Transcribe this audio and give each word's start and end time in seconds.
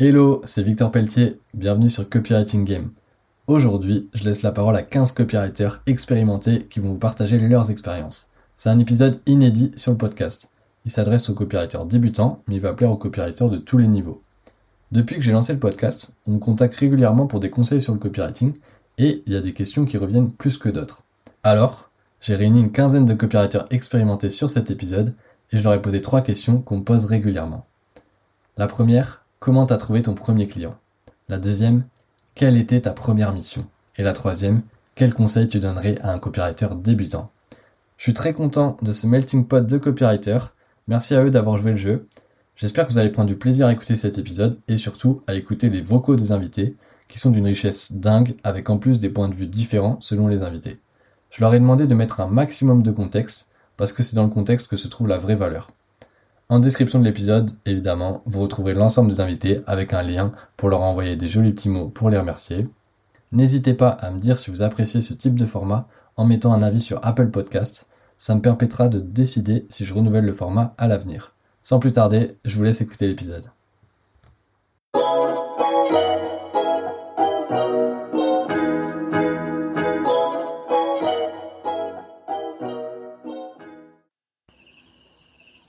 Hello, 0.00 0.42
c'est 0.44 0.62
Victor 0.62 0.92
Pelletier, 0.92 1.40
bienvenue 1.54 1.90
sur 1.90 2.08
Copywriting 2.08 2.64
Game. 2.64 2.90
Aujourd'hui, 3.48 4.08
je 4.14 4.22
laisse 4.22 4.42
la 4.42 4.52
parole 4.52 4.76
à 4.76 4.84
15 4.84 5.10
copywriters 5.10 5.82
expérimentés 5.88 6.68
qui 6.70 6.78
vont 6.78 6.92
vous 6.92 7.00
partager 7.00 7.36
leurs 7.36 7.72
expériences. 7.72 8.30
C'est 8.54 8.68
un 8.70 8.78
épisode 8.78 9.18
inédit 9.26 9.72
sur 9.74 9.90
le 9.90 9.98
podcast. 9.98 10.52
Il 10.84 10.92
s'adresse 10.92 11.28
aux 11.30 11.34
copywriters 11.34 11.84
débutants, 11.84 12.44
mais 12.46 12.54
il 12.54 12.60
va 12.60 12.74
plaire 12.74 12.92
aux 12.92 12.96
copywriters 12.96 13.50
de 13.50 13.56
tous 13.56 13.76
les 13.76 13.88
niveaux. 13.88 14.22
Depuis 14.92 15.16
que 15.16 15.22
j'ai 15.22 15.32
lancé 15.32 15.52
le 15.52 15.58
podcast, 15.58 16.16
on 16.28 16.34
me 16.34 16.38
contacte 16.38 16.76
régulièrement 16.76 17.26
pour 17.26 17.40
des 17.40 17.50
conseils 17.50 17.82
sur 17.82 17.92
le 17.92 17.98
copywriting 17.98 18.52
et 18.98 19.24
il 19.26 19.32
y 19.32 19.36
a 19.36 19.40
des 19.40 19.52
questions 19.52 19.84
qui 19.84 19.98
reviennent 19.98 20.30
plus 20.30 20.58
que 20.58 20.68
d'autres. 20.68 21.02
Alors, 21.42 21.90
j'ai 22.20 22.36
réuni 22.36 22.60
une 22.60 22.70
quinzaine 22.70 23.04
de 23.04 23.14
copywriters 23.14 23.66
expérimentés 23.70 24.30
sur 24.30 24.48
cet 24.48 24.70
épisode 24.70 25.12
et 25.50 25.58
je 25.58 25.64
leur 25.64 25.74
ai 25.74 25.82
posé 25.82 26.00
trois 26.00 26.20
questions 26.20 26.62
qu'on 26.62 26.82
pose 26.82 27.06
régulièrement. 27.06 27.66
La 28.56 28.68
première, 28.68 29.24
comment 29.40 29.66
t'as 29.66 29.76
trouvé 29.76 30.02
ton 30.02 30.14
premier 30.14 30.48
client? 30.48 30.76
La 31.28 31.38
deuxième, 31.38 31.84
quelle 32.34 32.56
était 32.56 32.80
ta 32.80 32.92
première 32.92 33.32
mission? 33.32 33.66
Et 33.96 34.02
la 34.02 34.12
troisième, 34.12 34.62
quel 34.94 35.14
conseil 35.14 35.48
tu 35.48 35.60
donnerais 35.60 35.98
à 36.02 36.12
un 36.12 36.18
copywriter 36.18 36.68
débutant? 36.76 37.30
Je 37.96 38.04
suis 38.04 38.14
très 38.14 38.32
content 38.32 38.76
de 38.82 38.92
ce 38.92 39.06
melting 39.06 39.46
pot 39.46 39.64
de 39.64 39.78
copywriters. 39.78 40.54
Merci 40.86 41.14
à 41.14 41.24
eux 41.24 41.30
d'avoir 41.30 41.58
joué 41.58 41.72
le 41.72 41.76
jeu. 41.76 42.06
J'espère 42.56 42.86
que 42.86 42.92
vous 42.92 42.98
allez 42.98 43.10
prendre 43.10 43.28
du 43.28 43.36
plaisir 43.36 43.66
à 43.66 43.72
écouter 43.72 43.96
cet 43.96 44.18
épisode 44.18 44.58
et 44.66 44.76
surtout 44.76 45.22
à 45.26 45.34
écouter 45.34 45.68
les 45.68 45.82
vocaux 45.82 46.16
des 46.16 46.32
invités 46.32 46.76
qui 47.08 47.18
sont 47.18 47.30
d'une 47.30 47.46
richesse 47.46 47.92
dingue 47.92 48.36
avec 48.44 48.68
en 48.70 48.78
plus 48.78 48.98
des 48.98 49.08
points 49.08 49.28
de 49.28 49.34
vue 49.34 49.46
différents 49.46 50.00
selon 50.00 50.28
les 50.28 50.42
invités. 50.42 50.80
Je 51.30 51.40
leur 51.40 51.54
ai 51.54 51.60
demandé 51.60 51.86
de 51.86 51.94
mettre 51.94 52.20
un 52.20 52.26
maximum 52.26 52.82
de 52.82 52.90
contexte 52.90 53.50
parce 53.76 53.92
que 53.92 54.02
c'est 54.02 54.16
dans 54.16 54.24
le 54.24 54.30
contexte 54.30 54.68
que 54.68 54.76
se 54.76 54.88
trouve 54.88 55.06
la 55.06 55.18
vraie 55.18 55.36
valeur. 55.36 55.70
En 56.50 56.60
description 56.60 56.98
de 56.98 57.04
l'épisode, 57.04 57.50
évidemment, 57.66 58.22
vous 58.24 58.40
retrouverez 58.40 58.72
l'ensemble 58.72 59.10
des 59.10 59.20
invités 59.20 59.60
avec 59.66 59.92
un 59.92 60.02
lien 60.02 60.32
pour 60.56 60.70
leur 60.70 60.80
envoyer 60.80 61.14
des 61.14 61.28
jolis 61.28 61.52
petits 61.52 61.68
mots 61.68 61.90
pour 61.90 62.08
les 62.08 62.18
remercier. 62.18 62.66
N'hésitez 63.32 63.74
pas 63.74 63.90
à 63.90 64.10
me 64.10 64.18
dire 64.18 64.38
si 64.38 64.50
vous 64.50 64.62
appréciez 64.62 65.02
ce 65.02 65.12
type 65.12 65.34
de 65.34 65.44
format 65.44 65.86
en 66.16 66.24
mettant 66.24 66.54
un 66.54 66.62
avis 66.62 66.80
sur 66.80 67.04
Apple 67.04 67.28
Podcasts. 67.28 67.90
Ça 68.16 68.34
me 68.34 68.40
permettra 68.40 68.88
de 68.88 68.98
décider 68.98 69.66
si 69.68 69.84
je 69.84 69.92
renouvelle 69.92 70.24
le 70.24 70.32
format 70.32 70.74
à 70.78 70.88
l'avenir. 70.88 71.34
Sans 71.62 71.80
plus 71.80 71.92
tarder, 71.92 72.38
je 72.46 72.56
vous 72.56 72.62
laisse 72.62 72.80
écouter 72.80 73.06
l'épisode. 73.08 73.50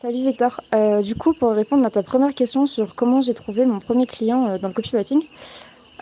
Salut 0.10 0.24
Victor. 0.24 0.60
Euh, 0.74 1.04
du 1.04 1.14
coup, 1.14 1.34
pour 1.34 1.52
répondre 1.52 1.86
à 1.86 1.92
ta 1.92 2.02
première 2.02 2.34
question 2.34 2.66
sur 2.66 2.96
comment 2.96 3.22
j'ai 3.22 3.36
trouvé 3.36 3.64
mon 3.68 3.78
premier 3.78 4.08
client 4.08 4.50
euh, 4.50 4.58
dans 4.58 4.70
le 4.70 4.74
copywriting, 4.74 5.22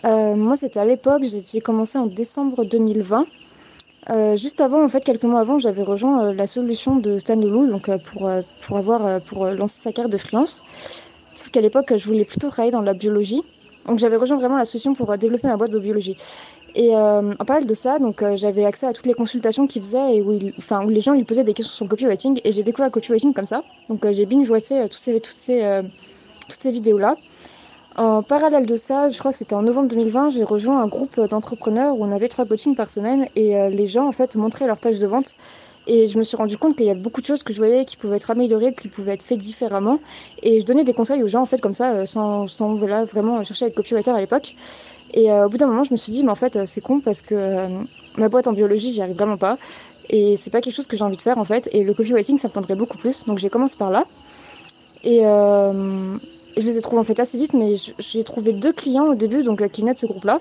euh, 0.06 0.34
moi 0.34 0.56
c'était 0.56 0.80
à 0.80 0.86
l'époque, 0.86 1.24
j'ai 1.24 1.60
commencé 1.60 1.98
en 1.98 2.06
décembre 2.06 2.64
2020. 2.64 3.26
juste 4.34 4.62
avant, 4.62 4.82
en 4.82 4.88
fait, 4.88 5.04
quelques 5.04 5.24
mois 5.24 5.40
avant, 5.40 5.58
j'avais 5.58 5.82
rejoint 5.82 6.32
la 6.32 6.46
solution 6.46 6.96
de 6.96 7.18
Stan 7.18 7.36
Leloup, 7.36 7.66
donc 7.66 7.90
pour, 8.04 8.30
pour, 8.62 8.78
avoir, 8.78 9.20
pour 9.24 9.44
lancer 9.48 9.78
sa 9.82 9.92
carrière 9.92 10.08
de 10.10 10.16
freelance. 10.16 10.64
Sauf 11.34 11.50
qu'à 11.50 11.60
l'époque, 11.60 11.94
je 11.94 12.06
voulais 12.06 12.24
plutôt 12.24 12.48
travailler 12.48 12.72
dans 12.72 12.80
la 12.80 12.94
biologie. 12.94 13.42
Donc 13.84 13.98
j'avais 13.98 14.16
rejoint 14.16 14.38
vraiment 14.38 14.56
la 14.56 14.64
solution 14.64 14.94
pour 14.94 15.14
développer 15.18 15.48
ma 15.48 15.58
boîte 15.58 15.72
de 15.72 15.78
biologie. 15.78 16.16
Et 16.78 16.94
euh, 16.94 17.34
en 17.36 17.44
parallèle 17.44 17.66
de 17.66 17.74
ça, 17.74 17.98
donc 17.98 18.22
euh, 18.22 18.36
j'avais 18.36 18.64
accès 18.64 18.86
à 18.86 18.92
toutes 18.92 19.06
les 19.06 19.12
consultations 19.12 19.66
qu'il 19.66 19.82
faisait 19.82 20.14
et 20.14 20.22
où, 20.22 20.30
les 20.30 21.00
gens 21.00 21.12
lui 21.12 21.24
posaient 21.24 21.42
des 21.42 21.52
questions 21.52 21.74
sur 21.74 21.84
le 21.86 21.90
copywriting 21.90 22.40
et 22.44 22.52
j'ai 22.52 22.62
découvert 22.62 22.86
le 22.86 22.92
copywriting 22.92 23.34
comme 23.34 23.46
ça. 23.46 23.64
Donc 23.88 24.06
euh, 24.06 24.12
j'ai 24.12 24.26
binge-watché 24.26 24.82
toutes 24.84 24.92
ces, 24.92 25.14
toutes 25.14 25.26
ces, 25.26 25.82
toutes 26.48 26.60
ces 26.60 26.70
vidéos-là. 26.70 27.16
En 27.96 28.22
parallèle 28.22 28.64
de 28.64 28.76
ça, 28.76 29.08
je 29.08 29.18
crois 29.18 29.32
que 29.32 29.38
c'était 29.38 29.56
en 29.56 29.62
novembre 29.62 29.88
2020, 29.88 30.30
j'ai 30.30 30.44
rejoint 30.44 30.80
un 30.80 30.86
groupe 30.86 31.18
d'entrepreneurs 31.28 31.98
où 31.98 32.04
on 32.04 32.12
avait 32.12 32.28
trois 32.28 32.46
coachings 32.46 32.76
par 32.76 32.88
semaine 32.88 33.26
et 33.34 33.56
les 33.70 33.86
gens 33.88 34.06
en 34.06 34.12
fait 34.12 34.36
montraient 34.36 34.68
leur 34.68 34.78
page 34.78 35.00
de 35.00 35.06
vente 35.08 35.34
et 35.88 36.06
je 36.06 36.16
me 36.16 36.22
suis 36.22 36.36
rendu 36.36 36.58
compte 36.58 36.76
qu'il 36.76 36.86
y 36.86 36.90
a 36.90 36.94
beaucoup 36.94 37.20
de 37.20 37.26
choses 37.26 37.42
que 37.42 37.52
je 37.52 37.58
voyais 37.58 37.86
qui 37.86 37.96
pouvaient 37.96 38.16
être 38.16 38.30
améliorées, 38.30 38.72
qui 38.74 38.88
pouvaient 38.88 39.14
être 39.14 39.24
faites 39.24 39.38
différemment. 39.38 39.98
Et 40.42 40.60
je 40.60 40.66
donnais 40.66 40.84
des 40.84 40.92
conseils 40.92 41.22
aux 41.22 41.28
gens, 41.28 41.40
en 41.40 41.46
fait, 41.46 41.62
comme 41.62 41.72
ça, 41.72 42.04
sans, 42.04 42.46
sans 42.46 42.74
voilà, 42.74 43.04
vraiment 43.04 43.42
chercher 43.42 43.64
à 43.64 43.68
être 43.68 43.74
copywriter 43.74 44.10
à 44.10 44.20
l'époque. 44.20 44.54
Et 45.14 45.32
euh, 45.32 45.46
au 45.46 45.48
bout 45.48 45.56
d'un 45.56 45.66
moment, 45.66 45.84
je 45.84 45.92
me 45.92 45.96
suis 45.96 46.12
dit, 46.12 46.22
mais 46.22 46.30
en 46.30 46.34
fait, 46.34 46.56
euh, 46.56 46.64
c'est 46.66 46.80
con 46.80 47.00
parce 47.00 47.22
que 47.22 47.34
euh, 47.34 47.68
ma 48.18 48.28
boîte 48.28 48.46
en 48.46 48.52
biologie, 48.52 48.92
j'y 48.92 49.02
arrive 49.02 49.16
vraiment 49.16 49.36
pas. 49.36 49.58
Et 50.10 50.36
c'est 50.36 50.50
pas 50.50 50.60
quelque 50.60 50.74
chose 50.74 50.86
que 50.86 50.96
j'ai 50.96 51.04
envie 51.04 51.16
de 51.16 51.22
faire 51.22 51.38
en 51.38 51.44
fait. 51.44 51.68
Et 51.72 51.84
le 51.84 51.92
copywriting, 51.94 52.38
ça 52.38 52.48
me 52.48 52.52
tendrait 52.52 52.74
beaucoup 52.74 52.98
plus. 52.98 53.24
Donc 53.26 53.38
j'ai 53.38 53.50
commencé 53.50 53.76
par 53.76 53.90
là. 53.90 54.06
Et 55.04 55.20
je 55.20 56.66
les 56.66 56.78
ai 56.78 56.80
trouvés 56.80 57.00
en 57.00 57.04
fait 57.04 57.20
assez 57.20 57.36
vite, 57.38 57.52
mais 57.52 57.74
j'ai 57.98 58.24
trouvé 58.24 58.52
deux 58.52 58.72
clients 58.72 59.04
au 59.04 59.14
début, 59.14 59.42
donc 59.42 59.66
qui 59.68 59.82
venaient 59.82 59.92
de 59.92 59.98
ce 59.98 60.06
groupe-là. 60.06 60.40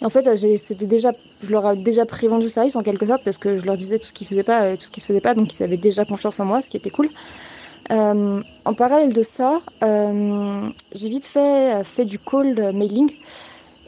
Et 0.00 0.04
en 0.04 0.08
fait, 0.08 0.34
c'était 0.56 0.86
déjà, 0.86 1.12
je 1.42 1.50
leur 1.50 1.72
ai 1.72 1.76
déjà 1.76 2.06
prévendu 2.06 2.44
le 2.46 2.50
service 2.50 2.74
en 2.76 2.82
quelque 2.82 3.04
sorte 3.04 3.22
parce 3.22 3.36
que 3.36 3.58
je 3.58 3.66
leur 3.66 3.76
disais 3.76 3.98
tout 3.98 4.06
ce 4.06 4.12
qu'ils 4.14 4.26
faisaient 4.26 4.44
pas, 4.44 4.76
tout 4.76 4.84
ce 4.84 4.90
qui 4.90 5.00
se 5.00 5.06
faisait 5.06 5.20
pas, 5.20 5.34
donc 5.34 5.54
ils 5.54 5.62
avaient 5.62 5.76
déjà 5.76 6.06
confiance 6.06 6.40
en 6.40 6.46
moi, 6.46 6.62
ce 6.62 6.70
qui 6.70 6.78
était 6.78 6.90
cool. 6.90 7.10
Euh, 7.90 8.42
en 8.64 8.74
parallèle 8.74 9.12
de 9.12 9.22
ça, 9.22 9.60
euh, 9.82 10.68
j'ai 10.92 11.08
vite 11.08 11.26
fait, 11.26 11.82
fait 11.84 12.04
du 12.04 12.18
cold 12.18 12.60
mailing. 12.74 13.10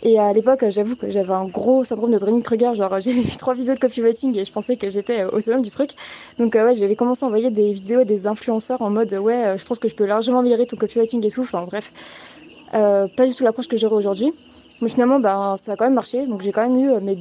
Et 0.03 0.19
à 0.19 0.33
l'époque, 0.33 0.65
j'avoue 0.69 0.97
que 0.97 1.11
j'avais 1.11 1.35
un 1.35 1.47
gros 1.47 1.85
syndrome 1.85 2.11
de 2.11 2.19
Dunning-Kruger. 2.19 2.75
Genre, 2.75 3.01
j'ai 3.01 3.13
vu 3.13 3.37
trois 3.37 3.55
vidéos 3.55 3.75
de 3.75 3.79
copywriting 3.79 4.37
et 4.39 4.45
je 4.45 4.53
pensais 4.53 4.77
que 4.77 4.89
j'étais 4.89 5.25
au 5.25 5.41
sommet 5.41 5.61
du 5.61 5.71
truc. 5.71 5.91
Donc, 6.39 6.55
ouais, 6.55 6.75
j'avais 6.75 6.97
commencé 6.97 7.25
à 7.25 7.27
envoyer 7.27 7.51
des 7.51 7.73
vidéos 7.73 8.01
à 8.01 8.05
des 8.05 8.27
influenceurs 8.27 8.81
en 8.81 8.91
mode, 8.91 9.13
ouais, 9.15 9.59
je 9.59 9.65
pense 9.67 9.79
que 9.79 9.89
je 9.89 9.95
peux 9.95 10.07
largement 10.07 10.39
améliorer 10.39 10.67
ton 10.67 10.77
copywriting 10.77 11.25
et 11.27 11.31
tout. 11.31 11.43
Enfin, 11.43 11.65
bref, 11.67 11.93
euh, 12.75 13.09
pas 13.09 13.27
du 13.27 13.35
tout 13.35 13.45
l'approche 13.45 13.69
que 13.69 13.77
j'aurais 13.77 13.97
aujourd'hui. 13.97 14.33
Mais 14.81 14.89
finalement, 14.89 15.21
ben, 15.21 15.57
ça 15.59 15.73
a 15.73 15.77
quand 15.77 15.85
même 15.85 15.95
marché. 15.95 16.27
Donc, 16.27 16.41
j'ai 16.41 16.53
quand 16.53 16.67
même 16.67 16.79
eu 16.79 16.99
mes 17.03 17.19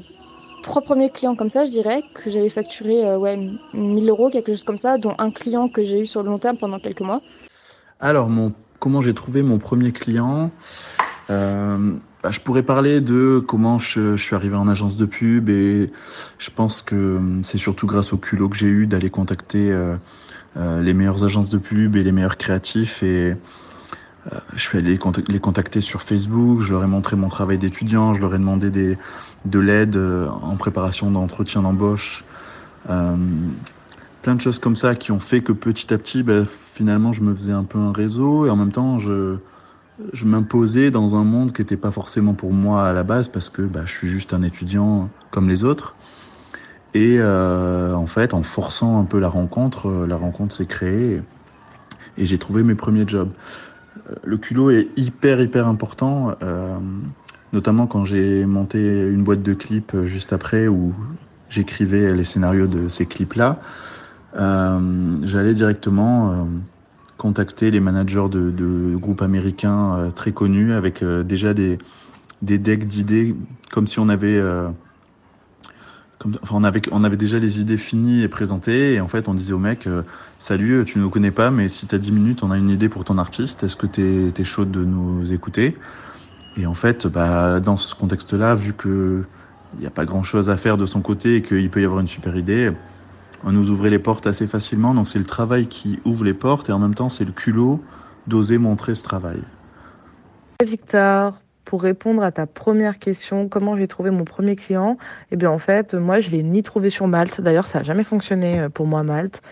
trois 0.61 0.81
premiers 0.81 1.09
clients 1.09 1.35
comme 1.35 1.49
ça, 1.49 1.65
je 1.65 1.71
dirais, 1.71 2.01
que 2.13 2.29
j'avais 2.29 2.49
facturé 2.49 3.05
euh, 3.05 3.17
ouais, 3.17 3.37
1000 3.73 4.09
euros, 4.09 4.29
quelque 4.29 4.51
chose 4.51 4.63
comme 4.63 4.77
ça, 4.77 4.97
dont 4.97 5.15
un 5.17 5.31
client 5.31 5.67
que 5.67 5.83
j'ai 5.83 6.01
eu 6.01 6.05
sur 6.05 6.23
le 6.23 6.29
long 6.29 6.39
terme 6.39 6.57
pendant 6.57 6.79
quelques 6.79 7.01
mois. 7.01 7.21
Alors, 7.99 8.29
mon, 8.29 8.53
comment 8.79 9.01
j'ai 9.01 9.13
trouvé 9.13 9.41
mon 9.41 9.59
premier 9.59 9.91
client? 9.91 10.51
Euh, 11.29 11.93
bah, 12.23 12.31
Je 12.31 12.39
pourrais 12.39 12.63
parler 12.63 13.01
de 13.01 13.43
comment 13.45 13.79
je, 13.79 14.17
suis 14.17 14.35
arrivé 14.35 14.55
en 14.55 14.67
agence 14.67 14.97
de 14.97 15.05
pub 15.05 15.49
et 15.49 15.91
je 16.37 16.49
pense 16.49 16.81
que 16.81 17.17
hum, 17.17 17.43
c'est 17.43 17.57
surtout 17.57 17.87
grâce 17.87 18.13
au 18.13 18.17
culot 18.17 18.49
que 18.49 18.57
j'ai 18.57 18.67
eu 18.67 18.87
d'aller 18.87 19.09
contacter 19.09 19.71
euh, 20.57 20.81
les 20.81 20.93
meilleures 20.93 21.23
agences 21.23 21.49
de 21.49 21.57
pub 21.59 21.95
et 21.95 22.03
les 22.03 22.11
meilleurs 22.11 22.37
créatifs 22.37 23.03
et 23.03 23.31
euh, 23.31 23.35
je 24.53 24.61
suis 24.61 24.77
allé 24.77 24.99
les 25.29 25.39
contacter 25.39 25.81
sur 25.81 26.01
Facebook, 26.01 26.61
je 26.61 26.73
leur 26.73 26.83
ai 26.83 26.87
montré 26.87 27.15
mon 27.15 27.29
travail 27.29 27.57
d'étudiant, 27.57 28.13
je 28.13 28.21
leur 28.21 28.35
ai 28.35 28.37
demandé 28.37 28.69
des, 28.69 28.97
de 29.45 29.59
l'aide 29.59 29.95
euh, 29.95 30.27
en 30.27 30.55
préparation 30.55 31.11
d'entretien 31.11 31.61
d'embauche. 31.61 32.23
Euh, 32.89 33.15
plein 34.21 34.35
de 34.35 34.41
choses 34.41 34.59
comme 34.59 34.75
ça 34.75 34.95
qui 34.95 35.11
ont 35.11 35.19
fait 35.19 35.41
que 35.41 35.51
petit 35.51 35.93
à 35.93 35.97
petit, 35.97 36.23
bah, 36.23 36.43
finalement, 36.45 37.13
je 37.13 37.21
me 37.21 37.33
faisais 37.33 37.51
un 37.51 37.63
peu 37.63 37.79
un 37.79 37.93
réseau 37.93 38.45
et 38.45 38.49
en 38.49 38.55
même 38.55 38.71
temps, 38.71 38.99
je, 38.99 39.37
je 40.13 40.25
m'imposais 40.25 40.91
dans 40.91 41.15
un 41.15 41.23
monde 41.23 41.53
qui 41.53 41.61
n'était 41.61 41.77
pas 41.77 41.91
forcément 41.91 42.33
pour 42.33 42.51
moi 42.51 42.87
à 42.87 42.93
la 42.93 43.03
base 43.03 43.27
parce 43.27 43.49
que 43.49 43.61
bah, 43.61 43.83
je 43.85 43.93
suis 43.93 44.09
juste 44.09 44.33
un 44.33 44.43
étudiant 44.43 45.09
comme 45.31 45.47
les 45.47 45.63
autres. 45.63 45.95
Et 46.93 47.17
euh, 47.19 47.93
en 47.93 48.07
fait, 48.07 48.33
en 48.33 48.43
forçant 48.43 48.99
un 48.99 49.05
peu 49.05 49.19
la 49.19 49.29
rencontre, 49.29 50.05
la 50.07 50.17
rencontre 50.17 50.55
s'est 50.55 50.65
créée 50.65 51.21
et 52.17 52.25
j'ai 52.25 52.37
trouvé 52.37 52.63
mes 52.63 52.75
premiers 52.75 53.07
jobs 53.07 53.29
le 54.23 54.37
culot 54.37 54.71
est 54.71 54.87
hyper 54.97 55.41
hyper 55.41 55.67
important, 55.67 56.35
euh, 56.41 56.77
notamment 57.53 57.87
quand 57.87 58.05
j'ai 58.05 58.45
monté 58.45 59.07
une 59.07 59.23
boîte 59.23 59.43
de 59.43 59.53
clips 59.53 59.93
euh, 59.93 60.05
juste 60.05 60.33
après 60.33 60.67
où 60.67 60.93
j'écrivais 61.49 62.13
les 62.13 62.23
scénarios 62.23 62.67
de 62.67 62.87
ces 62.87 63.05
clips-là. 63.05 63.59
Euh, 64.37 65.17
j'allais 65.23 65.55
directement 65.55 66.47
contacter 67.17 67.71
les 67.71 67.79
managers 67.79 68.29
de, 68.29 68.95
groupes 68.95 69.23
américains 69.23 70.11
très 70.15 70.31
connus 70.31 70.73
avec 70.73 71.03
déjà 71.03 71.55
des, 71.55 71.79
des 72.43 72.59
decks 72.59 72.87
d'idées 72.87 73.35
comme 73.71 73.87
si 73.87 73.99
on 73.99 74.07
avait 74.07 74.39
on, 76.51 76.63
avait, 76.63 76.81
on 76.91 77.03
avait 77.03 77.17
déjà 77.17 77.39
les 77.39 77.59
idées 77.59 77.77
finies 77.77 78.23
et 78.23 78.27
présentées, 78.27 78.95
et 78.95 79.01
en 79.01 79.07
fait, 79.07 79.27
on 79.27 79.33
disait 79.33 79.53
au 79.53 79.59
mec 79.59 79.87
euh, 79.87 80.03
Salut, 80.37 80.83
tu 80.85 80.97
ne 80.97 81.03
nous 81.03 81.09
connais 81.09 81.31
pas, 81.31 81.51
mais 81.51 81.69
si 81.69 81.87
tu 81.87 81.95
as 81.95 81.99
10 81.99 82.11
minutes, 82.11 82.43
on 82.43 82.51
a 82.51 82.57
une 82.57 82.69
idée 82.69 82.89
pour 82.89 83.03
ton 83.03 83.17
artiste, 83.17 83.63
est-ce 83.63 83.75
que 83.75 83.87
tu 83.87 84.31
es, 84.35 84.43
chaud 84.43 84.65
de 84.65 84.83
nous 84.83 85.31
écouter? 85.31 85.77
Et 86.57 86.65
en 86.65 86.73
fait, 86.73 87.07
bah, 87.07 87.59
dans 87.59 87.77
ce 87.77 87.95
contexte-là, 87.95 88.55
vu 88.55 88.73
qu'il 88.73 89.23
n'y 89.79 89.85
a 89.85 89.91
pas 89.91 90.05
grand-chose 90.05 90.49
à 90.49 90.57
faire 90.57 90.77
de 90.77 90.85
son 90.85 91.01
côté 91.01 91.37
et 91.37 91.41
qu'il 91.41 91.69
peut 91.69 91.81
y 91.81 91.85
avoir 91.85 92.01
une 92.01 92.07
super 92.07 92.35
idée, 92.35 92.71
on 93.43 93.51
nous 93.51 93.69
ouvrait 93.69 93.89
les 93.89 93.99
portes 93.99 94.27
assez 94.27 94.47
facilement. 94.47 94.93
Donc, 94.93 95.07
c'est 95.07 95.19
le 95.19 95.25
travail 95.25 95.67
qui 95.67 95.99
ouvre 96.03 96.25
les 96.25 96.33
portes, 96.33 96.69
et 96.69 96.73
en 96.73 96.79
même 96.79 96.95
temps, 96.95 97.09
c'est 97.09 97.25
le 97.25 97.31
culot 97.31 97.81
d'oser 98.27 98.57
montrer 98.57 98.95
ce 98.95 99.03
travail. 99.03 99.41
Victor, 100.61 101.39
pour 101.69 101.83
répondre 101.83 102.23
à 102.23 102.31
ta 102.31 102.47
première 102.47 102.97
question, 102.97 103.47
comment 103.47 103.77
j'ai 103.77 103.87
trouvé 103.87 104.09
mon 104.09 104.23
premier 104.23 104.55
client? 104.55 104.97
Eh 105.29 105.35
bien, 105.35 105.51
en 105.51 105.59
fait, 105.59 105.93
moi, 105.93 106.19
je 106.19 106.31
l'ai 106.31 106.41
ni 106.41 106.63
trouvé 106.63 106.89
sur 106.89 107.05
Malte. 107.05 107.41
D'ailleurs, 107.41 107.67
ça 107.67 107.77
n'a 107.77 107.83
jamais 107.83 108.03
fonctionné 108.03 108.59
euh, 108.59 108.69
pour 108.69 108.87
moi, 108.87 109.03
Malte, 109.03 109.43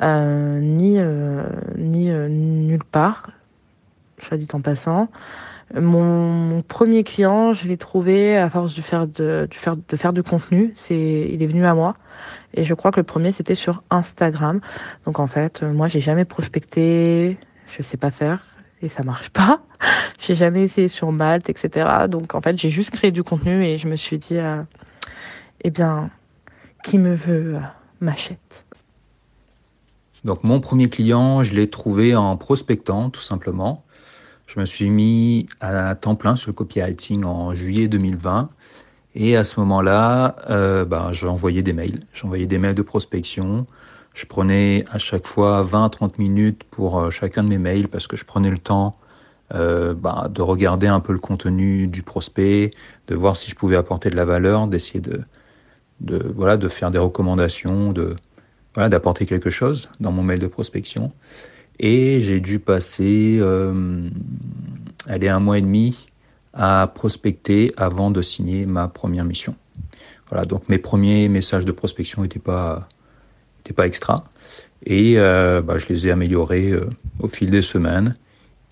euh, 0.00 0.60
ni, 0.60 1.00
euh, 1.00 1.42
ni 1.76 2.10
nulle 2.10 2.84
part. 2.84 3.30
soit 4.20 4.36
dit 4.36 4.46
en 4.52 4.60
passant. 4.60 5.08
Mon, 5.74 6.62
premier 6.62 7.02
client, 7.02 7.54
je 7.54 7.66
l'ai 7.66 7.76
trouvé 7.76 8.36
à 8.36 8.48
force 8.50 8.76
de 8.76 8.80
faire, 8.80 9.08
de, 9.08 9.48
faire, 9.50 9.74
de 9.76 9.96
faire 9.96 10.12
du 10.12 10.22
contenu. 10.22 10.70
C'est, 10.76 11.26
il 11.28 11.42
est 11.42 11.46
venu 11.46 11.66
à 11.66 11.74
moi. 11.74 11.96
Et 12.52 12.62
je 12.62 12.74
crois 12.74 12.92
que 12.92 13.00
le 13.00 13.04
premier, 13.04 13.32
c'était 13.32 13.56
sur 13.56 13.82
Instagram. 13.90 14.60
Donc 15.06 15.18
en 15.18 15.26
fait, 15.26 15.64
moi, 15.64 15.88
j'ai 15.88 15.98
jamais 15.98 16.24
prospecté. 16.24 17.36
Je 17.66 17.82
sais 17.82 17.96
pas 17.96 18.12
faire 18.12 18.44
et 18.84 18.88
ça 18.88 19.02
marche 19.02 19.30
pas. 19.30 19.60
j'ai 20.18 20.34
jamais 20.34 20.62
essayé 20.62 20.88
sur 20.88 21.10
Malte, 21.12 21.50
etc. 21.50 22.06
Donc 22.08 22.34
en 22.34 22.40
fait, 22.40 22.56
j'ai 22.56 22.70
juste 22.70 22.90
créé 22.90 23.10
du 23.10 23.22
contenu 23.22 23.64
et 23.64 23.78
je 23.78 23.88
me 23.88 23.96
suis 23.96 24.18
dit, 24.18 24.38
euh, 24.38 24.62
eh 25.62 25.70
bien, 25.70 26.10
qui 26.84 26.98
me 26.98 27.14
veut 27.14 27.56
euh, 27.56 27.60
m'achète. 28.00 28.66
Donc 30.24 30.44
mon 30.44 30.60
premier 30.60 30.88
client, 30.88 31.42
je 31.42 31.54
l'ai 31.54 31.68
trouvé 31.68 32.16
en 32.16 32.36
prospectant, 32.36 33.10
tout 33.10 33.20
simplement. 33.20 33.84
Je 34.46 34.60
me 34.60 34.64
suis 34.64 34.90
mis 34.90 35.48
à 35.60 35.94
temps 35.94 36.14
plein 36.14 36.36
sur 36.36 36.50
le 36.50 36.54
copywriting 36.54 37.24
en 37.24 37.54
juillet 37.54 37.88
2020. 37.88 38.50
Et 39.16 39.36
à 39.36 39.44
ce 39.44 39.60
moment-là, 39.60 40.36
euh, 40.50 40.84
ben, 40.84 41.12
j'envoyais 41.12 41.62
des 41.62 41.72
mails. 41.72 42.00
J'envoyais 42.12 42.46
des 42.46 42.58
mails 42.58 42.74
de 42.74 42.82
prospection. 42.82 43.66
Je 44.14 44.26
prenais 44.26 44.84
à 44.90 44.98
chaque 44.98 45.26
fois 45.26 45.64
20-30 45.64 46.12
minutes 46.18 46.62
pour 46.70 46.98
euh, 46.98 47.10
chacun 47.10 47.42
de 47.42 47.48
mes 47.48 47.58
mails 47.58 47.88
parce 47.88 48.06
que 48.06 48.16
je 48.16 48.24
prenais 48.24 48.50
le 48.50 48.58
temps 48.58 48.96
euh, 49.52 49.92
ben, 49.92 50.28
de 50.30 50.40
regarder 50.40 50.86
un 50.86 51.00
peu 51.00 51.12
le 51.12 51.18
contenu 51.18 51.88
du 51.88 52.02
prospect, 52.02 52.70
de 53.08 53.14
voir 53.16 53.36
si 53.36 53.50
je 53.50 53.56
pouvais 53.56 53.76
apporter 53.76 54.10
de 54.10 54.16
la 54.16 54.24
valeur, 54.24 54.68
d'essayer 54.68 55.00
de, 55.00 55.22
voilà, 56.32 56.56
de 56.56 56.68
faire 56.68 56.92
des 56.92 56.98
recommandations, 56.98 57.92
de, 57.92 58.14
voilà, 58.74 58.88
d'apporter 58.88 59.26
quelque 59.26 59.50
chose 59.50 59.90
dans 59.98 60.12
mon 60.12 60.22
mail 60.22 60.38
de 60.38 60.46
prospection. 60.46 61.12
Et 61.80 62.20
j'ai 62.20 62.38
dû 62.38 62.60
passer 62.60 63.38
euh, 63.40 64.08
un 65.08 65.40
mois 65.40 65.58
et 65.58 65.62
demi 65.62 66.06
à 66.52 66.86
prospecter 66.94 67.72
avant 67.76 68.12
de 68.12 68.22
signer 68.22 68.64
ma 68.64 68.86
première 68.86 69.24
mission. 69.24 69.56
Voilà, 70.30 70.44
donc 70.44 70.68
mes 70.68 70.78
premiers 70.78 71.28
messages 71.28 71.64
de 71.64 71.72
prospection 71.72 72.22
n'étaient 72.22 72.38
pas, 72.38 72.88
étaient 73.64 73.74
pas 73.74 73.86
extra. 73.86 74.24
Et 74.86 75.14
euh, 75.16 75.62
bah, 75.62 75.78
je 75.78 75.86
les 75.88 76.08
ai 76.08 76.10
améliorés 76.10 76.70
euh, 76.70 76.90
au 77.20 77.28
fil 77.28 77.50
des 77.50 77.62
semaines. 77.62 78.14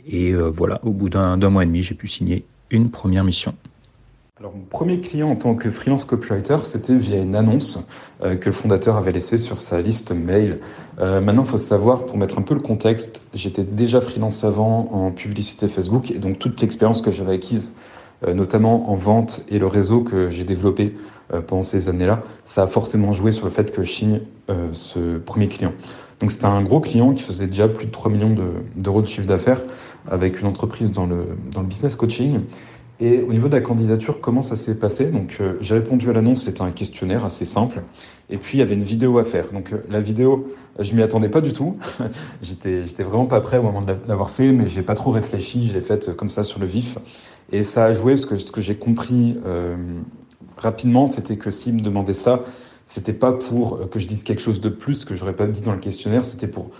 Et 0.06 0.32
euh, 0.32 0.50
voilà, 0.50 0.80
au 0.84 0.90
bout 0.90 1.08
d'un 1.08 1.36
mois 1.48 1.62
et 1.62 1.66
demi, 1.66 1.80
j'ai 1.80 1.94
pu 1.94 2.08
signer 2.08 2.44
une 2.70 2.90
première 2.90 3.24
mission. 3.24 3.54
Alors, 4.38 4.54
mon 4.56 4.64
premier 4.64 5.00
client 5.00 5.30
en 5.30 5.36
tant 5.36 5.54
que 5.54 5.70
freelance 5.70 6.04
copywriter, 6.04 6.56
c'était 6.64 6.96
via 6.96 7.18
une 7.18 7.36
annonce 7.36 7.86
que 8.20 8.46
le 8.46 8.52
fondateur 8.52 8.96
avait 8.96 9.12
laissée 9.12 9.38
sur 9.38 9.60
sa 9.60 9.80
liste 9.80 10.10
mail. 10.10 10.58
Maintenant, 10.98 11.42
il 11.44 11.48
faut 11.48 11.58
savoir, 11.58 12.06
pour 12.06 12.16
mettre 12.16 12.38
un 12.38 12.42
peu 12.42 12.54
le 12.54 12.60
contexte, 12.60 13.22
j'étais 13.34 13.62
déjà 13.62 14.00
freelance 14.00 14.42
avant 14.42 14.88
en 14.90 15.12
publicité 15.12 15.68
Facebook 15.68 16.10
et 16.10 16.18
donc 16.18 16.40
toute 16.40 16.60
l'expérience 16.60 17.02
que 17.02 17.12
j'avais 17.12 17.34
acquise, 17.34 17.70
notamment 18.28 18.90
en 18.90 18.94
vente 18.94 19.44
et 19.48 19.58
le 19.58 19.66
réseau 19.66 20.02
que 20.02 20.30
j'ai 20.30 20.44
développé 20.44 20.94
euh, 21.32 21.40
pendant 21.40 21.62
ces 21.62 21.88
années-là, 21.88 22.22
ça 22.44 22.64
a 22.64 22.66
forcément 22.66 23.12
joué 23.12 23.32
sur 23.32 23.46
le 23.46 23.50
fait 23.50 23.72
que 23.72 23.82
je 23.82 23.90
signe 23.90 24.20
euh, 24.50 24.68
ce 24.72 25.18
premier 25.18 25.48
client. 25.48 25.72
Donc, 26.20 26.30
c'était 26.30 26.46
un 26.46 26.62
gros 26.62 26.80
client 26.80 27.14
qui 27.14 27.22
faisait 27.22 27.46
déjà 27.46 27.68
plus 27.68 27.86
de 27.86 27.90
3 27.90 28.10
millions 28.10 28.36
d'euros 28.76 29.02
de, 29.02 29.06
chiffre 29.06 29.26
d'affaires 29.26 29.62
avec 30.08 30.40
une 30.40 30.46
entreprise 30.46 30.92
dans 30.92 31.06
le, 31.06 31.26
dans 31.50 31.62
le 31.62 31.66
business 31.66 31.96
coaching. 31.96 32.40
Et 33.00 33.20
au 33.20 33.32
niveau 33.32 33.48
de 33.48 33.54
la 33.54 33.60
candidature, 33.60 34.20
comment 34.20 34.42
ça 34.42 34.54
s'est 34.54 34.76
passé? 34.76 35.06
Donc, 35.06 35.38
euh, 35.40 35.54
j'ai 35.60 35.74
répondu 35.74 36.08
à 36.08 36.12
l'annonce, 36.12 36.44
c'était 36.44 36.62
un 36.62 36.70
questionnaire 36.70 37.24
assez 37.24 37.44
simple. 37.44 37.82
Et 38.30 38.36
puis, 38.36 38.58
il 38.58 38.60
y 38.60 38.62
avait 38.62 38.74
une 38.74 38.84
vidéo 38.84 39.18
à 39.18 39.24
faire. 39.24 39.50
Donc, 39.52 39.72
euh, 39.72 39.78
la 39.90 40.00
vidéo, 40.00 40.54
je 40.78 40.94
m'y 40.94 41.02
attendais 41.02 41.28
pas 41.28 41.40
du 41.40 41.52
tout. 41.52 41.76
j'étais, 42.42 42.84
j'étais 42.84 43.02
vraiment 43.02 43.26
pas 43.26 43.40
prêt 43.40 43.58
au 43.58 43.62
moment 43.62 43.82
de 43.82 43.94
l'avoir 44.06 44.30
fait, 44.30 44.52
mais 44.52 44.68
j'ai 44.68 44.82
pas 44.82 44.94
trop 44.94 45.10
réfléchi. 45.10 45.66
Je 45.66 45.72
l'ai 45.72 45.80
faite 45.80 46.14
comme 46.14 46.30
ça 46.30 46.44
sur 46.44 46.60
le 46.60 46.66
vif. 46.66 46.98
Et 47.50 47.62
ça 47.62 47.84
a 47.84 47.92
joué 47.92 48.12
parce 48.12 48.26
que 48.26 48.36
ce 48.36 48.50
que 48.50 48.60
j'ai 48.60 48.76
compris 48.76 49.38
euh, 49.44 49.76
rapidement, 50.56 51.06
c'était 51.06 51.36
que 51.36 51.50
s'il 51.50 51.74
me 51.74 51.80
demandait 51.80 52.14
ça, 52.14 52.40
c'était 52.86 53.12
pas 53.12 53.32
pour 53.32 53.74
euh, 53.74 53.86
que 53.86 53.98
je 53.98 54.06
dise 54.06 54.22
quelque 54.22 54.40
chose 54.40 54.60
de 54.60 54.68
plus 54.68 55.04
que 55.04 55.14
j'aurais 55.14 55.34
pas 55.34 55.46
dit 55.46 55.60
dans 55.60 55.72
le 55.72 55.78
questionnaire, 55.78 56.24
c'était 56.24 56.48
pour 56.48 56.70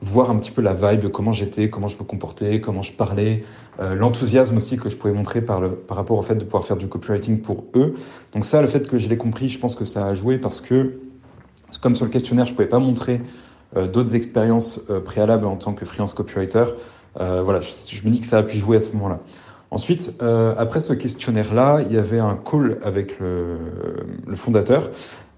voir 0.00 0.30
un 0.30 0.36
petit 0.36 0.50
peu 0.50 0.62
la 0.62 0.74
vibe, 0.74 1.08
comment 1.08 1.32
j'étais, 1.32 1.68
comment 1.68 1.88
je 1.88 1.98
me 1.98 2.04
comportais, 2.04 2.60
comment 2.60 2.82
je 2.82 2.92
parlais, 2.92 3.44
euh, 3.80 3.94
l'enthousiasme 3.94 4.56
aussi 4.56 4.76
que 4.76 4.88
je 4.88 4.96
pouvais 4.96 5.12
montrer 5.12 5.42
par, 5.42 5.60
le, 5.60 5.70
par 5.70 5.96
rapport 5.96 6.18
au 6.18 6.22
fait 6.22 6.36
de 6.36 6.44
pouvoir 6.44 6.64
faire 6.64 6.76
du 6.76 6.88
copywriting 6.88 7.40
pour 7.40 7.64
eux. 7.74 7.94
Donc 8.32 8.44
ça, 8.44 8.62
le 8.62 8.68
fait 8.68 8.88
que 8.88 8.98
je 8.98 9.08
l'ai 9.08 9.18
compris, 9.18 9.48
je 9.48 9.58
pense 9.58 9.74
que 9.74 9.84
ça 9.84 10.06
a 10.06 10.14
joué 10.14 10.38
parce 10.38 10.60
que, 10.60 11.00
comme 11.80 11.96
sur 11.96 12.06
le 12.06 12.10
questionnaire, 12.10 12.46
je 12.46 12.52
pouvais 12.52 12.68
pas 12.68 12.78
montrer 12.78 13.20
d'autres 13.74 14.14
expériences 14.14 14.84
préalables 15.06 15.46
en 15.46 15.56
tant 15.56 15.72
que 15.72 15.86
freelance 15.86 16.12
copywriter. 16.12 16.66
Voilà, 17.14 17.60
je, 17.62 18.04
me 18.04 18.10
dis 18.10 18.20
que 18.20 18.26
ça 18.26 18.36
a 18.36 18.42
pu 18.42 18.58
jouer 18.58 18.76
à 18.76 18.80
ce 18.80 18.92
moment-là. 18.92 19.20
Ensuite, 19.72 20.14
euh, 20.22 20.54
après 20.58 20.80
ce 20.80 20.92
questionnaire-là, 20.92 21.80
il 21.88 21.94
y 21.94 21.98
avait 21.98 22.20
un 22.20 22.36
call 22.36 22.78
avec 22.84 23.18
le, 23.18 23.56
le 24.26 24.36
fondateur 24.36 24.90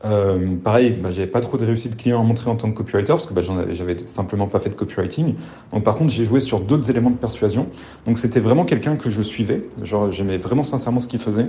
euh, 0.05 0.57
pareil, 0.63 0.91
bah, 0.91 1.11
j'avais 1.11 1.27
pas 1.27 1.41
trop 1.41 1.57
de 1.57 1.65
réussite 1.65 1.97
client 1.97 2.21
à 2.21 2.25
montrer 2.25 2.51
en 2.51 2.57
tant 2.57 2.71
que 2.71 2.77
copywriter 2.77 3.13
parce 3.13 3.27
que 3.27 3.33
bah, 3.33 3.41
j'avais 3.71 3.97
simplement 4.07 4.47
pas 4.47 4.61
fait 4.61 4.69
de 4.69 4.75
copywriting. 4.75 5.35
Donc 5.73 5.85
par 5.85 5.97
contre, 5.97 6.13
j'ai 6.13 6.25
joué 6.25 6.41
sur 6.41 6.61
d'autres 6.61 6.91
éléments 6.91 7.11
de 7.11 7.17
persuasion. 7.17 7.67
Donc 8.07 8.19
c'était 8.19 8.41
vraiment 8.41 8.65
quelqu'un 8.65 8.97
que 8.97 9.09
je 9.09 9.23
suivais. 9.23 9.63
Genre 9.83 10.13
j'aimais 10.13 10.37
vraiment 10.37 10.63
sincèrement 10.63 11.01
ce 11.01 11.09
qu'il 11.09 11.21
faisait 11.21 11.47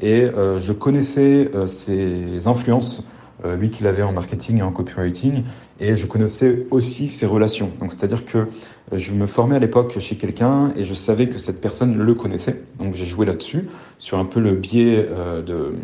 et 0.00 0.22
euh, 0.22 0.60
je 0.60 0.72
connaissais 0.72 1.50
euh, 1.54 1.66
ses 1.66 2.46
influences, 2.46 3.02
euh, 3.44 3.56
lui 3.56 3.70
qu'il 3.70 3.86
avait 3.86 4.02
en 4.02 4.12
marketing 4.12 4.58
et 4.58 4.62
en 4.62 4.72
copywriting, 4.72 5.42
et 5.78 5.94
je 5.94 6.06
connaissais 6.06 6.66
aussi 6.70 7.08
ses 7.08 7.26
relations. 7.26 7.70
Donc 7.80 7.92
c'est-à-dire 7.92 8.24
que 8.24 8.38
euh, 8.38 8.46
je 8.92 9.12
me 9.12 9.26
formais 9.26 9.56
à 9.56 9.58
l'époque 9.58 9.98
chez 9.98 10.16
quelqu'un 10.16 10.72
et 10.76 10.84
je 10.84 10.94
savais 10.94 11.28
que 11.28 11.38
cette 11.38 11.60
personne 11.60 11.98
le 11.98 12.14
connaissait. 12.14 12.62
Donc 12.78 12.94
j'ai 12.94 13.06
joué 13.06 13.26
là-dessus 13.26 13.68
sur 13.98 14.18
un 14.18 14.24
peu 14.24 14.40
le 14.40 14.52
biais 14.52 15.06
euh, 15.10 15.42
de, 15.42 15.74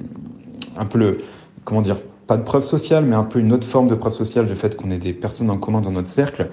un 0.78 0.87
peu 0.87 0.99
le 0.99 1.19
comment 1.64 1.82
dire 1.82 1.99
pas 2.26 2.38
de 2.38 2.43
preuve 2.43 2.64
sociale, 2.64 3.04
mais 3.04 3.16
un 3.16 3.25
peu 3.25 3.38
une 3.38 3.52
autre 3.52 3.66
forme 3.66 3.88
de 3.88 3.94
preuve 3.94 4.14
sociale 4.14 4.46
du 4.46 4.55
fait 4.55 4.75
qu'on 4.75 4.90
ait 4.90 4.98
des 4.98 5.12
personnes 5.12 5.50
en 5.50 5.58
commun 5.58 5.81
dans 5.82 5.90
notre 5.90 6.08
cercle. 6.08 6.48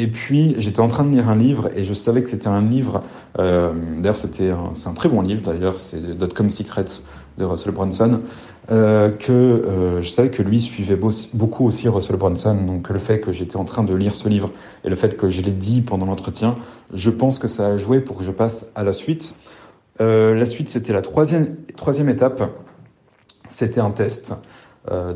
Et 0.00 0.06
puis, 0.06 0.54
j'étais 0.56 0.80
en 0.80 0.88
train 0.88 1.04
de 1.04 1.10
lire 1.10 1.28
un 1.28 1.36
livre 1.36 1.68
et 1.76 1.84
je 1.84 1.92
savais 1.92 2.22
que 2.22 2.30
c'était 2.30 2.46
un 2.46 2.62
livre. 2.62 3.00
Euh, 3.38 3.74
d'ailleurs, 3.98 4.16
c'était 4.16 4.50
c'est 4.72 4.88
un 4.88 4.94
très 4.94 5.10
bon 5.10 5.20
livre. 5.20 5.42
D'ailleurs, 5.42 5.78
c'est 5.78 6.16
Dotcom 6.16 6.48
Secrets 6.48 7.02
de 7.36 7.44
Russell 7.44 7.72
Brunson. 7.72 8.20
Euh, 8.70 9.10
que 9.10 9.30
euh, 9.30 10.00
je 10.00 10.08
savais 10.08 10.30
que 10.30 10.42
lui 10.42 10.62
suivait 10.62 10.98
beaucoup 11.34 11.66
aussi 11.66 11.86
Russell 11.86 12.16
Brunson. 12.16 12.54
Donc, 12.54 12.88
le 12.88 12.98
fait 12.98 13.20
que 13.20 13.30
j'étais 13.30 13.58
en 13.58 13.66
train 13.66 13.82
de 13.82 13.94
lire 13.94 14.14
ce 14.14 14.26
livre 14.30 14.52
et 14.84 14.88
le 14.88 14.96
fait 14.96 15.18
que 15.18 15.28
je 15.28 15.42
l'ai 15.42 15.52
dit 15.52 15.82
pendant 15.82 16.06
l'entretien, 16.06 16.56
je 16.94 17.10
pense 17.10 17.38
que 17.38 17.46
ça 17.46 17.66
a 17.66 17.76
joué 17.76 18.00
pour 18.00 18.16
que 18.16 18.24
je 18.24 18.32
passe 18.32 18.64
à 18.74 18.84
la 18.84 18.94
suite. 18.94 19.34
La 19.98 20.46
suite, 20.46 20.70
c'était 20.70 20.94
la 20.94 21.02
troisième 21.02 21.56
troisième 21.76 22.08
étape. 22.08 22.42
C'était 23.50 23.80
un 23.80 23.90
test. 23.90 24.34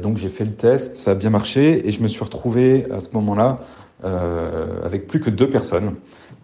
Donc 0.02 0.18
j'ai 0.18 0.28
fait 0.28 0.44
le 0.44 0.52
test, 0.52 0.94
ça 0.94 1.12
a 1.12 1.14
bien 1.14 1.30
marché 1.30 1.88
et 1.88 1.90
je 1.90 2.02
me 2.02 2.06
suis 2.06 2.22
retrouvé 2.22 2.86
à 2.92 3.00
ce 3.00 3.08
moment-là 3.14 3.56
euh, 4.04 4.84
avec 4.84 5.06
plus 5.06 5.20
que 5.20 5.30
deux 5.30 5.48
personnes. 5.48 5.94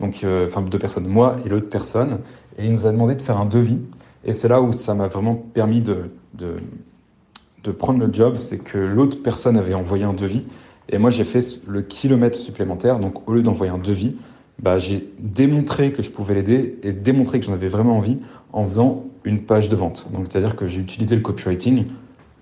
Donc, 0.00 0.24
euh, 0.24 0.46
enfin 0.46 0.62
deux 0.62 0.78
personnes, 0.78 1.06
moi 1.06 1.36
et 1.44 1.48
l'autre 1.48 1.68
personne. 1.68 2.20
Et 2.56 2.64
il 2.64 2.72
nous 2.72 2.86
a 2.86 2.90
demandé 2.90 3.14
de 3.14 3.22
faire 3.22 3.38
un 3.38 3.46
devis. 3.46 3.80
Et 4.24 4.32
c'est 4.32 4.48
là 4.48 4.62
où 4.62 4.72
ça 4.72 4.94
m'a 4.94 5.08
vraiment 5.08 5.34
permis 5.34 5.82
de, 5.82 6.10
de, 6.34 7.72
prendre 7.72 7.98
le 7.98 8.12
job, 8.12 8.36
c'est 8.36 8.58
que 8.58 8.78
l'autre 8.78 9.22
personne 9.22 9.56
avait 9.56 9.74
envoyé 9.74 10.04
un 10.04 10.12
devis 10.12 10.42
et 10.88 10.98
moi 10.98 11.10
j'ai 11.10 11.24
fait 11.24 11.40
le 11.68 11.82
kilomètre 11.82 12.36
supplémentaire. 12.36 12.98
Donc 12.98 13.28
au 13.28 13.34
lieu 13.34 13.42
d'envoyer 13.42 13.72
un 13.72 13.78
devis, 13.78 14.16
bah, 14.58 14.78
j'ai 14.78 15.08
démontré 15.18 15.92
que 15.92 16.02
je 16.02 16.10
pouvais 16.10 16.34
l'aider 16.34 16.78
et 16.82 16.92
démontré 16.92 17.40
que 17.40 17.46
j'en 17.46 17.52
avais 17.52 17.68
vraiment 17.68 17.96
envie 17.96 18.20
en 18.52 18.64
faisant 18.64 19.04
une 19.24 19.42
page 19.42 19.68
de 19.68 19.76
vente. 19.76 20.10
Donc 20.12 20.26
c'est-à-dire 20.28 20.56
que 20.56 20.66
j'ai 20.66 20.80
utilisé 20.80 21.14
le 21.14 21.22
copywriting 21.22 21.86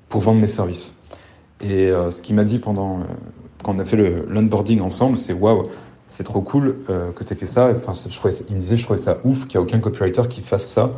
pour 0.09 0.21
vendre 0.23 0.41
mes 0.41 0.49
services. 0.49 0.97
Et 1.61 1.89
euh, 1.89 2.11
ce 2.11 2.23
qu'il 2.23 2.37
m'a 2.37 2.45
dit 2.45 2.59
pendant, 2.59 3.01
quand 3.63 3.75
on 3.75 3.79
a 3.79 3.85
fait 3.85 3.97
l'onboarding 3.97 4.81
ensemble, 4.81 5.19
c'est 5.19 5.33
waouh, 5.33 5.65
c'est 6.09 6.25
trop 6.25 6.41
cool 6.41 6.77
euh, 6.89 7.13
que 7.13 7.25
tu 7.25 7.33
aies 7.33 7.37
fait 7.37 7.47
ça. 7.47 7.73
Enfin, 7.77 7.93
je 7.93 8.15
trouvais, 8.17 8.35
il 8.49 8.57
me 8.57 8.61
disait, 8.61 8.77
je 8.77 8.85
trouvais 8.85 8.99
ça 8.99 9.19
ouf 9.25 9.47
qu'il 9.47 9.59
n'y 9.59 9.65
a 9.65 9.67
aucun 9.67 9.79
copywriter 9.79 10.23
qui 10.29 10.41
fasse 10.41 10.67
ça 10.67 10.93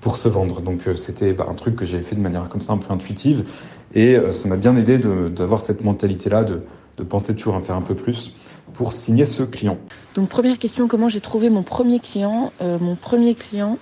pour 0.00 0.16
se 0.16 0.28
vendre. 0.28 0.60
Donc 0.60 0.86
euh, 0.86 0.96
c'était 0.96 1.32
bah, 1.32 1.46
un 1.48 1.54
truc 1.54 1.76
que 1.76 1.84
j'avais 1.84 2.02
fait 2.02 2.16
de 2.16 2.20
manière 2.20 2.48
comme 2.48 2.60
ça 2.60 2.72
un 2.72 2.78
peu 2.78 2.92
intuitive. 2.92 3.44
Et 3.94 4.16
euh, 4.16 4.32
ça 4.32 4.48
m'a 4.48 4.56
bien 4.56 4.76
aidé 4.76 4.98
d'avoir 4.98 5.60
cette 5.60 5.82
mentalité-là, 5.82 6.44
de, 6.44 6.62
de 6.98 7.02
penser 7.02 7.34
toujours 7.34 7.56
à 7.56 7.60
faire 7.60 7.76
un 7.76 7.82
peu 7.82 7.94
plus 7.94 8.34
pour 8.74 8.92
signer 8.92 9.26
ce 9.26 9.42
client. 9.42 9.78
Donc 10.14 10.28
première 10.28 10.58
question, 10.58 10.88
comment 10.88 11.08
j'ai 11.08 11.20
trouvé 11.20 11.50
mon 11.50 11.62
premier 11.62 11.98
client 11.98 12.52
Mon 12.60 12.94
premier 12.94 13.34
client, 13.34 13.78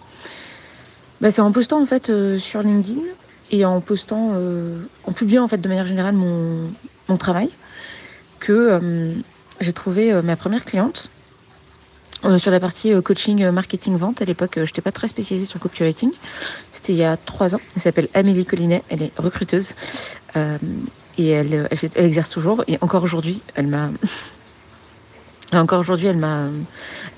bah, 1.20 1.30
c'est 1.30 1.42
en 1.42 1.52
postant 1.52 1.82
en 1.82 1.86
fait 1.86 2.10
sur 2.38 2.62
LinkedIn 2.62 3.02
et 3.50 3.66
en 3.66 3.82
postant, 3.82 4.32
en 5.04 5.12
publiant 5.12 5.44
en 5.44 5.48
fait 5.48 5.58
de 5.58 5.68
manière 5.68 5.86
générale 5.86 6.14
mon, 6.14 6.70
mon 7.08 7.16
travail, 7.18 7.50
que 8.38 8.52
euh, 8.52 9.14
j'ai 9.60 9.72
trouvé 9.72 10.12
euh, 10.12 10.22
ma 10.22 10.36
première 10.36 10.64
cliente. 10.64 11.10
sur 12.38 12.50
la 12.50 12.60
partie 12.60 12.92
coaching, 13.02 13.48
marketing, 13.50 13.96
vente, 13.96 14.22
à 14.22 14.24
l'époque, 14.24 14.54
je 14.56 14.62
n'étais 14.62 14.82
pas 14.82 14.92
très 14.92 15.08
spécialisée 15.08 15.46
sur 15.46 15.60
copywriting. 15.60 16.10
C'était 16.72 16.92
il 16.92 16.98
y 16.98 17.04
a 17.04 17.16
trois 17.16 17.54
ans. 17.54 17.60
Elle 17.76 17.82
s'appelle 17.82 18.08
Amélie 18.14 18.44
Collinet. 18.44 18.82
Elle 18.88 19.02
est 19.02 19.12
recruteuse. 19.16 19.74
et 20.36 21.28
elle, 21.28 21.68
exerce 21.94 22.30
toujours. 22.30 22.64
Et 22.66 22.78
encore 22.80 23.04
aujourd'hui, 23.04 23.42
elle 23.54 23.68
m'a 23.68 23.90
encore 25.52 25.80
aujourd'hui, 25.80 26.06
elle 26.06 26.16
m'a, 26.16 26.42
euh, 26.42 26.50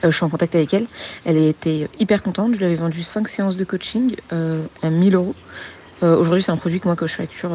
je 0.04 0.10
suis 0.10 0.24
en 0.24 0.28
contact 0.28 0.54
avec 0.54 0.72
elle. 0.74 0.86
Elle 1.24 1.36
était 1.36 1.88
hyper 1.98 2.22
contente. 2.22 2.54
Je 2.54 2.58
lui 2.58 2.66
avais 2.66 2.76
vendu 2.76 3.02
5 3.02 3.28
séances 3.28 3.56
de 3.56 3.64
coaching 3.64 4.16
euh, 4.32 4.62
à 4.82 4.90
1000 4.90 5.14
euros. 5.14 5.34
Euh, 6.02 6.16
aujourd'hui, 6.16 6.42
c'est 6.42 6.52
un 6.52 6.56
produit 6.56 6.80
que 6.80 6.86
moi 6.86 6.96
que 6.96 7.06
je 7.06 7.14
facture 7.14 7.50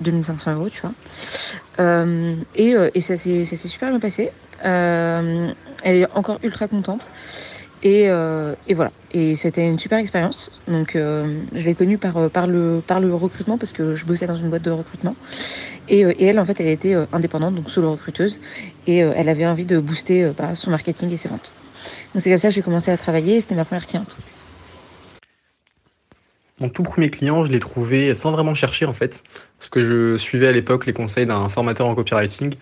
2500 0.00 0.54
euros, 0.54 0.68
tu 0.68 0.80
vois. 0.80 0.92
et, 2.54 2.74
et 2.94 3.00
ça 3.00 3.16
s'est 3.16 3.44
super 3.56 3.90
bien 3.90 4.00
passé. 4.00 4.30
elle 4.62 5.54
est 5.84 6.06
encore 6.14 6.38
ultra 6.42 6.68
contente. 6.68 7.10
Et, 7.82 8.04
et, 8.66 8.74
voilà. 8.74 8.90
Et 9.12 9.36
c'était 9.36 9.68
une 9.68 9.78
super 9.78 9.98
expérience. 9.98 10.50
Donc, 10.66 10.92
je 10.94 11.64
l'ai 11.64 11.74
connue 11.74 11.98
par, 11.98 12.30
par, 12.30 12.46
le, 12.46 12.82
par 12.84 13.00
le 13.00 13.14
recrutement 13.14 13.58
parce 13.58 13.72
que 13.72 13.94
je 13.94 14.04
bossais 14.04 14.26
dans 14.26 14.34
une 14.34 14.48
boîte 14.48 14.62
de 14.62 14.70
recrutement. 14.70 15.14
Et, 15.88 16.00
et 16.00 16.24
elle, 16.24 16.40
en 16.40 16.44
fait, 16.44 16.58
elle 16.58 16.68
était 16.68 16.96
indépendante, 17.12 17.54
donc 17.54 17.70
solo 17.70 17.92
recruteuse. 17.92 18.40
Et 18.86 18.98
elle 18.98 19.28
avait 19.28 19.46
envie 19.46 19.66
de 19.66 19.78
booster 19.78 20.32
bah, 20.36 20.54
son 20.54 20.70
marketing 20.70 21.12
et 21.12 21.16
ses 21.16 21.28
ventes. 21.28 21.52
Donc, 22.14 22.22
c'est 22.22 22.30
comme 22.30 22.38
ça 22.38 22.48
que 22.48 22.54
j'ai 22.54 22.62
commencé 22.62 22.90
à 22.90 22.96
travailler. 22.96 23.40
C'était 23.40 23.54
ma 23.54 23.64
première 23.64 23.86
cliente. 23.86 24.18
Mon 26.58 26.70
tout 26.70 26.82
premier 26.82 27.10
client, 27.10 27.44
je 27.44 27.52
l'ai 27.52 27.60
trouvé 27.60 28.14
sans 28.14 28.32
vraiment 28.32 28.54
chercher 28.54 28.86
en 28.86 28.94
fait, 28.94 29.22
parce 29.58 29.68
que 29.68 29.82
je 29.82 30.16
suivais 30.16 30.48
à 30.48 30.52
l'époque 30.52 30.86
les 30.86 30.94
conseils 30.94 31.26
d'un 31.26 31.48
formateur 31.50 31.86
en 31.86 31.94
copywriting 31.94 32.54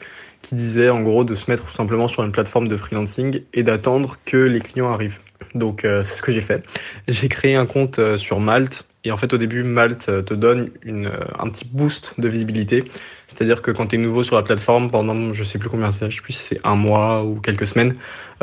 qui 0.42 0.54
disait 0.56 0.90
en 0.90 1.00
gros 1.00 1.24
de 1.24 1.36
se 1.36 1.48
mettre 1.48 1.64
tout 1.64 1.72
simplement 1.72 2.08
sur 2.08 2.24
une 2.24 2.32
plateforme 2.32 2.66
de 2.66 2.76
freelancing 2.76 3.42
et 3.52 3.62
d'attendre 3.62 4.18
que 4.24 4.36
les 4.36 4.60
clients 4.60 4.92
arrivent. 4.92 5.20
Donc 5.54 5.84
euh, 5.84 6.02
c'est 6.02 6.16
ce 6.16 6.22
que 6.22 6.32
j'ai 6.32 6.40
fait. 6.40 6.64
J'ai 7.06 7.28
créé 7.28 7.54
un 7.54 7.66
compte 7.66 8.00
euh, 8.00 8.16
sur 8.16 8.40
Malte 8.40 8.86
et 9.04 9.12
en 9.12 9.16
fait 9.16 9.32
au 9.32 9.38
début 9.38 9.62
Malte 9.62 10.08
euh, 10.08 10.23
te 10.23 10.34
donne 10.34 10.70
une, 10.82 11.11
un 11.38 11.49
petit 11.50 11.64
boost 11.64 12.14
de 12.18 12.28
visibilité. 12.28 12.84
C'est-à-dire 13.28 13.62
que 13.62 13.70
quand 13.70 13.88
tu 13.88 13.96
es 13.96 13.99
nouveau 13.99 14.23
sur 14.23 14.37
la 14.37 14.42
plateforme 14.42 14.90
pendant 14.90 15.32
je 15.32 15.44
sais 15.44 15.58
plus 15.58 15.68
combien 15.68 15.90
c'est, 15.90 16.11
je 16.11 16.23
si 16.28 16.32
c'est 16.32 16.61
un 16.64 16.76
mois 16.76 17.25
ou 17.25 17.40
quelques 17.40 17.66
semaines, 17.66 17.96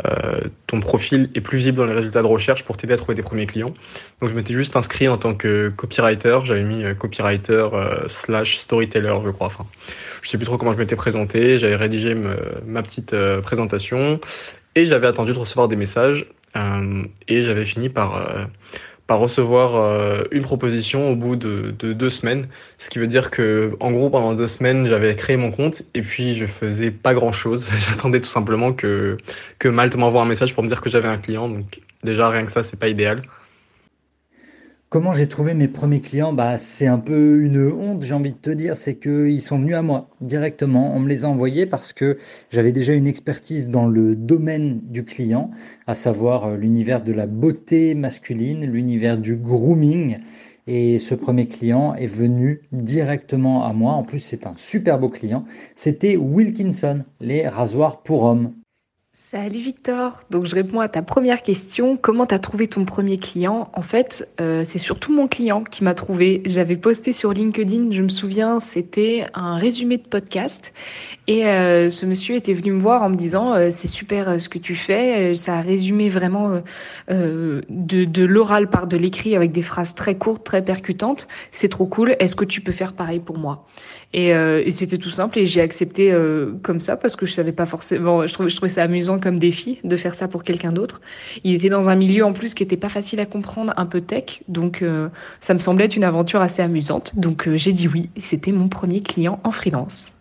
euh, 0.04 0.40
ton 0.66 0.80
profil 0.80 1.30
est 1.34 1.40
plus 1.40 1.58
visible 1.58 1.78
dans 1.78 1.86
les 1.86 1.94
résultats 1.94 2.22
de 2.22 2.26
recherche 2.26 2.64
pour 2.64 2.76
t'aider 2.76 2.94
à 2.94 2.96
trouver 2.96 3.14
tes 3.14 3.22
premiers 3.22 3.46
clients. 3.46 3.74
Donc 4.20 4.30
je 4.30 4.34
m'étais 4.34 4.54
juste 4.54 4.76
inscrit 4.76 5.08
en 5.08 5.16
tant 5.16 5.34
que 5.34 5.70
copywriter, 5.70 6.40
j'avais 6.44 6.62
mis 6.62 6.84
copywriter 6.96 7.68
slash 8.08 8.58
storyteller 8.58 9.14
je 9.24 9.30
crois. 9.30 9.46
Enfin, 9.46 9.66
je 10.20 10.28
sais 10.28 10.36
plus 10.36 10.46
trop 10.46 10.58
comment 10.58 10.72
je 10.72 10.78
m'étais 10.78 10.96
présenté, 10.96 11.58
j'avais 11.58 11.76
rédigé 11.76 12.14
ma 12.66 12.82
petite 12.82 13.14
présentation 13.42 14.20
et 14.74 14.86
j'avais 14.86 15.06
attendu 15.06 15.32
de 15.32 15.38
recevoir 15.38 15.68
des 15.68 15.76
messages 15.76 16.26
euh, 16.56 17.04
et 17.28 17.42
j'avais 17.42 17.64
fini 17.64 17.88
par, 17.88 18.16
recevoir 19.14 19.76
euh, 19.76 20.24
une 20.30 20.42
proposition 20.42 21.10
au 21.10 21.16
bout 21.16 21.36
de, 21.36 21.74
de, 21.78 21.92
deux 21.92 22.10
semaines. 22.10 22.46
Ce 22.78 22.90
qui 22.90 22.98
veut 22.98 23.06
dire 23.06 23.30
que, 23.30 23.76
en 23.80 23.90
gros, 23.90 24.10
pendant 24.10 24.34
deux 24.34 24.46
semaines, 24.46 24.86
j'avais 24.86 25.14
créé 25.16 25.36
mon 25.36 25.50
compte 25.50 25.82
et 25.94 26.02
puis 26.02 26.34
je 26.34 26.46
faisais 26.46 26.90
pas 26.90 27.14
grand 27.14 27.32
chose. 27.32 27.68
J'attendais 27.88 28.20
tout 28.20 28.30
simplement 28.30 28.72
que, 28.72 29.16
que 29.58 29.68
Malte 29.68 29.96
m'envoie 29.96 30.22
un 30.22 30.26
message 30.26 30.54
pour 30.54 30.62
me 30.62 30.68
dire 30.68 30.80
que 30.80 30.90
j'avais 30.90 31.08
un 31.08 31.18
client. 31.18 31.48
Donc, 31.48 31.80
déjà, 32.04 32.28
rien 32.28 32.44
que 32.44 32.52
ça, 32.52 32.62
c'est 32.62 32.78
pas 32.78 32.88
idéal. 32.88 33.22
Comment 34.92 35.14
j'ai 35.14 35.26
trouvé 35.26 35.54
mes 35.54 35.68
premiers 35.68 36.02
clients? 36.02 36.34
Bah, 36.34 36.58
C'est 36.58 36.86
un 36.86 36.98
peu 36.98 37.40
une 37.40 37.72
honte, 37.72 38.02
j'ai 38.02 38.12
envie 38.12 38.32
de 38.32 38.36
te 38.36 38.50
dire, 38.50 38.76
c'est 38.76 38.96
qu'ils 38.96 39.40
sont 39.40 39.58
venus 39.58 39.74
à 39.74 39.80
moi 39.80 40.10
directement. 40.20 40.94
On 40.94 41.00
me 41.00 41.08
les 41.08 41.24
a 41.24 41.28
envoyés 41.28 41.64
parce 41.64 41.94
que 41.94 42.18
j'avais 42.50 42.72
déjà 42.72 42.92
une 42.92 43.06
expertise 43.06 43.68
dans 43.68 43.86
le 43.86 44.14
domaine 44.14 44.80
du 44.82 45.06
client, 45.06 45.50
à 45.86 45.94
savoir 45.94 46.44
euh, 46.44 46.56
l'univers 46.58 47.02
de 47.02 47.14
la 47.14 47.26
beauté 47.26 47.94
masculine, 47.94 48.66
l'univers 48.66 49.16
du 49.16 49.36
grooming. 49.36 50.18
Et 50.66 50.98
ce 50.98 51.14
premier 51.14 51.48
client 51.48 51.94
est 51.94 52.06
venu 52.06 52.60
directement 52.72 53.64
à 53.64 53.72
moi. 53.72 53.94
En 53.94 54.02
plus, 54.02 54.20
c'est 54.20 54.46
un 54.46 54.54
super 54.58 54.98
beau 54.98 55.08
client. 55.08 55.46
C'était 55.74 56.18
Wilkinson, 56.18 57.02
les 57.18 57.48
rasoirs 57.48 58.02
pour 58.02 58.24
hommes. 58.24 58.52
Salut 59.34 59.60
Victor, 59.60 60.20
donc 60.28 60.44
je 60.44 60.54
réponds 60.54 60.80
à 60.80 60.90
ta 60.90 61.00
première 61.00 61.42
question, 61.42 61.96
comment 61.96 62.26
tu 62.26 62.34
as 62.34 62.38
trouvé 62.38 62.68
ton 62.68 62.84
premier 62.84 63.16
client? 63.16 63.70
En 63.72 63.80
fait, 63.80 64.28
euh, 64.42 64.62
c'est 64.66 64.76
surtout 64.76 65.10
mon 65.10 65.26
client 65.26 65.64
qui 65.64 65.84
m'a 65.84 65.94
trouvé. 65.94 66.42
J'avais 66.44 66.76
posté 66.76 67.14
sur 67.14 67.32
LinkedIn, 67.32 67.92
je 67.92 68.02
me 68.02 68.08
souviens, 68.08 68.60
c'était 68.60 69.24
un 69.32 69.56
résumé 69.56 69.96
de 69.96 70.02
podcast. 70.06 70.74
Et 71.28 71.46
euh, 71.46 71.88
ce 71.88 72.04
monsieur 72.04 72.34
était 72.34 72.52
venu 72.52 72.72
me 72.72 72.78
voir 72.78 73.02
en 73.02 73.08
me 73.08 73.16
disant 73.16 73.54
euh, 73.54 73.68
c'est 73.70 73.88
super 73.88 74.38
ce 74.38 74.50
que 74.50 74.58
tu 74.58 74.74
fais, 74.74 75.34
ça 75.34 75.54
a 75.54 75.60
résumé 75.62 76.10
vraiment 76.10 76.60
de, 77.08 77.64
de 77.70 78.24
l'oral 78.26 78.68
par 78.68 78.86
de 78.86 78.98
l'écrit 78.98 79.34
avec 79.34 79.50
des 79.50 79.62
phrases 79.62 79.94
très 79.94 80.18
courtes, 80.18 80.44
très 80.44 80.62
percutantes, 80.62 81.26
c'est 81.52 81.70
trop 81.70 81.86
cool, 81.86 82.16
est-ce 82.18 82.36
que 82.36 82.44
tu 82.44 82.60
peux 82.60 82.72
faire 82.72 82.92
pareil 82.92 83.20
pour 83.20 83.38
moi? 83.38 83.64
Et, 84.12 84.34
euh, 84.34 84.62
et 84.64 84.70
c'était 84.72 84.98
tout 84.98 85.10
simple 85.10 85.38
et 85.38 85.46
j'ai 85.46 85.60
accepté 85.60 86.12
euh, 86.12 86.52
comme 86.62 86.80
ça 86.80 86.96
parce 86.96 87.16
que 87.16 87.24
je 87.24 87.32
savais 87.32 87.52
pas 87.52 87.66
forcément. 87.66 88.26
Je 88.26 88.32
trouvais, 88.32 88.50
je 88.50 88.56
trouvais 88.56 88.70
ça 88.70 88.82
amusant 88.82 89.18
comme 89.18 89.38
défi 89.38 89.80
de 89.84 89.96
faire 89.96 90.14
ça 90.14 90.28
pour 90.28 90.44
quelqu'un 90.44 90.70
d'autre. 90.70 91.00
Il 91.44 91.54
était 91.54 91.70
dans 91.70 91.88
un 91.88 91.94
milieu 91.94 92.24
en 92.24 92.32
plus 92.32 92.52
qui 92.52 92.62
était 92.62 92.76
pas 92.76 92.90
facile 92.90 93.20
à 93.20 93.26
comprendre, 93.26 93.72
un 93.76 93.86
peu 93.86 94.00
tech, 94.00 94.42
donc 94.48 94.82
euh, 94.82 95.08
ça 95.40 95.54
me 95.54 95.58
semblait 95.58 95.86
être 95.86 95.96
une 95.96 96.04
aventure 96.04 96.42
assez 96.42 96.62
amusante. 96.62 97.16
Donc 97.16 97.48
j'ai 97.56 97.72
dit 97.72 97.88
oui. 97.88 98.10
C'était 98.18 98.52
mon 98.52 98.68
premier 98.68 99.02
client 99.02 99.40
en 99.44 99.50
freelance. 99.50 100.12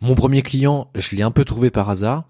Mon 0.00 0.14
premier 0.14 0.42
client, 0.42 0.88
je 0.94 1.16
l'ai 1.16 1.22
un 1.22 1.30
peu 1.30 1.44
trouvé 1.44 1.70
par 1.70 1.90
hasard. 1.90 2.28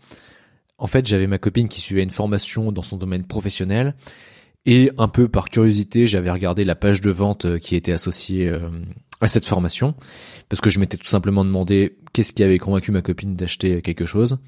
En 0.79 0.87
fait, 0.87 1.07
j'avais 1.07 1.27
ma 1.27 1.39
copine 1.39 1.69
qui 1.69 1.81
suivait 1.81 2.03
une 2.03 2.11
formation 2.11 2.71
dans 2.71 2.83
son 2.83 2.97
domaine 2.97 3.25
professionnel 3.25 3.95
et 4.67 4.91
un 4.99 5.09
peu 5.09 5.29
par 5.29 5.49
curiosité, 5.49 6.07
j'avais 6.07 6.31
regardé 6.31 6.65
la 6.65 6.75
page 6.75 7.01
de 7.01 7.11
vente 7.11 7.59
qui 7.59 7.77
était 7.77 7.93
associée 7.93 8.53
à 9.21 9.29
cette 9.29 9.47
formation 9.47 9.95
parce 10.49 10.61
que 10.61 10.71
je 10.71 10.81
m'étais 10.81 10.97
tout 10.97 11.07
simplement 11.07 11.45
demandé 11.45 11.97
qu'est-ce 12.13 12.33
qui 12.33 12.43
avait 12.43 12.59
convaincu 12.59 12.93
ma 12.93 13.03
copine 13.03 13.35
d'acheter 13.35 13.83
quelque 13.83 14.07
chose. 14.07 14.39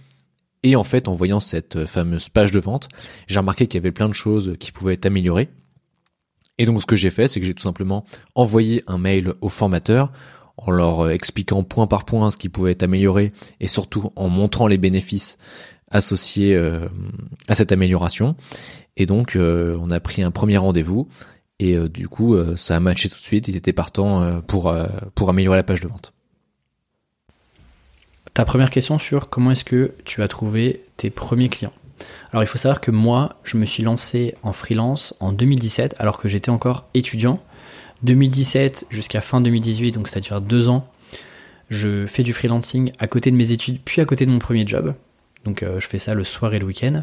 Et 0.63 0.77
en 0.77 0.85
fait, 0.85 1.09
en 1.09 1.15
voyant 1.15 1.41
cette 1.41 1.87
fameuse 1.87 2.29
page 2.29 2.51
de 2.51 2.61
vente, 2.61 2.89
j'ai 3.27 3.39
remarqué 3.39 3.67
qu'il 3.67 3.79
y 3.79 3.83
avait 3.83 3.93
plein 3.93 4.09
de 4.09 4.15
choses 4.15 4.57
qui 4.59 4.73
pouvaient 4.73 4.95
être 4.95 5.07
améliorées. 5.07 5.49
Et 6.59 6.67
donc, 6.67 6.81
ce 6.81 6.87
que 6.87 6.97
j'ai 6.97 7.11
fait, 7.11 7.29
c'est 7.29 7.41
que 7.41 7.47
j'ai 7.47 7.55
tout 7.55 7.63
simplement 7.63 8.05
envoyé 8.35 8.83
un 8.89 8.99
mail 8.99 9.35
aux 9.41 9.49
formateurs 9.49 10.13
en 10.57 10.73
leur 10.73 11.11
expliquant 11.11 11.63
point 11.63 11.87
par 11.87 12.05
point 12.05 12.33
ce 12.33 12.37
qui 12.37 12.49
pouvait 12.49 12.73
être 12.73 12.83
amélioré 12.83 13.33
et 13.61 13.69
surtout 13.69 14.13
en 14.17 14.29
montrant 14.29 14.67
les 14.67 14.79
bénéfices 14.79 15.39
associés 15.91 16.55
euh, 16.55 16.89
à 17.47 17.55
cette 17.55 17.71
amélioration. 17.71 18.35
Et 18.99 19.07
donc, 19.07 19.37
euh, 19.37 19.79
on 19.81 19.91
a 19.91 20.01
pris 20.01 20.23
un 20.23 20.33
premier 20.33 20.59
rendez-vous 20.59 21.09
et 21.61 21.77
euh, 21.77 21.89
du 21.89 22.09
coup, 22.09 22.35
euh, 22.35 22.57
ça 22.57 22.77
a 22.77 22.81
matché 22.81 23.09
tout 23.09 23.17
de 23.17 23.23
suite. 23.23 23.47
Ils 23.49 23.57
étaient 23.57 23.73
partants 23.73 24.43
pour, 24.43 24.75
pour 25.15 25.31
améliorer 25.31 25.57
la 25.57 25.63
page 25.63 25.81
de 25.81 25.89
vente. 25.89 26.13
Ta 28.35 28.45
première 28.45 28.71
question 28.71 28.99
sur 28.99 29.31
comment 29.31 29.53
est-ce 29.53 29.65
que 29.65 29.95
tu 30.05 30.23
as 30.23 30.29
trouvé 30.29 30.85
tes 30.97 31.11
premiers 31.11 31.49
clients. 31.49 31.73
Alors 32.31 32.45
il 32.45 32.47
faut 32.47 32.59
savoir 32.59 32.81
que 32.81 32.91
moi, 32.91 33.37
je 33.43 33.57
me 33.57 33.65
suis 33.65 33.83
lancé 33.83 34.35
en 34.43 34.53
freelance 34.53 35.15
en 35.19 35.33
2017 35.33 35.97
alors 35.99 36.19
que 36.19 36.29
j'étais 36.29 36.51
encore 36.51 36.87
étudiant. 36.95 37.41
2017 38.03 38.87
jusqu'à 38.91 39.21
fin 39.21 39.41
2018, 39.41 39.93
donc 39.93 40.07
c'est-à-dire 40.07 40.41
deux 40.41 40.69
ans, 40.69 40.89
je 41.69 42.07
fais 42.07 42.23
du 42.23 42.33
freelancing 42.33 42.93
à 43.01 43.09
côté 43.09 43.33
de 43.33 43.37
mes 43.37 43.51
études, 43.51 43.81
puis 43.85 44.01
à 44.01 44.05
côté 44.05 44.25
de 44.25 44.31
mon 44.31 44.39
premier 44.39 44.65
job. 44.65 44.95
Donc 45.45 45.65
je 45.65 45.87
fais 45.87 45.99
ça 45.99 46.15
le 46.15 46.23
soir 46.23 46.55
et 46.55 46.61
le 46.61 46.67
week-end 46.67 47.03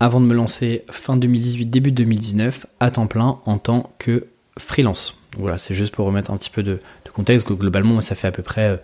avant 0.00 0.20
de 0.20 0.24
me 0.24 0.34
lancer 0.34 0.84
fin 0.90 1.16
2018, 1.16 1.66
début 1.66 1.92
2019, 1.92 2.66
à 2.80 2.90
temps 2.90 3.06
plein 3.06 3.38
en 3.44 3.58
tant 3.58 3.92
que 3.98 4.26
freelance. 4.58 5.16
voilà, 5.36 5.58
c'est 5.58 5.74
juste 5.74 5.94
pour 5.94 6.06
remettre 6.06 6.30
un 6.30 6.38
petit 6.38 6.50
peu 6.50 6.62
de, 6.62 6.80
contexte, 7.12 7.46
que 7.46 7.52
globalement, 7.52 8.00
ça 8.00 8.14
fait 8.14 8.28
à 8.28 8.32
peu 8.32 8.42
près 8.42 8.80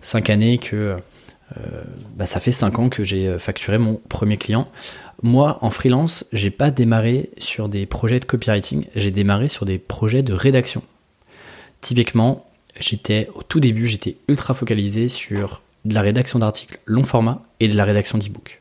5 0.00 0.28
euh, 0.28 0.32
années 0.32 0.58
que... 0.58 0.96
Euh, 1.56 1.82
bah, 2.16 2.26
ça 2.26 2.40
fait 2.40 2.50
5 2.50 2.78
ans 2.80 2.88
que 2.88 3.04
j'ai 3.04 3.28
euh, 3.28 3.38
facturé 3.38 3.78
mon 3.78 4.00
premier 4.08 4.36
client. 4.36 4.68
Moi, 5.22 5.58
en 5.60 5.70
freelance, 5.70 6.24
j'ai 6.32 6.50
pas 6.50 6.72
démarré 6.72 7.30
sur 7.38 7.68
des 7.68 7.86
projets 7.86 8.18
de 8.18 8.24
copywriting, 8.24 8.86
j'ai 8.96 9.12
démarré 9.12 9.48
sur 9.48 9.64
des 9.64 9.78
projets 9.78 10.24
de 10.24 10.32
rédaction. 10.32 10.82
Typiquement, 11.80 12.50
j'étais 12.80 13.28
au 13.34 13.42
tout 13.44 13.60
début, 13.60 13.86
j'étais 13.86 14.16
ultra 14.26 14.54
focalisé 14.54 15.08
sur 15.08 15.62
de 15.84 15.94
la 15.94 16.00
rédaction 16.00 16.40
d'articles 16.40 16.80
long 16.84 17.04
format 17.04 17.42
et 17.60 17.68
de 17.68 17.76
la 17.76 17.84
rédaction 17.84 18.18
d'e-book 18.18 18.60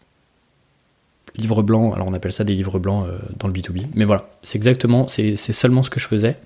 livres 1.37 1.63
blancs, 1.63 1.93
alors 1.93 2.07
on 2.07 2.13
appelle 2.13 2.33
ça 2.33 2.43
des 2.43 2.53
livres 2.53 2.79
blancs 2.79 3.05
euh, 3.07 3.17
dans 3.37 3.47
le 3.47 3.53
B2B, 3.53 3.87
mais 3.95 4.05
voilà, 4.05 4.29
c'est 4.41 4.57
exactement, 4.57 5.07
c'est 5.07 5.35
seulement 5.35 5.83
ce 5.83 5.89
que 5.89 5.99
je 5.99 6.07
faisais. 6.07 6.37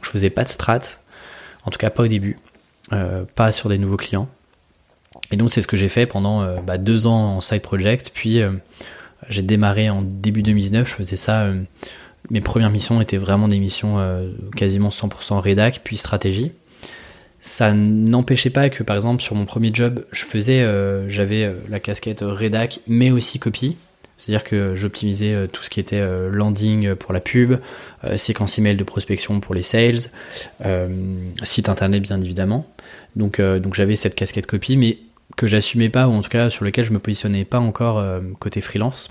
Je 0.00 0.10
faisais 0.10 0.30
pas 0.30 0.44
de 0.44 0.48
strat, 0.48 0.80
en 1.64 1.70
tout 1.70 1.78
cas 1.78 1.90
pas 1.90 2.04
au 2.04 2.08
début, 2.08 2.38
euh, 2.92 3.24
pas 3.34 3.52
sur 3.52 3.68
des 3.68 3.78
nouveaux 3.78 3.96
clients. 3.96 4.28
Et 5.30 5.36
donc 5.36 5.50
c'est 5.50 5.60
ce 5.60 5.66
que 5.66 5.76
j'ai 5.76 5.88
fait 5.88 6.06
pendant 6.06 6.42
euh, 6.42 6.60
bah, 6.60 6.78
deux 6.78 7.06
ans 7.06 7.36
en 7.36 7.40
side 7.40 7.62
project, 7.62 8.10
puis 8.14 8.40
j'ai 9.28 9.42
démarré 9.42 9.90
en 9.90 10.02
début 10.02 10.42
2019, 10.42 10.88
je 10.88 10.94
faisais 10.94 11.16
ça, 11.16 11.48
mes 12.30 12.40
premières 12.40 12.70
missions 12.70 13.00
étaient 13.00 13.16
vraiment 13.16 13.48
des 13.48 13.58
missions 13.58 13.98
quasiment 14.56 14.90
100% 14.90 15.38
rédac, 15.38 15.80
puis 15.84 15.96
stratégie 15.96 16.52
ça 17.40 17.72
n'empêchait 17.72 18.50
pas 18.50 18.68
que 18.68 18.82
par 18.82 18.96
exemple 18.96 19.22
sur 19.22 19.36
mon 19.36 19.46
premier 19.46 19.70
job 19.72 20.04
je 20.10 20.24
faisais 20.24 20.66
j'avais 21.08 21.54
la 21.68 21.78
casquette 21.78 22.20
rédac 22.20 22.80
mais 22.88 23.12
aussi 23.12 23.38
copie 23.38 23.76
c'est-à-dire 24.18 24.44
que 24.44 24.74
j'optimisais 24.74 25.32
euh, 25.32 25.46
tout 25.46 25.62
ce 25.62 25.70
qui 25.70 25.78
était 25.78 26.00
euh, 26.00 26.28
landing 26.28 26.94
pour 26.96 27.14
la 27.14 27.20
pub, 27.20 27.56
euh, 28.04 28.16
séquence 28.16 28.58
email 28.58 28.76
de 28.76 28.84
prospection 28.84 29.38
pour 29.40 29.54
les 29.54 29.62
sales, 29.62 30.00
site 31.44 31.68
internet 31.68 32.02
bien 32.02 32.20
évidemment. 32.20 32.66
Donc, 33.16 33.40
donc 33.40 33.74
j'avais 33.74 33.96
cette 33.96 34.14
casquette 34.14 34.46
copie, 34.46 34.76
mais 34.76 34.98
que 35.36 35.46
j'assumais 35.46 35.88
pas, 35.88 36.08
ou 36.08 36.12
en 36.12 36.20
tout 36.20 36.28
cas 36.28 36.50
sur 36.50 36.64
lequel 36.64 36.84
je 36.84 36.92
me 36.92 36.98
positionnais 36.98 37.44
pas 37.44 37.58
encore 37.58 38.04
côté 38.38 38.60
freelance. 38.60 39.08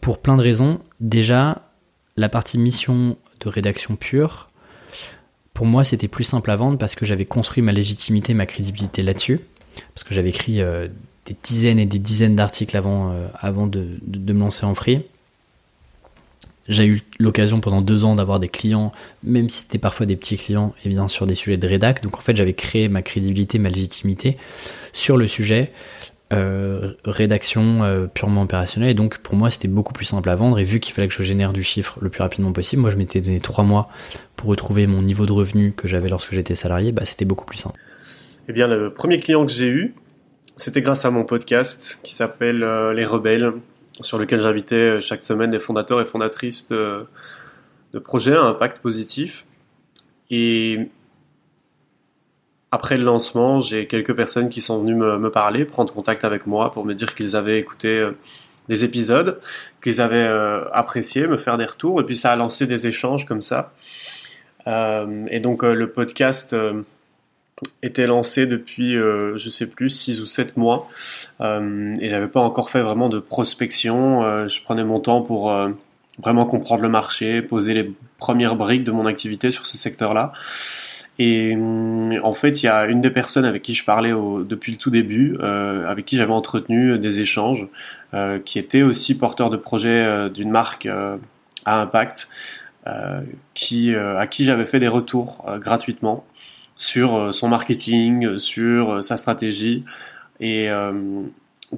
Pour 0.00 0.20
plein 0.20 0.36
de 0.36 0.42
raisons. 0.42 0.80
Déjà, 1.00 1.62
la 2.16 2.28
partie 2.28 2.58
mission 2.58 3.16
de 3.40 3.48
rédaction 3.48 3.96
pure, 3.96 4.50
pour 5.54 5.66
moi, 5.66 5.84
c'était 5.84 6.08
plus 6.08 6.24
simple 6.24 6.50
à 6.50 6.56
vendre 6.56 6.78
parce 6.78 6.94
que 6.94 7.06
j'avais 7.06 7.26
construit 7.26 7.62
ma 7.62 7.72
légitimité, 7.72 8.34
ma 8.34 8.46
crédibilité 8.46 9.02
là-dessus. 9.02 9.40
Parce 9.94 10.04
que 10.04 10.14
j'avais 10.14 10.30
écrit 10.30 10.60
des 11.26 11.36
dizaines 11.42 11.78
et 11.78 11.86
des 11.86 11.98
dizaines 11.98 12.36
d'articles 12.36 12.76
avant, 12.76 13.12
avant 13.34 13.66
de, 13.66 13.86
de, 14.02 14.32
me 14.32 14.40
lancer 14.40 14.64
en 14.64 14.74
free. 14.74 15.02
J'ai 16.68 16.86
eu 16.86 17.02
l'occasion 17.18 17.60
pendant 17.60 17.80
deux 17.80 18.04
ans 18.04 18.14
d'avoir 18.14 18.40
des 18.40 18.48
clients, 18.48 18.92
même 19.22 19.48
si 19.48 19.62
c'était 19.62 19.78
parfois 19.78 20.06
des 20.06 20.16
petits 20.16 20.36
clients, 20.36 20.74
et 20.84 20.88
bien 20.88 21.06
sur 21.08 21.26
des 21.26 21.34
sujets 21.34 21.56
de 21.56 21.66
rédac. 21.66 22.02
Donc 22.02 22.16
en 22.16 22.20
fait, 22.20 22.34
j'avais 22.34 22.54
créé 22.54 22.88
ma 22.88 23.02
crédibilité, 23.02 23.58
ma 23.58 23.68
légitimité 23.68 24.36
sur 24.92 25.16
le 25.16 25.28
sujet 25.28 25.72
euh, 26.32 26.94
rédaction 27.04 27.84
euh, 27.84 28.06
purement 28.06 28.42
opérationnelle. 28.42 28.90
Et 28.90 28.94
donc 28.94 29.18
pour 29.18 29.36
moi, 29.36 29.48
c'était 29.48 29.68
beaucoup 29.68 29.92
plus 29.92 30.06
simple 30.06 30.28
à 30.28 30.34
vendre. 30.34 30.58
Et 30.58 30.64
vu 30.64 30.80
qu'il 30.80 30.92
fallait 30.92 31.06
que 31.06 31.14
je 31.14 31.22
génère 31.22 31.52
du 31.52 31.62
chiffre 31.62 31.98
le 32.00 32.10
plus 32.10 32.22
rapidement 32.22 32.52
possible, 32.52 32.82
moi 32.82 32.90
je 32.90 32.96
m'étais 32.96 33.20
donné 33.20 33.38
trois 33.38 33.62
mois 33.62 33.88
pour 34.34 34.48
retrouver 34.48 34.88
mon 34.88 35.02
niveau 35.02 35.24
de 35.24 35.32
revenu 35.32 35.72
que 35.72 35.86
j'avais 35.86 36.08
lorsque 36.08 36.32
j'étais 36.32 36.56
salarié. 36.56 36.90
Bah, 36.90 37.04
c'était 37.04 37.24
beaucoup 37.24 37.44
plus 37.44 37.58
simple. 37.58 37.78
Eh 38.48 38.52
bien, 38.52 38.66
le 38.66 38.92
premier 38.92 39.18
client 39.18 39.46
que 39.46 39.52
j'ai 39.52 39.68
eu, 39.68 39.94
c'était 40.56 40.82
grâce 40.82 41.04
à 41.04 41.10
mon 41.10 41.24
podcast 41.24 42.00
qui 42.02 42.14
s'appelle 42.14 42.62
euh, 42.62 42.92
Les 42.92 43.04
Rebelles 43.04 43.52
sur 44.00 44.18
lequel 44.18 44.40
j'invitais 44.40 44.74
euh, 44.74 45.00
chaque 45.00 45.22
semaine 45.22 45.50
des 45.50 45.58
fondateurs 45.58 46.00
et 46.00 46.04
fondatrices 46.04 46.68
de, 46.68 47.06
projets 48.04 48.36
à 48.36 48.42
impact 48.42 48.82
positif. 48.82 49.46
Et 50.30 50.90
après 52.70 52.98
le 52.98 53.04
lancement, 53.04 53.60
j'ai 53.60 53.86
quelques 53.86 54.14
personnes 54.14 54.50
qui 54.50 54.60
sont 54.60 54.82
venues 54.82 54.94
me, 54.94 55.30
parler, 55.30 55.64
prendre 55.64 55.94
contact 55.94 56.24
avec 56.24 56.46
moi 56.46 56.72
pour 56.72 56.84
me 56.84 56.92
dire 56.92 57.14
qu'ils 57.14 57.36
avaient 57.36 57.58
écouté 57.58 58.00
euh, 58.00 58.12
des 58.68 58.84
épisodes, 58.84 59.40
qu'ils 59.82 60.02
avaient 60.02 60.26
euh, 60.26 60.68
apprécié, 60.72 61.26
me 61.26 61.38
faire 61.38 61.56
des 61.56 61.64
retours, 61.64 62.00
et 62.00 62.04
puis 62.04 62.16
ça 62.16 62.32
a 62.32 62.36
lancé 62.36 62.66
des 62.66 62.86
échanges 62.86 63.24
comme 63.24 63.42
ça. 63.42 63.72
et 64.66 65.40
donc 65.40 65.62
le 65.62 65.86
podcast 65.90 66.56
était 67.82 68.06
lancé 68.06 68.46
depuis, 68.46 68.96
euh, 68.96 69.36
je 69.38 69.48
sais 69.48 69.66
plus, 69.66 69.90
6 69.90 70.20
ou 70.20 70.26
7 70.26 70.56
mois. 70.56 70.88
Euh, 71.40 71.94
et 72.00 72.08
j'avais 72.08 72.28
pas 72.28 72.40
encore 72.40 72.70
fait 72.70 72.82
vraiment 72.82 73.08
de 73.08 73.18
prospection. 73.18 74.22
Euh, 74.24 74.48
je 74.48 74.62
prenais 74.62 74.84
mon 74.84 75.00
temps 75.00 75.22
pour 75.22 75.50
euh, 75.50 75.70
vraiment 76.18 76.44
comprendre 76.44 76.82
le 76.82 76.88
marché, 76.88 77.42
poser 77.42 77.74
les 77.74 77.92
premières 78.18 78.56
briques 78.56 78.84
de 78.84 78.92
mon 78.92 79.06
activité 79.06 79.50
sur 79.50 79.66
ce 79.66 79.76
secteur-là. 79.76 80.32
Et 81.18 81.56
en 82.22 82.34
fait, 82.34 82.62
il 82.62 82.66
y 82.66 82.68
a 82.68 82.84
une 82.84 83.00
des 83.00 83.10
personnes 83.10 83.46
avec 83.46 83.62
qui 83.62 83.72
je 83.72 83.84
parlais 83.84 84.10
depuis 84.10 84.72
le 84.72 84.76
tout 84.76 84.90
début, 84.90 85.38
avec 85.40 86.04
qui 86.04 86.18
j'avais 86.18 86.34
entretenu 86.34 86.98
des 86.98 87.20
échanges, 87.20 87.66
qui 88.44 88.58
était 88.58 88.82
aussi 88.82 89.16
porteur 89.16 89.48
de 89.48 89.56
projet 89.56 90.28
d'une 90.28 90.50
marque 90.50 90.86
à 91.64 91.80
impact, 91.80 92.28
qui, 93.54 93.94
à 93.94 94.26
qui 94.26 94.44
j'avais 94.44 94.66
fait 94.66 94.78
des 94.78 94.88
retours 94.88 95.42
gratuitement 95.58 96.26
sur 96.76 97.14
euh, 97.16 97.32
son 97.32 97.48
marketing, 97.48 98.38
sur 98.38 98.94
euh, 98.94 99.02
sa 99.02 99.16
stratégie. 99.16 99.84
Et 100.40 100.70
euh, 100.70 101.22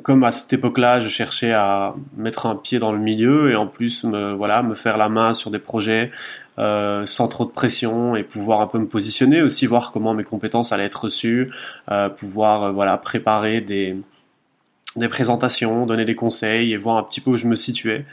comme 0.02 0.22
à 0.24 0.32
cette 0.32 0.52
époque-là, 0.52 1.00
je 1.00 1.08
cherchais 1.08 1.52
à 1.52 1.94
mettre 2.16 2.46
un 2.46 2.56
pied 2.56 2.78
dans 2.78 2.92
le 2.92 2.98
milieu 2.98 3.50
et 3.50 3.56
en 3.56 3.66
plus 3.66 4.04
me 4.04 4.32
voilà 4.32 4.62
me 4.62 4.74
faire 4.74 4.98
la 4.98 5.08
main 5.08 5.32
sur 5.32 5.50
des 5.50 5.58
projets 5.58 6.10
euh, 6.58 7.06
sans 7.06 7.28
trop 7.28 7.44
de 7.44 7.50
pression 7.50 8.14
et 8.14 8.22
pouvoir 8.22 8.60
un 8.60 8.66
peu 8.66 8.78
me 8.78 8.86
positionner 8.86 9.40
aussi, 9.42 9.66
voir 9.66 9.92
comment 9.92 10.12
mes 10.12 10.24
compétences 10.24 10.72
allaient 10.72 10.84
être 10.84 11.04
reçues, 11.04 11.50
euh, 11.90 12.08
pouvoir 12.08 12.72
voilà 12.72 12.98
préparer 12.98 13.60
des 13.60 13.96
des 14.96 15.08
présentations, 15.08 15.86
donner 15.86 16.04
des 16.04 16.14
conseils 16.14 16.72
et 16.72 16.76
voir 16.76 16.96
un 16.96 17.02
petit 17.02 17.20
peu 17.20 17.30
où 17.30 17.36
je 17.36 17.46
me 17.46 17.56
situais. 17.56 18.04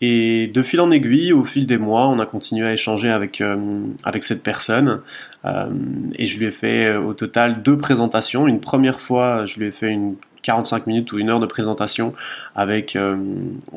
Et 0.00 0.46
de 0.46 0.62
fil 0.62 0.80
en 0.80 0.90
aiguille, 0.90 1.32
au 1.32 1.44
fil 1.44 1.66
des 1.66 1.76
mois, 1.76 2.08
on 2.08 2.18
a 2.18 2.26
continué 2.26 2.66
à 2.66 2.72
échanger 2.72 3.10
avec 3.10 3.40
euh, 3.40 3.82
avec 4.04 4.24
cette 4.24 4.42
personne. 4.42 5.02
Euh, 5.44 5.68
et 6.16 6.26
je 6.26 6.38
lui 6.38 6.46
ai 6.46 6.52
fait 6.52 6.86
euh, 6.86 7.00
au 7.00 7.12
total 7.12 7.62
deux 7.62 7.76
présentations. 7.76 8.46
Une 8.46 8.60
première 8.60 9.00
fois, 9.00 9.44
je 9.44 9.58
lui 9.58 9.66
ai 9.66 9.72
fait 9.72 9.88
une 9.88 10.16
45 10.42 10.86
minutes 10.86 11.12
ou 11.12 11.18
une 11.18 11.28
heure 11.28 11.38
de 11.38 11.44
présentation 11.44 12.14
avec 12.54 12.96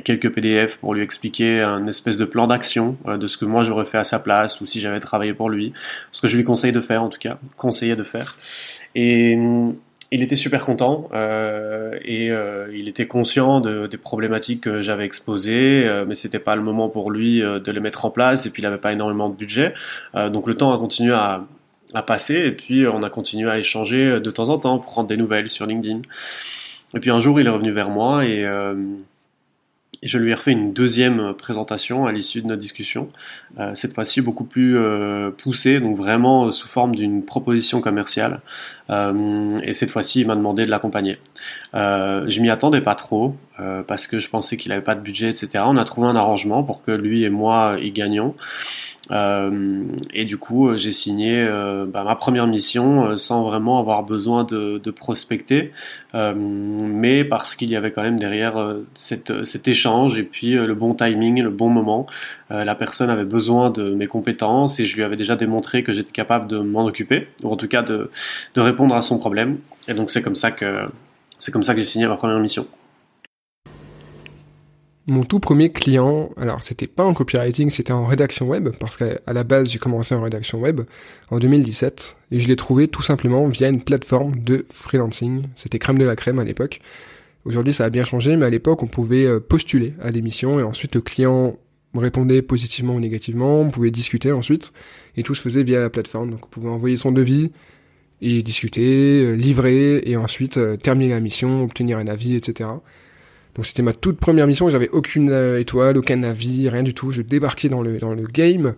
quelques 0.05 0.33
PDF 0.33 0.77
pour 0.77 0.93
lui 0.93 1.03
expliquer 1.03 1.59
un 1.59 1.87
espèce 1.87 2.17
de 2.17 2.23
plan 2.23 2.47
d'action 2.47 2.95
de 3.05 3.27
ce 3.27 3.35
que 3.35 3.43
moi 3.43 3.65
j'aurais 3.65 3.83
fait 3.83 3.97
à 3.97 4.05
sa 4.05 4.17
place 4.17 4.61
ou 4.61 4.65
si 4.65 4.79
j'avais 4.79 5.01
travaillé 5.01 5.33
pour 5.33 5.49
lui, 5.49 5.73
ce 6.13 6.21
que 6.21 6.29
je 6.29 6.37
lui 6.37 6.45
conseille 6.45 6.71
de 6.71 6.79
faire 6.79 7.03
en 7.03 7.09
tout 7.09 7.19
cas, 7.19 7.37
conseillais 7.57 7.97
de 7.97 8.03
faire. 8.03 8.37
Et 8.95 9.37
il 10.13 10.21
était 10.21 10.35
super 10.35 10.63
content 10.63 11.09
euh, 11.13 11.97
et 12.05 12.31
euh, 12.31 12.71
il 12.71 12.87
était 12.87 13.07
conscient 13.07 13.61
de, 13.61 13.87
des 13.87 13.97
problématiques 13.97 14.61
que 14.61 14.83
j'avais 14.83 15.05
exposées, 15.05 15.87
euh, 15.87 16.05
mais 16.07 16.13
c'était 16.13 16.39
pas 16.39 16.55
le 16.55 16.61
moment 16.61 16.87
pour 16.87 17.09
lui 17.09 17.41
euh, 17.41 17.59
de 17.59 17.71
les 17.71 17.79
mettre 17.79 18.05
en 18.05 18.11
place 18.11 18.45
et 18.45 18.51
puis 18.51 18.61
il 18.61 18.65
avait 18.67 18.77
pas 18.77 18.93
énormément 18.93 19.27
de 19.27 19.35
budget. 19.35 19.73
Euh, 20.13 20.29
donc 20.29 20.45
le 20.45 20.53
temps 20.53 20.71
a 20.71 20.77
continué 20.77 21.13
à, 21.13 21.43
à, 21.95 22.03
passer 22.03 22.45
et 22.45 22.51
puis 22.51 22.85
on 22.87 23.01
a 23.01 23.09
continué 23.09 23.49
à 23.49 23.57
échanger 23.57 24.19
de 24.19 24.31
temps 24.31 24.49
en 24.49 24.59
temps, 24.59 24.77
prendre 24.77 25.09
des 25.09 25.17
nouvelles 25.17 25.49
sur 25.49 25.65
LinkedIn. 25.65 26.01
Et 26.95 26.99
puis 26.99 27.09
un 27.09 27.19
jour 27.19 27.39
il 27.41 27.47
est 27.47 27.49
revenu 27.49 27.71
vers 27.71 27.89
moi 27.89 28.23
et 28.23 28.45
je 30.07 30.17
lui 30.17 30.31
ai 30.31 30.33
refait 30.33 30.51
une 30.51 30.73
deuxième 30.73 31.33
présentation 31.33 32.05
à 32.05 32.11
l'issue 32.11 32.41
de 32.41 32.47
notre 32.47 32.61
discussion, 32.61 33.09
euh, 33.59 33.75
cette 33.75 33.93
fois-ci 33.93 34.21
beaucoup 34.21 34.43
plus 34.43 34.77
euh, 34.77 35.31
poussée, 35.31 35.79
donc 35.79 35.95
vraiment 35.95 36.51
sous 36.51 36.67
forme 36.67 36.95
d'une 36.95 37.23
proposition 37.23 37.81
commerciale. 37.81 38.41
Euh, 38.89 39.57
et 39.63 39.73
cette 39.73 39.89
fois-ci, 39.89 40.21
il 40.21 40.27
m'a 40.27 40.35
demandé 40.35 40.65
de 40.65 40.71
l'accompagner. 40.71 41.17
Euh, 41.73 42.25
je 42.27 42.39
m'y 42.41 42.49
attendais 42.49 42.81
pas 42.81 42.95
trop 42.95 43.35
euh, 43.59 43.83
parce 43.83 44.07
que 44.07 44.19
je 44.19 44.29
pensais 44.29 44.57
qu'il 44.57 44.71
avait 44.71 44.81
pas 44.81 44.95
de 44.95 45.01
budget, 45.01 45.29
etc. 45.29 45.63
On 45.65 45.77
a 45.77 45.85
trouvé 45.85 46.07
un 46.07 46.15
arrangement 46.15 46.63
pour 46.63 46.83
que 46.83 46.91
lui 46.91 47.23
et 47.23 47.29
moi 47.29 47.77
y 47.81 47.91
gagnions. 47.91 48.35
Euh, 49.11 49.83
et 50.13 50.25
du 50.25 50.37
coup, 50.37 50.69
euh, 50.69 50.77
j'ai 50.77 50.91
signé 50.91 51.41
euh, 51.41 51.85
bah, 51.85 52.03
ma 52.03 52.15
première 52.15 52.47
mission 52.47 53.17
sans 53.17 53.43
vraiment 53.43 53.79
avoir 53.79 54.03
besoin 54.03 54.43
de, 54.43 54.79
prospecter, 54.91 55.73
mais 56.13 57.23
parce 57.23 57.55
qu'il 57.55 57.69
y 57.69 57.75
avait 57.75 57.91
quand 57.91 58.03
même 58.03 58.19
derrière 58.19 58.77
cet 58.93 59.67
échange 59.67 60.17
et 60.17 60.23
puis 60.23 60.53
le 60.53 60.75
bon 60.75 60.93
timing, 60.93 61.41
le 61.41 61.49
bon 61.49 61.67
moment. 61.67 62.05
la 62.51 62.75
personne 62.75 63.09
avait 63.09 63.25
besoin 63.25 63.71
de 63.71 63.93
mes 63.93 64.05
compétences 64.05 64.79
et 64.79 64.85
je 64.85 64.95
lui 64.95 65.03
avais 65.03 65.15
déjà 65.15 65.35
démontré 65.35 65.81
que 65.83 65.91
j'étais 65.93 66.11
capable 66.11 66.47
de 66.47 66.59
m'en 66.59 66.85
occuper, 66.85 67.27
ou 67.43 67.51
en 67.51 67.57
tout 67.57 67.67
cas 67.67 67.81
de, 67.81 68.11
de 68.53 68.61
répondre 68.61 68.93
à 68.93 69.01
son 69.01 69.17
problème. 69.17 69.57
Et 69.87 69.95
donc 69.95 70.11
c'est 70.11 70.21
comme 70.21 70.35
ça 70.35 70.51
que 70.51 70.87
c'est 71.39 71.51
comme 71.51 71.63
ça 71.63 71.73
que 71.73 71.79
j'ai 71.79 71.85
signé 71.85 72.07
ma 72.07 72.15
première 72.15 72.39
mission. 72.39 72.67
Mon 75.05 75.25
tout 75.25 75.41
premier 75.41 75.69
client, 75.69 76.29
alors 76.37 76.63
c'était 76.63 76.87
pas 76.87 77.03
en 77.03 77.13
copywriting, 77.13 77.69
c'était 77.69 77.91
en 77.91 78.05
rédaction 78.05 78.47
web, 78.47 78.69
parce 78.79 78.95
qu'à 78.95 79.19
la 79.27 79.43
base 79.43 79.69
j'ai 79.69 79.77
commencé 79.77 80.15
en 80.15 80.21
rédaction 80.21 80.61
web 80.61 80.81
en 81.29 81.39
2017, 81.39 82.15
et 82.31 82.39
je 82.39 82.47
l'ai 82.47 82.55
trouvé 82.55 82.87
tout 82.87 83.01
simplement 83.01 83.45
via 83.49 83.67
une 83.67 83.81
plateforme 83.81 84.39
de 84.39 84.65
freelancing. 84.69 85.43
C'était 85.55 85.77
crème 85.77 85.97
de 85.97 86.05
la 86.05 86.15
crème 86.15 86.39
à 86.39 86.45
l'époque. 86.45 86.79
Aujourd'hui 87.43 87.73
ça 87.73 87.83
a 87.83 87.89
bien 87.89 88.05
changé, 88.05 88.37
mais 88.37 88.45
à 88.45 88.49
l'époque 88.49 88.81
on 88.81 88.87
pouvait 88.87 89.25
euh, 89.25 89.41
postuler 89.41 89.93
à 90.01 90.09
l'émission, 90.09 90.57
et 90.61 90.63
ensuite 90.63 90.95
le 90.95 91.01
client 91.01 91.57
répondait 91.93 92.41
positivement 92.41 92.95
ou 92.95 93.01
négativement, 93.01 93.59
on 93.59 93.69
pouvait 93.71 93.91
discuter 93.91 94.31
ensuite, 94.31 94.71
et 95.17 95.23
tout 95.23 95.35
se 95.35 95.41
faisait 95.41 95.63
via 95.63 95.81
la 95.81 95.89
plateforme. 95.89 96.31
Donc 96.31 96.45
on 96.45 96.49
pouvait 96.49 96.69
envoyer 96.69 96.95
son 96.95 97.11
devis, 97.11 97.51
et 98.21 98.41
discuter, 98.41 99.25
euh, 99.25 99.33
livrer, 99.33 100.01
et 100.05 100.15
ensuite 100.15 100.55
euh, 100.55 100.77
terminer 100.77 101.13
la 101.13 101.19
mission, 101.19 101.61
obtenir 101.61 101.97
un 101.97 102.07
avis, 102.07 102.35
etc. 102.35 102.69
Donc 103.55 103.67
c'était 103.67 103.83
ma 103.83 103.93
toute 103.93 104.17
première 104.17 104.47
mission, 104.47 104.69
j'avais 104.69 104.89
aucune 104.89 105.29
euh, 105.29 105.59
étoile, 105.59 105.97
aucun 105.97 106.23
avis, 106.23 106.69
rien 106.69 106.83
du 106.83 106.93
tout. 106.93 107.11
Je 107.11 107.21
débarquais 107.21 107.69
dans 107.69 107.81
le, 107.81 107.99
dans 107.99 108.13
le 108.13 108.23
game 108.23 108.75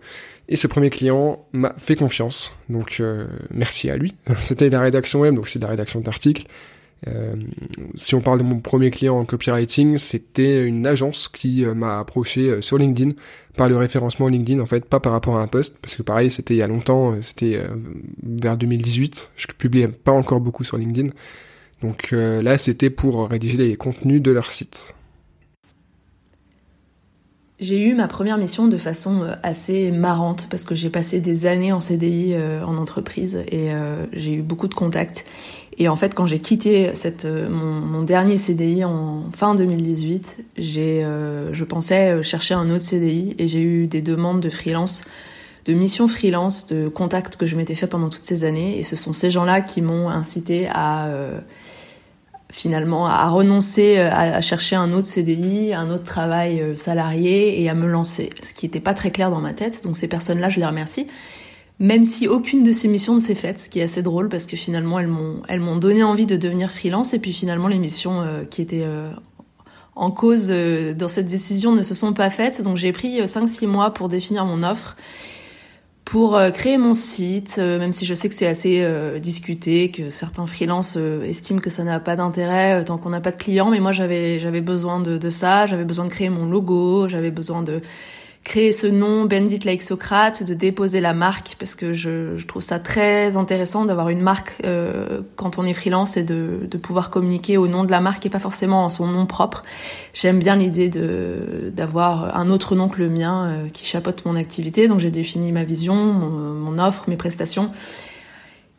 et 0.49 0.57
ce 0.57 0.67
premier 0.67 0.89
client 0.89 1.45
m'a 1.53 1.73
fait 1.77 1.95
confiance. 1.95 2.53
Donc 2.69 2.97
euh, 2.99 3.25
merci 3.51 3.89
à 3.89 3.97
lui. 3.97 4.15
c'était 4.39 4.69
la 4.69 4.81
rédaction 4.81 5.21
web, 5.21 5.35
donc 5.35 5.47
c'est 5.47 5.59
de 5.59 5.63
la 5.63 5.69
rédaction 5.69 6.01
d'articles. 6.01 6.45
Euh, 7.07 7.35
si 7.95 8.15
on 8.15 8.21
parle 8.21 8.39
de 8.39 8.43
mon 8.43 8.59
premier 8.59 8.89
client 8.89 9.17
en 9.17 9.25
copywriting, 9.25 9.97
c'était 9.97 10.63
une 10.63 10.87
agence 10.87 11.29
qui 11.29 11.63
m'a 11.65 11.99
approché 11.99 12.61
sur 12.61 12.77
LinkedIn 12.77 13.11
par 13.55 13.69
le 13.69 13.77
référencement 13.77 14.27
LinkedIn 14.27 14.59
en 14.59 14.65
fait, 14.65 14.83
pas 14.85 14.99
par 14.99 15.11
rapport 15.11 15.37
à 15.37 15.41
un 15.41 15.47
post, 15.47 15.77
parce 15.81 15.95
que 15.95 16.03
pareil 16.03 16.31
c'était 16.31 16.55
il 16.55 16.57
y 16.57 16.63
a 16.63 16.67
longtemps, 16.67 17.15
c'était 17.21 17.61
vers 18.23 18.57
2018, 18.57 19.33
je 19.35 19.47
publiais 19.57 19.87
pas 19.87 20.13
encore 20.13 20.39
beaucoup 20.39 20.63
sur 20.63 20.77
LinkedIn. 20.77 21.09
Donc 21.81 22.09
euh, 22.13 22.41
là, 22.41 22.57
c'était 22.57 22.89
pour 22.89 23.29
rédiger 23.29 23.57
les 23.57 23.75
contenus 23.75 24.21
de 24.21 24.31
leur 24.31 24.51
site. 24.51 24.95
J'ai 27.57 27.87
eu 27.87 27.95
ma 27.95 28.09
première 28.09 28.37
mission 28.37 28.67
de 28.67 28.77
façon 28.77 29.23
euh, 29.23 29.33
assez 29.41 29.91
marrante 29.91 30.47
parce 30.49 30.65
que 30.65 30.75
j'ai 30.75 30.89
passé 30.89 31.21
des 31.21 31.45
années 31.45 31.71
en 31.71 31.79
CDI 31.79 32.33
euh, 32.33 32.65
en 32.65 32.77
entreprise 32.77 33.43
et 33.51 33.69
j'ai 34.13 34.33
eu 34.33 34.41
beaucoup 34.41 34.67
de 34.67 34.73
contacts. 34.73 35.25
Et 35.77 35.89
en 35.89 35.95
fait, 35.97 36.13
quand 36.13 36.25
j'ai 36.25 36.39
quitté 36.39 36.95
cette, 36.95 37.25
mon, 37.25 38.01
dernier 38.01 38.37
CDI 38.37 38.85
en 38.85 39.29
fin 39.33 39.55
2018, 39.55 40.45
j'ai, 40.57 41.05
je 41.51 41.63
pensais 41.65 42.23
chercher 42.23 42.53
un 42.53 42.69
autre 42.69 42.83
CDI 42.83 43.35
et 43.37 43.47
j'ai 43.47 43.61
eu 43.61 43.87
des 43.87 44.01
demandes 44.01 44.39
de 44.39 44.49
freelance, 44.49 45.03
de 45.65 45.73
missions 45.73 46.07
freelance, 46.07 46.67
de 46.67 46.87
contacts 46.87 47.37
que 47.37 47.45
je 47.45 47.55
m'étais 47.55 47.75
fait 47.75 47.87
pendant 47.87 48.09
toutes 48.09 48.25
ces 48.25 48.43
années. 48.43 48.77
Et 48.77 48.83
ce 48.83 48.95
sont 48.95 49.13
ces 49.13 49.31
gens-là 49.31 49.61
qui 49.61 49.81
m'ont 49.81 50.09
incité 50.09 50.67
à 50.71 51.09
finalement 52.51 53.07
à 53.07 53.27
renoncer 53.29 53.97
à, 53.97 54.39
chercher 54.41 54.77
un 54.77 54.93
autre 54.93 55.07
CDI, 55.07 55.73
un 55.73 55.89
autre 55.89 56.05
travail 56.05 56.63
salarié 56.75 57.61
et 57.61 57.67
à 57.67 57.73
me 57.73 57.87
lancer, 57.87 58.29
ce 58.41 58.53
qui 58.53 58.65
n'était 58.65 58.79
pas 58.79 58.93
très 58.93 59.11
clair 59.11 59.29
dans 59.29 59.41
ma 59.41 59.53
tête. 59.53 59.83
Donc 59.83 59.97
ces 59.97 60.07
personnes-là, 60.07 60.49
je 60.49 60.59
les 60.59 60.65
remercie. 60.65 61.07
Même 61.79 62.05
si 62.05 62.29
aucune 62.29 62.63
de 62.63 62.71
ces 62.71 62.87
missions 62.87 63.15
ne 63.15 63.19
s'est 63.19 63.35
faite, 63.35 63.59
ce 63.59 63.69
qui 63.69 63.79
est 63.79 63.83
assez 63.83 64.01
drôle 64.01 64.29
parce 64.29 64.45
que 64.45 64.55
finalement 64.55 64.99
elles 64.99 65.09
m'ont 65.09 65.41
elles 65.49 65.59
m'ont 65.59 65.75
donné 65.75 66.03
envie 66.03 66.25
de 66.25 66.37
devenir 66.37 66.71
freelance 66.71 67.13
et 67.13 67.19
puis 67.19 67.33
finalement 67.33 67.67
les 67.67 67.79
missions 67.79 68.23
qui 68.49 68.61
étaient 68.61 68.85
en 69.95 70.11
cause 70.11 70.47
dans 70.95 71.09
cette 71.09 71.25
décision 71.25 71.73
ne 71.73 71.81
se 71.81 71.93
sont 71.93 72.13
pas 72.13 72.29
faites. 72.29 72.61
Donc 72.61 72.77
j'ai 72.77 72.93
pris 72.93 73.19
5-6 73.19 73.67
mois 73.67 73.93
pour 73.93 74.07
définir 74.07 74.45
mon 74.45 74.63
offre 74.63 74.95
pour 76.05 76.35
euh, 76.35 76.51
créer 76.51 76.77
mon 76.77 76.93
site, 76.93 77.55
euh, 77.57 77.79
même 77.79 77.91
si 77.91 78.05
je 78.05 78.13
sais 78.13 78.29
que 78.29 78.35
c'est 78.35 78.45
assez 78.45 78.83
euh, 78.83 79.17
discuté, 79.17 79.89
que 79.89 80.11
certains 80.11 80.45
freelances 80.45 80.97
estiment 81.23 81.59
que 81.59 81.71
ça 81.71 81.83
n'a 81.83 81.99
pas 81.99 82.15
d'intérêt 82.15 82.85
tant 82.85 82.97
qu'on 82.97 83.09
n'a 83.09 83.21
pas 83.21 83.31
de 83.31 83.37
clients, 83.37 83.71
mais 83.71 83.79
moi 83.79 83.91
j'avais 83.91 84.39
j'avais 84.39 84.61
besoin 84.61 84.99
de, 84.99 85.17
de 85.17 85.29
ça, 85.31 85.65
j'avais 85.65 85.83
besoin 85.83 86.05
de 86.05 86.11
créer 86.11 86.29
mon 86.29 86.45
logo, 86.45 87.09
j'avais 87.09 87.31
besoin 87.31 87.63
de 87.63 87.81
créer 88.45 88.71
ce 88.71 88.85
nom 88.85 89.25
Bendit 89.25 89.59
Like 89.65 89.81
Socrate, 89.81 90.43
de 90.43 90.53
déposer 90.53 91.01
la 91.01 91.13
marque 91.13 91.55
parce 91.57 91.73
que 91.73 91.93
je, 91.93 92.41
trouve 92.45 92.61
ça 92.61 92.79
très 92.79 93.37
intéressant 93.37 93.85
d'avoir 93.85 94.09
une 94.09 94.21
marque 94.21 94.53
euh, 94.63 95.21
quand 95.35 95.57
on 95.57 95.65
est 95.65 95.73
freelance 95.73 96.15
et 96.15 96.23
de, 96.23 96.59
de 96.69 96.77
pouvoir 96.77 97.09
communiquer 97.09 97.57
au 97.57 97.67
nom 97.67 97.83
de 97.83 97.91
la 97.91 97.99
marque 97.99 98.25
et 98.27 98.29
pas 98.29 98.39
forcément 98.39 98.85
en 98.85 98.89
son 98.89 99.07
nom 99.07 99.25
propre. 99.25 99.63
J'aime 100.13 100.37
bien 100.39 100.55
l'idée 100.55 100.89
de 100.89 101.73
d'avoir 101.75 102.37
un 102.37 102.49
autre 102.51 102.75
nom 102.75 102.87
que 102.87 102.99
le 102.99 103.09
mien 103.09 103.47
euh, 103.47 103.69
qui 103.69 103.85
chapeaute 103.85 104.23
mon 104.25 104.35
activité. 104.35 104.87
Donc 104.87 104.99
j'ai 104.99 105.11
défini 105.11 105.51
ma 105.51 105.63
vision, 105.63 105.95
mon, 105.95 106.29
mon 106.53 106.79
offre, 106.79 107.05
mes 107.09 107.17
prestations 107.17 107.71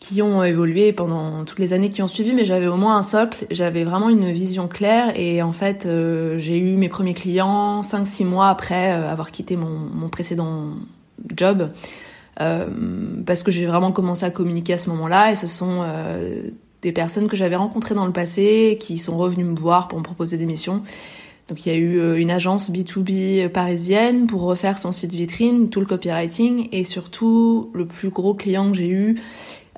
qui 0.06 0.22
ont 0.22 0.44
évolué 0.44 0.92
pendant 0.92 1.44
toutes 1.44 1.58
les 1.58 1.72
années 1.72 1.88
qui 1.88 2.00
ont 2.00 2.06
suivi, 2.06 2.32
mais 2.32 2.44
j'avais 2.44 2.68
au 2.68 2.76
moins 2.76 2.96
un 2.96 3.02
socle, 3.02 3.44
j'avais 3.50 3.82
vraiment 3.82 4.08
une 4.08 4.30
vision 4.30 4.68
claire 4.68 5.18
et 5.18 5.42
en 5.42 5.50
fait 5.50 5.84
euh, 5.84 6.38
j'ai 6.38 6.58
eu 6.58 6.76
mes 6.76 6.88
premiers 6.88 7.14
clients 7.14 7.80
5-6 7.80 8.24
mois 8.24 8.48
après 8.48 8.92
euh, 8.92 9.10
avoir 9.10 9.32
quitté 9.32 9.56
mon, 9.56 10.08
précédent 10.08 10.66
job 11.36 11.72
euh, 12.40 12.68
parce 13.26 13.42
que 13.42 13.50
j'ai 13.50 13.66
vraiment 13.66 13.90
commencé 13.90 14.24
à 14.24 14.30
communiquer 14.30 14.74
à 14.74 14.78
ce 14.78 14.90
moment-là 14.90 15.32
et 15.32 15.34
ce 15.34 15.48
sont 15.48 15.84
des 16.82 16.92
personnes 16.92 17.26
que 17.26 17.36
j'avais 17.36 17.56
rencontrées 17.56 17.96
dans 17.96 18.06
le 18.06 18.12
passé 18.12 18.78
qui 18.80 18.98
sont 18.98 19.16
revenues 19.16 19.42
me 19.42 19.56
voir 19.56 19.88
pour 19.88 19.98
me 19.98 20.04
proposer 20.04 20.38
des 20.38 20.46
missions. 20.46 20.82
Donc 21.48 21.66
il 21.66 21.72
y 21.72 21.74
a 21.74 21.78
eu 21.78 22.20
une 22.20 22.30
agence 22.30 22.70
B2B 22.70 23.48
parisienne 23.48 24.26
pour 24.26 24.42
refaire 24.42 24.78
son 24.78 24.92
site 24.92 25.14
vitrine, 25.14 25.68
tout 25.68 25.80
le 25.80 25.86
copywriting 25.86 26.68
et 26.70 26.84
surtout 26.84 27.70
le 27.72 27.86
plus 27.86 28.10
gros 28.10 28.34
client 28.34 28.70
que 28.70 28.76
j'ai 28.76 28.88
eu 28.88 29.16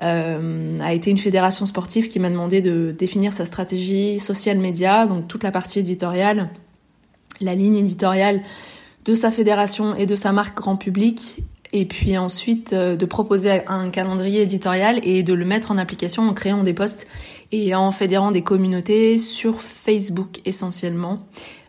euh, 0.01 0.79
a 0.79 0.93
été 0.93 1.11
une 1.11 1.17
fédération 1.17 1.65
sportive 1.65 2.07
qui 2.07 2.19
m'a 2.19 2.29
demandé 2.29 2.61
de 2.61 2.95
définir 2.97 3.33
sa 3.33 3.45
stratégie 3.45 4.19
social 4.19 4.57
média, 4.57 5.07
donc 5.07 5.27
toute 5.27 5.43
la 5.43 5.51
partie 5.51 5.79
éditoriale, 5.79 6.49
la 7.41 7.53
ligne 7.53 7.75
éditoriale 7.75 8.41
de 9.05 9.13
sa 9.13 9.31
fédération 9.31 9.95
et 9.95 10.05
de 10.05 10.15
sa 10.15 10.31
marque 10.31 10.57
grand 10.57 10.77
public, 10.77 11.43
et 11.73 11.85
puis 11.85 12.17
ensuite 12.17 12.73
euh, 12.73 12.95
de 12.95 13.05
proposer 13.05 13.61
un 13.67 13.89
calendrier 13.89 14.41
éditorial 14.41 14.99
et 15.03 15.23
de 15.23 15.33
le 15.33 15.45
mettre 15.45 15.71
en 15.71 15.77
application 15.77 16.27
en 16.27 16.33
créant 16.33 16.63
des 16.63 16.73
posts 16.73 17.05
et 17.51 17.75
en 17.75 17.91
fédérant 17.91 18.31
des 18.31 18.41
communautés 18.41 19.19
sur 19.19 19.61
Facebook 19.61 20.39
essentiellement. 20.45 21.19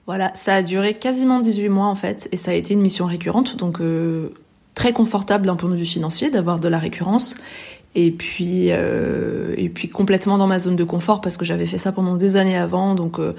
Voilà, 0.07 0.31
ça 0.35 0.55
a 0.55 0.62
duré 0.62 0.95
quasiment 0.95 1.40
18 1.40 1.69
mois 1.69 1.87
en 1.87 1.95
fait, 1.95 2.29
et 2.33 2.37
ça 2.37 2.53
a 2.53 2.55
été 2.55 2.75
une 2.75 2.81
mission 2.81 3.07
récurrente, 3.07 3.57
donc 3.57 3.81
euh, 3.81 4.31
très 4.75 4.93
confortable 4.93 5.47
d'un 5.47 5.57
point 5.57 5.71
de 5.71 5.77
vue 5.77 5.85
financier 5.85 6.31
d'avoir 6.31 6.59
de 6.59 6.69
la 6.69 6.79
récurrence 6.79 7.37
et 7.94 8.11
puis 8.11 8.66
euh, 8.70 9.55
et 9.57 9.68
puis 9.68 9.88
complètement 9.88 10.38
dans 10.38 10.46
ma 10.46 10.59
zone 10.59 10.76
de 10.76 10.85
confort 10.85 11.20
parce 11.20 11.37
que 11.37 11.44
j'avais 11.44 11.66
fait 11.66 11.79
ça 11.79 11.92
pendant 11.92 12.16
des 12.16 12.37
années 12.37 12.57
avant. 12.57 12.94
Donc 12.94 13.18
euh, 13.18 13.35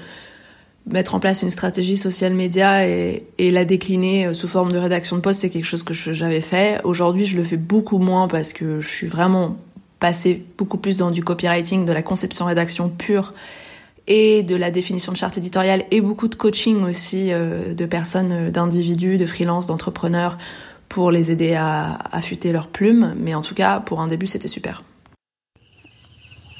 mettre 0.86 1.14
en 1.14 1.20
place 1.20 1.42
une 1.42 1.50
stratégie 1.50 1.96
social 1.96 2.34
média 2.34 2.86
et, 2.86 3.26
et 3.38 3.50
la 3.50 3.64
décliner 3.64 4.26
euh, 4.26 4.34
sous 4.34 4.48
forme 4.48 4.72
de 4.72 4.78
rédaction 4.78 5.16
de 5.16 5.22
poste 5.22 5.40
c'est 5.40 5.50
quelque 5.50 5.64
chose 5.64 5.82
que 5.82 5.94
j'avais 5.94 6.40
fait. 6.40 6.80
Aujourd'hui 6.84 7.24
je 7.24 7.36
le 7.36 7.44
fais 7.44 7.56
beaucoup 7.56 7.98
moins 7.98 8.28
parce 8.28 8.52
que 8.52 8.80
je 8.80 8.88
suis 8.88 9.06
vraiment 9.06 9.56
passée 10.00 10.44
beaucoup 10.58 10.78
plus 10.78 10.96
dans 10.96 11.10
du 11.10 11.22
copywriting 11.22 11.84
de 11.84 11.92
la 11.92 12.02
conception 12.02 12.44
rédaction 12.44 12.88
pure 12.88 13.32
et 14.08 14.42
de 14.42 14.56
la 14.56 14.70
définition 14.70 15.12
de 15.12 15.16
charte 15.16 15.38
éditoriale 15.38 15.84
et 15.92 16.00
beaucoup 16.00 16.26
de 16.28 16.34
coaching 16.34 16.82
aussi 16.82 17.32
euh, 17.32 17.72
de 17.72 17.86
personnes 17.86 18.50
d'individus 18.50 19.16
de 19.16 19.26
freelance 19.26 19.66
d'entrepreneurs 19.66 20.38
pour 20.92 21.10
les 21.10 21.30
aider 21.30 21.54
à 21.54 21.94
affûter 22.12 22.52
leurs 22.52 22.68
plumes. 22.68 23.14
Mais 23.16 23.34
en 23.34 23.40
tout 23.40 23.54
cas, 23.54 23.80
pour 23.80 24.00
un 24.00 24.08
début, 24.08 24.26
c'était 24.26 24.48
super. 24.48 24.82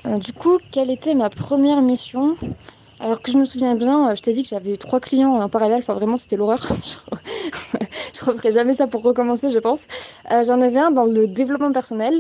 Euh, 0.07 0.18
du 0.18 0.33
coup, 0.33 0.59
quelle 0.73 0.90
était 0.90 1.14
ma 1.14 1.29
première 1.29 1.83
mission? 1.83 2.35
Alors 2.99 3.21
que 3.21 3.31
je 3.31 3.37
me 3.37 3.45
souviens 3.45 3.75
bien, 3.75 4.09
euh, 4.09 4.14
je 4.14 4.23
t'ai 4.23 4.33
dit 4.33 4.42
que 4.42 4.49
j'avais 4.49 4.73
eu 4.73 4.79
trois 4.79 5.01
clients 5.01 5.35
en 5.35 5.49
parallèle. 5.51 5.81
Enfin, 5.81 5.92
vraiment, 5.92 6.16
c'était 6.16 6.37
l'horreur. 6.37 6.66
je 8.14 8.25
referai 8.25 8.51
jamais 8.51 8.75
ça 8.75 8.87
pour 8.87 9.03
recommencer, 9.03 9.51
je 9.51 9.59
pense. 9.59 9.87
Euh, 10.31 10.42
j'en 10.45 10.62
avais 10.62 10.81
un 10.81 10.90
dans 10.90 11.05
le 11.05 11.29
développement 11.29 11.73
personnel. 11.73 12.14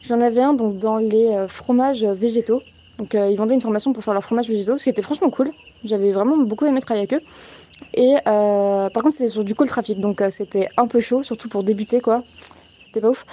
J'en 0.00 0.22
avais 0.22 0.40
un 0.40 0.54
donc 0.54 0.78
dans 0.78 0.96
les 0.96 1.44
fromages 1.46 2.04
végétaux. 2.04 2.62
Donc, 2.98 3.14
ils 3.14 3.36
vendaient 3.36 3.54
une 3.54 3.60
formation 3.60 3.92
pour 3.92 4.02
faire 4.02 4.14
leurs 4.14 4.24
fromages 4.24 4.48
végétaux, 4.48 4.78
ce 4.78 4.84
qui 4.84 4.90
était 4.90 5.02
franchement 5.02 5.28
cool. 5.28 5.50
J'avais 5.84 6.10
vraiment 6.10 6.38
beaucoup 6.38 6.64
aimé 6.64 6.80
travailler 6.80 7.06
avec 7.06 7.22
eux. 7.22 7.26
Et 7.94 8.16
euh, 8.26 8.88
par 8.90 9.02
contre, 9.02 9.14
c'était 9.14 9.30
sur 9.30 9.44
du 9.44 9.54
cold 9.54 9.68
traffic, 9.68 10.00
donc 10.00 10.20
euh, 10.20 10.30
c'était 10.30 10.68
un 10.76 10.86
peu 10.86 11.00
chaud, 11.00 11.22
surtout 11.22 11.48
pour 11.48 11.64
débuter, 11.64 12.00
quoi. 12.00 12.22
C'était 12.82 13.00
pas 13.00 13.10
ouf. 13.10 13.24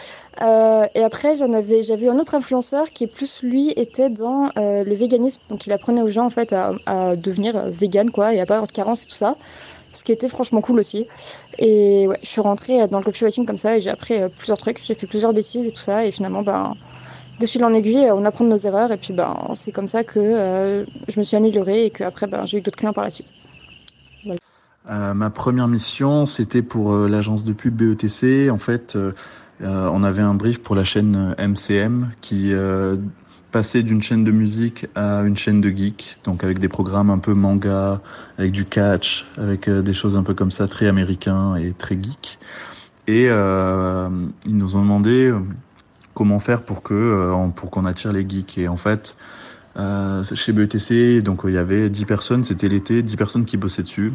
Euh, 0.42 0.86
et 0.94 1.04
après, 1.04 1.36
j'en 1.36 1.52
avais, 1.54 1.82
j'avais 1.82 2.08
un 2.10 2.20
autre 2.20 2.36
influenceur 2.36 2.92
qui, 2.92 3.08
plus 3.08 3.42
lui, 3.42 3.72
était 3.76 4.10
dans 4.10 4.52
le 4.56 4.94
véganisme. 4.94 5.42
Donc, 5.50 5.66
il 5.66 5.74
apprenait 5.74 6.02
aux 6.02 6.08
gens, 6.08 6.26
en 6.26 6.30
fait, 6.30 6.54
à, 6.54 6.74
à 6.86 7.16
devenir 7.16 7.60
vegan, 7.68 8.12
quoi, 8.12 8.34
et 8.34 8.40
à 8.40 8.46
pas 8.46 8.56
avoir 8.56 8.68
de 8.68 8.72
carence 8.72 9.04
et 9.04 9.08
tout 9.08 9.16
ça. 9.16 9.36
Ce 9.94 10.04
qui 10.04 10.12
était 10.12 10.30
franchement 10.30 10.62
cool 10.62 10.80
aussi. 10.80 11.08
Et 11.58 12.08
ouais, 12.08 12.20
je 12.22 12.28
suis 12.28 12.42
rentrée 12.42 12.88
dans 12.88 13.00
le 13.00 13.04
copywriting 13.04 13.46
comme 13.48 13.58
ça 13.58 13.78
et 13.78 13.82
j'ai 13.82 13.90
appris 13.90 14.20
plusieurs 14.38 14.58
trucs. 14.58 14.80
J'ai 14.84 14.94
fait 14.94 15.08
plusieurs 15.08 15.34
bêtises 15.34 15.66
et 15.66 15.72
tout 15.72 15.82
ça. 15.82 16.06
Et 16.06 16.12
finalement, 16.12 16.44
ben, 16.44 16.74
de 17.40 17.46
fil 17.48 17.64
en 17.66 17.74
aiguille, 17.74 18.12
on 18.12 18.26
apprend 18.26 18.44
de 18.46 18.50
nos 18.50 18.58
erreurs. 18.58 18.92
Et 18.92 18.98
puis, 18.98 19.14
ben, 19.14 19.36
c'est 19.56 19.72
comme 19.72 19.88
ça 19.88 20.04
que 20.04 20.86
je 21.08 21.20
me 21.20 21.24
suis 21.24 21.38
améliorée 21.38 21.86
et 21.86 21.90
qu'après, 21.92 22.28
ben, 22.28 22.46
j'ai 22.46 22.60
eu 22.60 22.62
d'autres 22.62 22.78
clients 22.78 22.94
par 22.94 23.04
la 23.06 23.10
suite. 23.10 23.34
Euh, 24.90 25.14
ma 25.14 25.30
première 25.30 25.68
mission, 25.68 26.26
c'était 26.26 26.62
pour 26.62 26.94
euh, 26.94 27.10
l'agence 27.10 27.44
de 27.44 27.52
pub 27.52 27.76
BETC. 27.76 28.50
En 28.50 28.58
fait, 28.58 28.96
euh, 28.96 29.12
on 29.60 30.04
avait 30.04 30.22
un 30.22 30.34
brief 30.34 30.60
pour 30.60 30.76
la 30.76 30.86
chaîne 30.86 31.36
MCM 31.38 32.12
qui 32.22 32.54
passait 33.52 33.82
d'une 33.82 34.04
chaîne 34.04 34.24
de 34.24 34.32
musique 34.32 34.88
à 34.94 35.22
une 35.22 35.36
chaîne 35.36 35.62
de 35.62 35.70
geek, 35.70 36.18
donc 36.26 36.44
avec 36.44 36.60
des 36.60 36.68
programmes 36.68 37.10
un 37.10 37.18
peu 37.18 37.34
manga, 37.34 38.02
avec 38.38 38.52
du 38.52 38.66
catch, 38.66 39.26
avec 39.38 39.68
des 39.68 39.94
choses 39.96 40.16
un 40.16 40.22
peu 40.22 40.36
comme 40.36 40.52
ça, 40.52 40.68
très 40.68 40.88
américains 40.88 41.56
et 41.56 41.72
très 41.72 41.96
geek. 41.96 42.38
Et 43.08 43.24
ils 43.26 44.58
nous 44.58 44.76
ont 44.76 44.82
demandé 44.82 45.34
comment 46.14 46.40
faire 46.40 46.62
pour 46.62 46.84
qu'on 46.84 47.86
attire 47.86 48.14
les 48.14 48.30
geeks. 48.30 48.60
Et 48.60 48.68
en 48.68 48.78
fait, 48.78 49.16
chez 50.36 50.54
BETC, 50.54 51.24
donc 51.24 51.42
il 51.46 51.54
y 51.54 51.58
avait 51.58 51.90
10 51.90 52.06
personnes, 52.06 52.44
c'était 52.44 52.70
l'été, 52.70 53.02
10 53.02 53.16
personnes 53.16 53.46
qui 53.46 53.58
bossaient 53.58 53.82
dessus. 53.82 54.14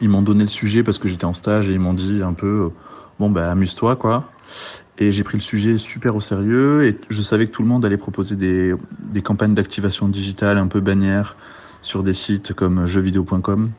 Ils 0.00 0.08
m'ont 0.08 0.22
donné 0.22 0.42
le 0.42 0.48
sujet 0.48 0.82
parce 0.82 0.98
que 0.98 1.08
j'étais 1.08 1.24
en 1.24 1.34
stage 1.34 1.68
et 1.68 1.72
ils 1.72 1.80
m'ont 1.80 1.94
dit 1.94 2.22
un 2.22 2.32
peu, 2.32 2.70
bon 3.18 3.30
bah 3.30 3.50
amuse-toi 3.50 3.96
quoi. 3.96 4.30
Et 4.98 5.12
j'ai 5.12 5.22
pris 5.22 5.36
le 5.36 5.42
sujet 5.42 5.78
super 5.78 6.16
au 6.16 6.20
sérieux 6.20 6.84
et 6.86 6.98
je 7.08 7.22
savais 7.22 7.46
que 7.46 7.52
tout 7.52 7.62
le 7.62 7.68
monde 7.68 7.84
allait 7.84 7.96
proposer 7.96 8.34
des, 8.34 8.74
des 9.00 9.22
campagnes 9.22 9.54
d'activation 9.54 10.08
digitale 10.08 10.58
un 10.58 10.66
peu 10.66 10.80
bannières 10.80 11.36
sur 11.80 12.02
des 12.02 12.14
sites 12.14 12.52
comme 12.52 12.86
jeuxvideo.com 12.86 13.70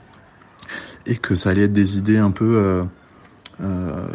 et 1.05 1.17
que 1.17 1.35
ça 1.35 1.49
allait 1.49 1.63
être 1.63 1.73
des 1.73 1.97
idées 1.97 2.17
un 2.17 2.31
peu 2.31 2.55
euh, 2.57 2.83
euh, 3.61 4.07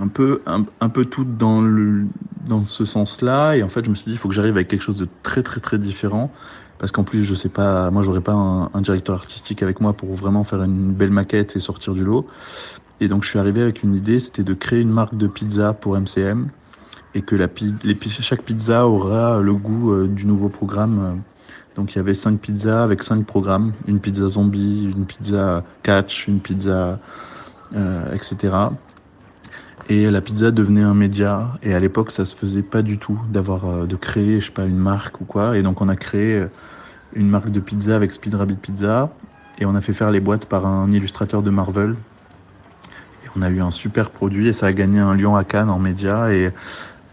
un 0.00 0.08
peu 0.08 0.42
un, 0.46 0.64
un, 0.80 0.88
peu 0.88 1.04
toutes 1.04 1.36
dans 1.36 1.60
le 1.60 2.06
dans 2.46 2.64
ce 2.64 2.84
sens-là 2.84 3.56
et 3.56 3.62
en 3.62 3.68
fait 3.68 3.84
je 3.84 3.90
me 3.90 3.94
suis 3.94 4.04
dit 4.06 4.12
il 4.12 4.18
faut 4.18 4.28
que 4.28 4.34
j'arrive 4.34 4.54
avec 4.54 4.68
quelque 4.68 4.82
chose 4.82 4.98
de 4.98 5.08
très 5.22 5.42
très 5.42 5.60
très 5.60 5.78
différent 5.78 6.32
parce 6.78 6.92
qu'en 6.92 7.04
plus 7.04 7.22
je 7.22 7.34
sais 7.34 7.48
pas 7.48 7.90
moi 7.90 8.02
j'aurais 8.02 8.20
pas 8.20 8.32
un, 8.32 8.70
un, 8.74 8.80
directeur 8.80 9.16
artistique 9.16 9.62
avec 9.62 9.80
moi 9.80 9.92
pour 9.92 10.14
vraiment 10.14 10.44
faire 10.44 10.62
une 10.62 10.92
belle 10.92 11.10
maquette 11.10 11.56
et 11.56 11.58
sortir 11.58 11.94
du 11.94 12.04
lot. 12.04 12.26
Et 13.00 13.08
donc 13.08 13.24
je 13.24 13.28
suis 13.28 13.38
arrivé 13.38 13.62
avec 13.62 13.82
une 13.82 13.94
idée 13.94 14.20
c'était 14.20 14.44
de 14.44 14.54
créer 14.54 14.80
une 14.80 14.90
marque 14.90 15.16
de 15.16 15.26
pizza 15.26 15.72
pour 15.72 15.98
MCM 15.98 16.48
et 17.16 17.22
que 17.22 17.34
la 17.34 17.48
les, 17.82 17.98
chaque 18.20 18.42
pizza 18.42 18.86
aura 18.86 19.40
le 19.40 19.54
goût 19.54 19.92
euh, 19.92 20.06
du 20.06 20.26
nouveau 20.26 20.48
programme. 20.48 21.22
Donc 21.74 21.94
il 21.94 21.96
y 21.96 21.98
avait 21.98 22.14
cinq 22.14 22.40
pizzas 22.40 22.84
avec 22.84 23.02
cinq 23.02 23.26
programmes. 23.26 23.72
Une 23.86 24.00
pizza 24.00 24.28
zombie 24.28 24.92
une 24.94 25.06
pizza 25.06 25.64
catch 25.82 26.28
une 26.28 26.40
pizza 26.40 26.98
euh, 27.74 28.14
etc 28.14 28.54
et 29.88 30.10
la 30.10 30.20
pizza 30.20 30.50
devenait 30.50 30.82
un 30.82 30.94
média. 30.94 31.52
Et 31.62 31.74
à 31.74 31.80
l'époque 31.80 32.10
ça 32.10 32.24
se 32.24 32.34
faisait 32.34 32.62
pas 32.62 32.82
du 32.82 32.98
tout 32.98 33.20
d'avoir 33.30 33.64
euh, 33.64 33.86
de 33.86 33.96
créer 33.96 34.40
je 34.40 34.46
sais 34.46 34.52
pas 34.52 34.66
une 34.66 34.78
marque 34.78 35.20
ou 35.20 35.24
quoi. 35.24 35.56
Et 35.56 35.62
donc 35.62 35.80
on 35.80 35.88
a 35.88 35.96
créé 35.96 36.46
une 37.16 37.28
marque 37.28 37.50
de 37.50 37.60
pizza 37.60 37.96
avec 37.96 38.12
Speed 38.12 38.34
Rabbit 38.34 38.58
Pizza. 38.58 39.10
Et 39.58 39.64
on 39.64 39.74
a 39.74 39.80
fait 39.80 39.94
faire 39.94 40.10
les 40.10 40.20
boîtes 40.20 40.46
par 40.46 40.66
un 40.66 40.92
illustrateur 40.92 41.42
de 41.42 41.50
Marvel. 41.50 41.96
Et 43.24 43.28
on 43.36 43.42
a 43.42 43.48
eu 43.48 43.60
un 43.60 43.70
super 43.70 44.10
produit 44.10 44.48
et 44.48 44.52
ça 44.52 44.66
a 44.66 44.72
gagné 44.72 45.00
un 45.00 45.14
lion 45.16 45.34
à 45.34 45.42
Cannes 45.42 45.70
en 45.70 45.78
média. 45.78 46.32
Et 46.32 46.52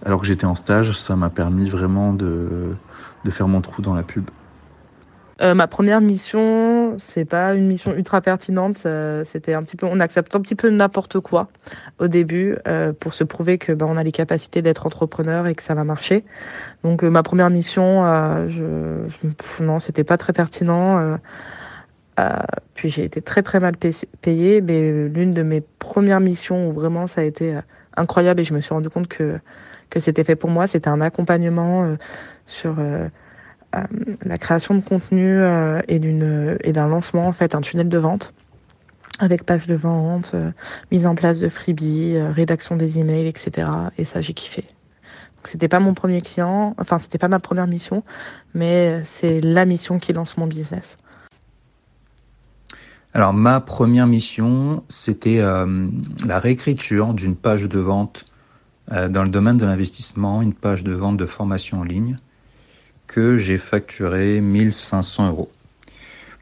alors 0.05 0.19
que 0.19 0.27
j'étais 0.27 0.45
en 0.45 0.55
stage 0.55 0.97
ça 0.97 1.15
m'a 1.15 1.29
permis 1.29 1.69
vraiment 1.69 2.13
de 2.13 2.75
de 3.23 3.31
faire 3.31 3.47
mon 3.47 3.61
trou 3.61 3.81
dans 3.81 3.93
la 3.93 4.03
pub 4.03 4.29
Euh, 5.41 5.53
ma 5.55 5.67
première 5.67 6.01
mission, 6.01 6.95
c'est 6.99 7.25
pas 7.25 7.55
une 7.55 7.67
mission 7.67 7.93
ultra 7.95 8.21
pertinente. 8.21 8.85
C'était 9.25 9.53
un 9.53 9.63
petit 9.63 9.75
peu, 9.75 9.87
on 9.87 9.99
accepte 9.99 10.35
un 10.35 10.41
petit 10.41 10.55
peu 10.55 10.69
n'importe 10.69 11.19
quoi 11.19 11.47
au 11.99 12.07
début 12.07 12.57
euh, 12.67 12.93
pour 12.93 13.13
se 13.13 13.23
prouver 13.23 13.57
que 13.57 13.71
ben, 13.71 13.87
on 13.89 13.97
a 13.97 14.03
les 14.03 14.11
capacités 14.11 14.61
d'être 14.61 14.85
entrepreneur 14.85 15.47
et 15.47 15.55
que 15.55 15.63
ça 15.63 15.73
va 15.73 15.83
marcher. 15.83 16.23
Donc 16.83 17.03
euh, 17.03 17.09
ma 17.09 17.23
première 17.23 17.49
mission, 17.49 18.03
je, 18.47 19.05
je, 19.07 19.63
non, 19.63 19.79
c'était 19.79 20.03
pas 20.03 20.17
très 20.17 20.33
pertinent. 20.33 21.17
puis 22.75 22.89
j'ai 22.89 23.03
été 23.03 23.21
très 23.21 23.41
très 23.41 23.59
mal 23.59 23.75
payée, 24.21 24.61
mais 24.61 25.07
l'une 25.07 25.33
de 25.33 25.43
mes 25.43 25.61
premières 25.61 26.19
missions 26.19 26.69
où 26.69 26.73
vraiment 26.73 27.07
ça 27.07 27.21
a 27.21 27.23
été 27.23 27.57
incroyable 27.97 28.41
et 28.41 28.43
je 28.43 28.53
me 28.53 28.61
suis 28.61 28.73
rendu 28.73 28.89
compte 28.89 29.07
que 29.07 29.39
que 29.89 29.99
c'était 29.99 30.23
fait 30.23 30.35
pour 30.35 30.49
moi, 30.49 30.65
c'était 30.65 30.89
un 30.89 31.01
accompagnement 31.01 31.95
sur 32.45 32.75
euh, 32.79 33.07
la 34.23 34.37
création 34.37 34.75
de 34.75 34.81
contenu 34.81 35.39
euh, 35.39 35.81
et 35.87 35.99
d'une 35.99 36.57
et 36.61 36.71
d'un 36.71 36.87
lancement 36.87 37.27
en 37.27 37.31
fait 37.31 37.55
un 37.55 37.61
tunnel 37.61 37.89
de 37.89 37.97
vente 37.97 38.33
avec 39.19 39.43
page 39.43 39.67
de 39.67 39.75
vente, 39.75 40.31
euh, 40.33 40.51
mise 40.91 41.05
en 41.05 41.13
place 41.13 41.39
de 41.39 41.47
freebies, 41.47 42.19
rédaction 42.19 42.75
des 42.75 42.97
emails, 42.97 43.27
etc. 43.27 43.67
Et 43.97 44.05
ça 44.05 44.21
j'ai 44.21 44.33
kiffé. 44.33 44.65
C'était 45.43 45.67
pas 45.67 45.79
mon 45.79 45.93
premier 45.93 46.21
client, 46.21 46.73
enfin 46.79 46.99
c'était 46.99 47.17
pas 47.17 47.27
ma 47.27 47.39
première 47.39 47.67
mission, 47.67 48.03
mais 48.53 49.01
c'est 49.03 49.41
la 49.41 49.65
mission 49.65 49.99
qui 49.99 50.13
lance 50.13 50.37
mon 50.37 50.47
business. 50.47 50.97
Alors 53.13 53.33
ma 53.33 53.59
première 53.59 54.07
mission, 54.07 54.83
c'était 54.87 55.43
la 56.25 56.39
réécriture 56.39 57.13
d'une 57.13 57.35
page 57.35 57.67
de 57.67 57.79
vente 57.79 58.25
dans 58.87 59.23
le 59.23 59.29
domaine 59.29 59.57
de 59.57 59.65
l'investissement, 59.65 60.41
une 60.41 60.53
page 60.53 60.83
de 60.83 60.93
vente 60.93 61.17
de 61.17 61.25
formation 61.25 61.79
en 61.79 61.83
ligne 61.83 62.15
j'ai 63.35 63.57
facturé 63.57 64.41
1500 64.41 65.29
euros. 65.29 65.51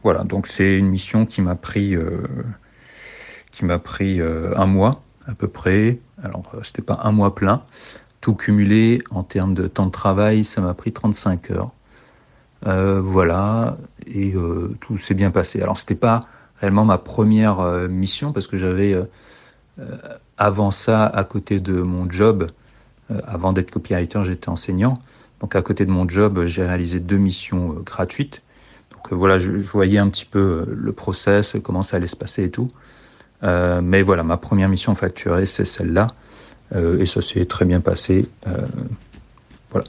Voilà, 0.04 0.24
donc 0.24 0.48
c'est 0.48 0.78
une 0.78 0.90
mission 0.90 1.26
qui 1.26 1.42
m'a 1.42 1.56
pris, 1.56 1.96
euh, 1.96 2.24
qui 3.52 3.66
m'a 3.66 3.78
pris 3.78 4.20
euh, 4.20 4.54
un 4.58 4.66
mois 4.66 5.04
à 5.28 5.34
peu 5.34 5.48
près. 5.48 6.00
Alors 6.24 6.44
euh, 6.56 6.60
c'était 6.64 6.82
pas 6.82 7.00
un 7.04 7.12
mois 7.12 7.36
plein, 7.36 7.64
tout 8.20 8.34
cumulé 8.34 9.00
en 9.12 9.24
termes 9.24 9.54
de 9.54 9.68
temps 9.68 9.86
de 9.86 9.92
travail, 9.92 10.44
ça 10.44 10.62
m'a 10.62 10.74
pris 10.74 10.92
35 10.92 11.52
heures. 11.52 11.72
voilà, 12.64 13.78
et 14.08 14.34
tout 14.80 14.98
s'est 14.98 15.14
bien 15.14 15.32
passé. 15.32 15.62
Alors 15.62 15.78
c'était 15.78 15.96
pas 15.96 16.22
réellement 16.60 16.86
ma 16.86 16.98
première 16.98 17.62
mission 17.90 18.34
parce 18.34 18.48
que 18.48 18.58
j'avais 18.58 18.96
avant 20.38 20.72
ça, 20.72 21.06
à 21.06 21.24
côté 21.24 21.60
de 21.60 21.82
mon 21.82 22.10
job, 22.10 22.48
avant 23.26 23.52
d'être 23.52 23.72
copywriter, 23.72 24.24
j'étais 24.24 24.50
enseignant. 24.50 25.00
Donc 25.42 25.56
à 25.56 25.62
côté 25.62 25.86
de 25.86 25.92
mon 25.92 26.08
job, 26.08 26.46
j'ai 26.46 26.64
réalisé 26.64 27.00
deux 27.00 27.18
missions 27.18 27.72
euh, 27.72 27.82
gratuites. 27.82 28.42
Donc 28.92 29.12
euh, 29.12 29.16
voilà, 29.16 29.40
je, 29.40 29.52
voyais 29.52 29.98
un 29.98 30.08
petit 30.08 30.26
peu 30.26 30.40
euh, 30.40 30.66
le 30.68 30.94
process, 30.94 31.58
comment 31.64 31.82
ça 31.82 31.98
allait 31.98 32.08
se 32.08 32.16
passer 32.16 32.44
et 32.46 32.52
tout. 32.52 32.68
mais 33.42 34.04
voilà, 34.04 34.24
ma 34.24 34.38
première 34.38 34.70
mission 34.70 34.94
facturée, 34.94 35.48
c'est 35.48 35.66
celle-là. 35.66 36.08
et 36.76 37.06
ça 37.08 37.22
s'est 37.22 37.46
très 37.46 37.66
bien 37.66 37.82
passé. 37.82 38.30
voilà. 39.72 39.88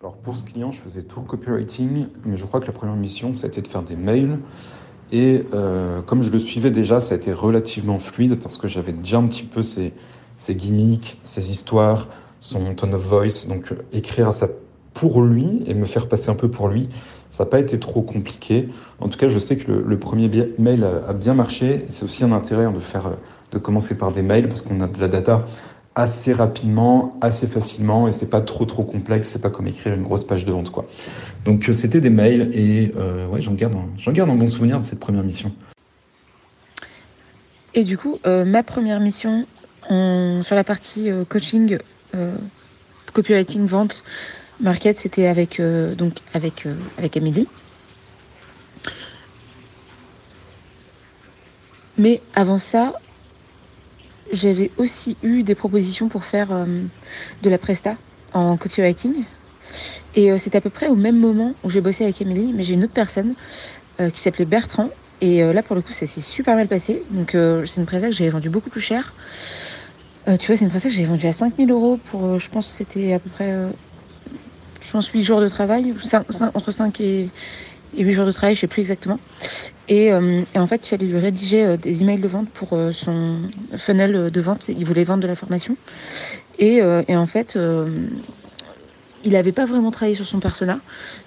Alors 0.00 0.16
pour 0.16 0.34
ce 0.36 0.44
client, 0.44 0.70
je 0.70 0.80
faisais 0.80 1.02
tout 1.02 1.20
le 1.20 1.26
copywriting, 1.26 2.06
mais 2.24 2.36
je 2.38 2.46
crois 2.46 2.60
que 2.60 2.66
la 2.66 2.72
première 2.72 2.96
mission, 2.96 3.34
ça 3.34 3.46
a 3.46 3.48
été 3.48 3.60
de 3.60 3.68
faire 3.68 3.82
des 3.82 3.96
mails. 3.96 4.38
Et 5.12 5.44
comme 6.06 6.22
je 6.22 6.30
le 6.30 6.38
suivais 6.38 6.70
déjà, 6.70 7.02
ça 7.02 7.12
a 7.12 7.16
été 7.18 7.34
relativement 7.34 7.98
fluide 7.98 8.38
parce 8.38 8.56
que 8.56 8.66
j'avais 8.66 8.92
déjà 8.92 9.18
un 9.18 9.26
petit 9.26 9.44
peu 9.44 9.62
ces, 9.62 9.92
ces 10.38 10.54
gimmicks, 10.54 11.18
ces 11.24 11.50
histoires, 11.50 12.08
son 12.40 12.74
tone 12.74 12.94
of 12.94 13.02
voice. 13.02 13.46
Donc 13.48 13.72
euh, 13.72 13.76
écrire 13.92 14.32
ça 14.32 14.48
pour 14.94 15.22
lui 15.22 15.62
et 15.66 15.74
me 15.74 15.86
faire 15.86 16.08
passer 16.08 16.30
un 16.30 16.34
peu 16.34 16.50
pour 16.50 16.68
lui, 16.68 16.88
ça 17.30 17.44
n'a 17.44 17.50
pas 17.50 17.60
été 17.60 17.78
trop 17.78 18.02
compliqué. 18.02 18.68
En 19.00 19.08
tout 19.08 19.18
cas, 19.18 19.28
je 19.28 19.38
sais 19.38 19.56
que 19.56 19.70
le, 19.70 19.98
premier 19.98 20.28
mail 20.58 20.84
a, 20.84 21.12
bien 21.12 21.34
marché. 21.34 21.84
C'est 21.88 22.04
aussi 22.04 22.24
un 22.24 22.32
intérêt 22.32 22.64
hein, 22.64 22.72
de 22.72 22.80
faire, 22.80 23.06
euh, 23.06 23.14
de 23.52 23.58
commencer 23.58 23.96
par 23.96 24.10
des 24.12 24.22
mails 24.22 24.48
parce 24.48 24.62
qu'on 24.62 24.80
a 24.80 24.88
de 24.88 25.00
la 25.00 25.08
data 25.08 25.46
assez 25.94 26.32
rapidement, 26.32 27.16
assez 27.20 27.46
facilement 27.46 28.06
et 28.06 28.12
c'est 28.12 28.30
pas 28.30 28.40
trop 28.40 28.64
trop 28.64 28.84
complexe. 28.84 29.28
C'est 29.28 29.42
pas 29.42 29.50
comme 29.50 29.66
écrire 29.66 29.94
une 29.94 30.02
grosse 30.02 30.24
page 30.24 30.44
de 30.44 30.52
vente 30.52 30.70
quoi. 30.70 30.84
Donc 31.44 31.68
euh, 31.68 31.72
c'était 31.72 32.00
des 32.00 32.10
mails 32.10 32.50
et 32.52 32.92
ouais, 33.30 33.40
j'en 33.40 33.54
garde, 33.54 33.74
un 33.76 34.36
bon 34.36 34.48
souvenir 34.48 34.80
de 34.80 34.84
cette 34.84 35.00
première 35.00 35.24
mission. 35.24 35.52
Et 37.74 37.84
du 37.84 37.98
coup, 37.98 38.18
ma 38.24 38.62
première 38.62 38.98
mission 38.98 39.46
sur 39.88 40.56
la 40.56 40.64
partie 40.64 41.10
coaching 41.28 41.78
copywriting, 43.12 43.66
vente, 43.66 44.04
market, 44.60 44.98
c'était 44.98 45.26
avec, 45.26 45.60
euh, 45.60 45.94
donc 45.94 46.14
avec, 46.34 46.66
euh, 46.66 46.74
avec 46.98 47.16
Amélie. 47.16 47.46
Mais 51.96 52.20
avant 52.34 52.58
ça, 52.58 52.94
j'avais 54.32 54.70
aussi 54.76 55.16
eu 55.22 55.42
des 55.42 55.54
propositions 55.54 56.08
pour 56.08 56.24
faire 56.24 56.50
de 57.42 57.50
la 57.50 57.58
presta 57.58 57.96
en 58.32 58.56
copywriting. 58.56 59.24
Et 60.14 60.38
c'était 60.38 60.58
à 60.58 60.60
peu 60.60 60.70
près 60.70 60.86
au 60.86 60.94
même 60.94 61.18
moment 61.18 61.54
où 61.64 61.70
j'ai 61.70 61.80
bossé 61.80 62.04
avec 62.04 62.22
Amélie, 62.22 62.52
mais 62.54 62.62
j'ai 62.62 62.74
une 62.74 62.84
autre 62.84 62.92
personne 62.92 63.34
qui 63.98 64.20
s'appelait 64.20 64.44
Bertrand. 64.44 64.90
Et 65.20 65.42
là, 65.52 65.60
pour 65.64 65.74
le 65.74 65.82
coup, 65.82 65.90
ça 65.90 66.06
s'est 66.06 66.20
super 66.20 66.54
mal 66.54 66.68
passé. 66.68 67.02
Donc, 67.10 67.30
c'est 67.32 67.80
une 67.80 67.86
presta 67.86 68.10
que 68.10 68.14
j'avais 68.14 68.30
vendue 68.30 68.50
beaucoup 68.50 68.70
plus 68.70 68.80
cher. 68.80 69.12
Euh, 70.28 70.36
tu 70.36 70.48
vois, 70.48 70.56
c'est 70.56 70.64
une 70.64 70.70
prestation 70.70 70.94
que 70.94 71.02
j'ai 71.02 71.08
vendue 71.08 71.26
à 71.26 71.32
5000 71.32 71.70
euros 71.70 71.98
pour, 72.10 72.24
euh, 72.24 72.38
je 72.38 72.50
pense 72.50 72.66
c'était 72.66 73.14
à 73.14 73.18
peu 73.18 73.30
près, 73.30 73.50
euh, 73.50 73.70
je 74.82 74.90
pense, 74.90 75.08
8 75.08 75.24
jours 75.24 75.40
de 75.40 75.48
travail, 75.48 75.94
entre 76.54 76.70
5 76.70 77.00
et, 77.00 77.30
8 77.96 78.12
jours 78.12 78.26
de 78.26 78.32
travail, 78.32 78.54
je 78.54 78.60
sais 78.60 78.66
plus 78.66 78.82
exactement. 78.82 79.18
Et, 79.88 80.12
en 80.12 80.66
fait, 80.66 80.86
il 80.86 80.88
fallait 80.90 81.06
lui 81.06 81.18
rédiger 81.18 81.78
des 81.78 82.02
emails 82.02 82.20
de 82.20 82.28
vente 82.28 82.50
pour 82.50 82.78
son 82.92 83.38
funnel 83.78 84.30
de 84.30 84.40
vente. 84.42 84.68
Il 84.68 84.84
voulait 84.84 85.04
vendre 85.04 85.22
de 85.22 85.26
la 85.26 85.34
formation. 85.34 85.74
Et, 86.58 86.82
en 86.82 87.26
fait, 87.26 87.58
il 89.24 89.32
n'avait 89.32 89.52
pas 89.52 89.64
vraiment 89.64 89.90
travaillé 89.90 90.14
sur 90.14 90.26
son 90.26 90.38
persona. 90.38 90.80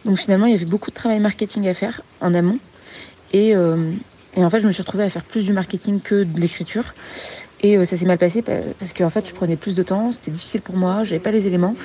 Donc 0.05 0.19
finalement, 0.19 0.45
il 0.45 0.51
y 0.51 0.55
avait 0.55 0.65
beaucoup 0.65 0.91
de 0.91 0.95
travail 0.95 1.19
marketing 1.19 1.67
à 1.67 1.73
faire 1.73 2.01
en 2.21 2.35
amont. 2.35 2.59
Et 3.33 3.55
en 3.55 4.49
fait, 4.51 4.59
je 4.59 4.67
me 4.67 4.71
suis 4.71 4.83
retrouvée 4.83 5.05
à 5.05 5.09
faire 5.09 5.23
plus 5.23 5.45
du 5.45 5.53
marketing 5.53 5.99
que 5.99 6.23
de 6.23 6.39
l'écriture. 6.39 6.93
Et 7.63 7.78
euh, 7.78 7.86
ça 7.86 7.95
s'est 7.97 8.06
mal 8.06 8.17
passé 8.17 8.41
parce 8.41 8.93
qu'en 8.93 9.10
fait, 9.10 9.28
je 9.28 9.34
prenais 9.34 9.56
plus 9.56 9.76
de 9.76 9.84
temps, 9.84 10.12
c'était 10.12 10.32
difficile 10.32 10.62
pour 10.62 10.76
moi, 10.76 11.04
j'avais 11.04 11.19
pas 11.19 11.32
les 11.32 11.47
éléments. 11.47 11.76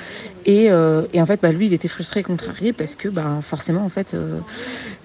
Et, 0.45 0.71
euh, 0.71 1.03
en 1.15 1.25
fait, 1.25 1.41
bah, 1.41 1.51
lui, 1.51 1.67
il 1.67 1.73
était 1.73 1.87
frustré 1.87 2.21
et 2.21 2.23
contrarié 2.23 2.73
parce 2.73 2.95
que 2.95 3.09
bah, 3.09 3.39
forcément, 3.41 3.83
en 3.83 3.89
fait, 3.89 4.13
euh, 4.13 4.39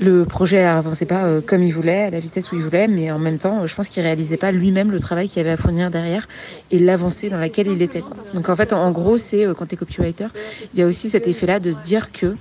le 0.00 0.24
projet 0.24 0.62
avançait 0.64 1.06
pas 1.06 1.40
comme 1.42 1.62
il 1.62 1.72
voulait, 1.72 2.04
à 2.04 2.10
la 2.10 2.20
vitesse 2.20 2.52
où 2.52 2.56
il 2.56 2.62
voulait, 2.62 2.88
mais 2.88 3.10
en 3.10 3.18
même 3.18 3.38
temps, 3.38 3.66
je 3.66 3.74
pense 3.74 3.88
qu'il 3.88 4.02
réalisait 4.02 4.36
pas 4.36 4.52
lui-même 4.52 4.90
le 4.90 5.00
travail 5.00 5.28
qu'il 5.28 5.40
avait 5.40 5.50
à 5.50 5.56
fournir 5.56 5.90
derrière 5.90 6.26
et 6.70 6.78
l'avancée 6.78 7.28
dans 7.28 7.38
laquelle 7.38 7.68
il 7.68 7.82
était. 7.82 8.02
Donc 8.34 8.48
en 8.48 8.56
fait, 8.56 8.72
en, 8.72 8.90
gros, 8.92 9.18
c'est 9.18 9.46
quand 9.56 9.66
tu 9.66 9.74
es 9.74 9.78
copywriter, 9.78 10.28
il 10.72 10.80
y 10.80 10.82
a 10.82 10.86
aussi 10.86 11.10
cet 11.10 11.28
effet-là 11.28 11.60
de 11.60 11.70
se 11.72 11.80
dire 11.80 12.12
que 12.12 12.36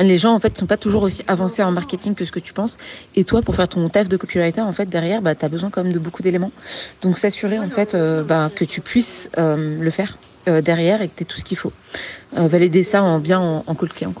les 0.00 0.18
gens 0.18 0.32
en 0.32 0.40
fait 0.40 0.56
sont 0.56 0.66
pas 0.66 0.76
toujours 0.76 1.02
aussi 1.02 1.22
avancés 1.26 1.62
en 1.62 1.70
marketing 1.70 2.14
que 2.14 2.24
ce 2.24 2.32
que 2.32 2.40
tu 2.40 2.52
penses. 2.52 2.78
Et 3.14 3.24
toi 3.24 3.42
pour 3.42 3.54
faire 3.56 3.68
ton 3.68 3.88
taf 3.88 4.08
de 4.08 4.16
copywriter 4.16 4.60
en 4.60 4.72
fait 4.72 4.88
derrière 4.88 5.22
bah 5.22 5.34
tu 5.34 5.44
as 5.44 5.48
besoin 5.48 5.70
quand 5.70 5.82
même 5.82 5.92
de 5.92 5.98
beaucoup 5.98 6.22
d'éléments. 6.22 6.52
Donc 7.02 7.18
s'assurer 7.18 7.58
en 7.58 7.68
fait 7.68 7.94
euh, 7.94 8.22
bah, 8.22 8.50
que 8.54 8.64
tu 8.64 8.80
puisses 8.80 9.30
euh, 9.38 9.78
le 9.78 9.90
faire 9.90 10.16
euh, 10.48 10.60
derrière 10.60 11.02
et 11.02 11.08
que 11.08 11.18
tu 11.18 11.24
tout 11.24 11.38
ce 11.38 11.44
qu'il 11.44 11.58
faut. 11.58 11.72
Valider 12.34 12.82
ça 12.82 13.02
en 13.02 13.18
bien 13.18 13.38
en, 13.38 13.62
en 13.66 13.74
client. 13.74 14.14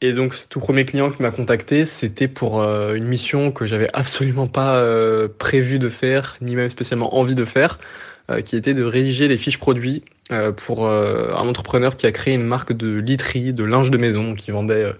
Et 0.00 0.12
donc, 0.12 0.36
tout 0.48 0.60
premier 0.60 0.84
client 0.84 1.10
qui 1.10 1.20
m'a 1.22 1.32
contacté, 1.32 1.86
c'était 1.86 2.28
pour 2.28 2.62
une 2.62 3.04
mission 3.04 3.50
que 3.50 3.66
j'avais 3.66 3.90
absolument 3.92 4.46
pas 4.46 4.80
prévu 5.38 5.80
de 5.80 5.88
faire, 5.88 6.36
ni 6.40 6.54
même 6.54 6.68
spécialement 6.68 7.16
envie 7.16 7.34
de 7.34 7.44
faire, 7.44 7.80
qui 8.44 8.56
était 8.56 8.74
de 8.74 8.84
rédiger 8.84 9.26
des 9.26 9.38
fiches 9.38 9.58
produits 9.58 10.02
euh, 10.30 10.52
pour 10.52 10.86
euh, 10.86 11.32
un 11.32 11.48
entrepreneur 11.48 11.96
qui 11.96 12.04
a 12.04 12.12
créé 12.12 12.34
une 12.34 12.44
marque 12.44 12.74
de 12.74 12.98
literie, 12.98 13.54
de 13.54 13.64
linge 13.64 13.90
de 13.90 13.96
maison, 13.96 14.34
qui 14.34 14.50
vendait 14.50 14.84
euh, 14.84 14.92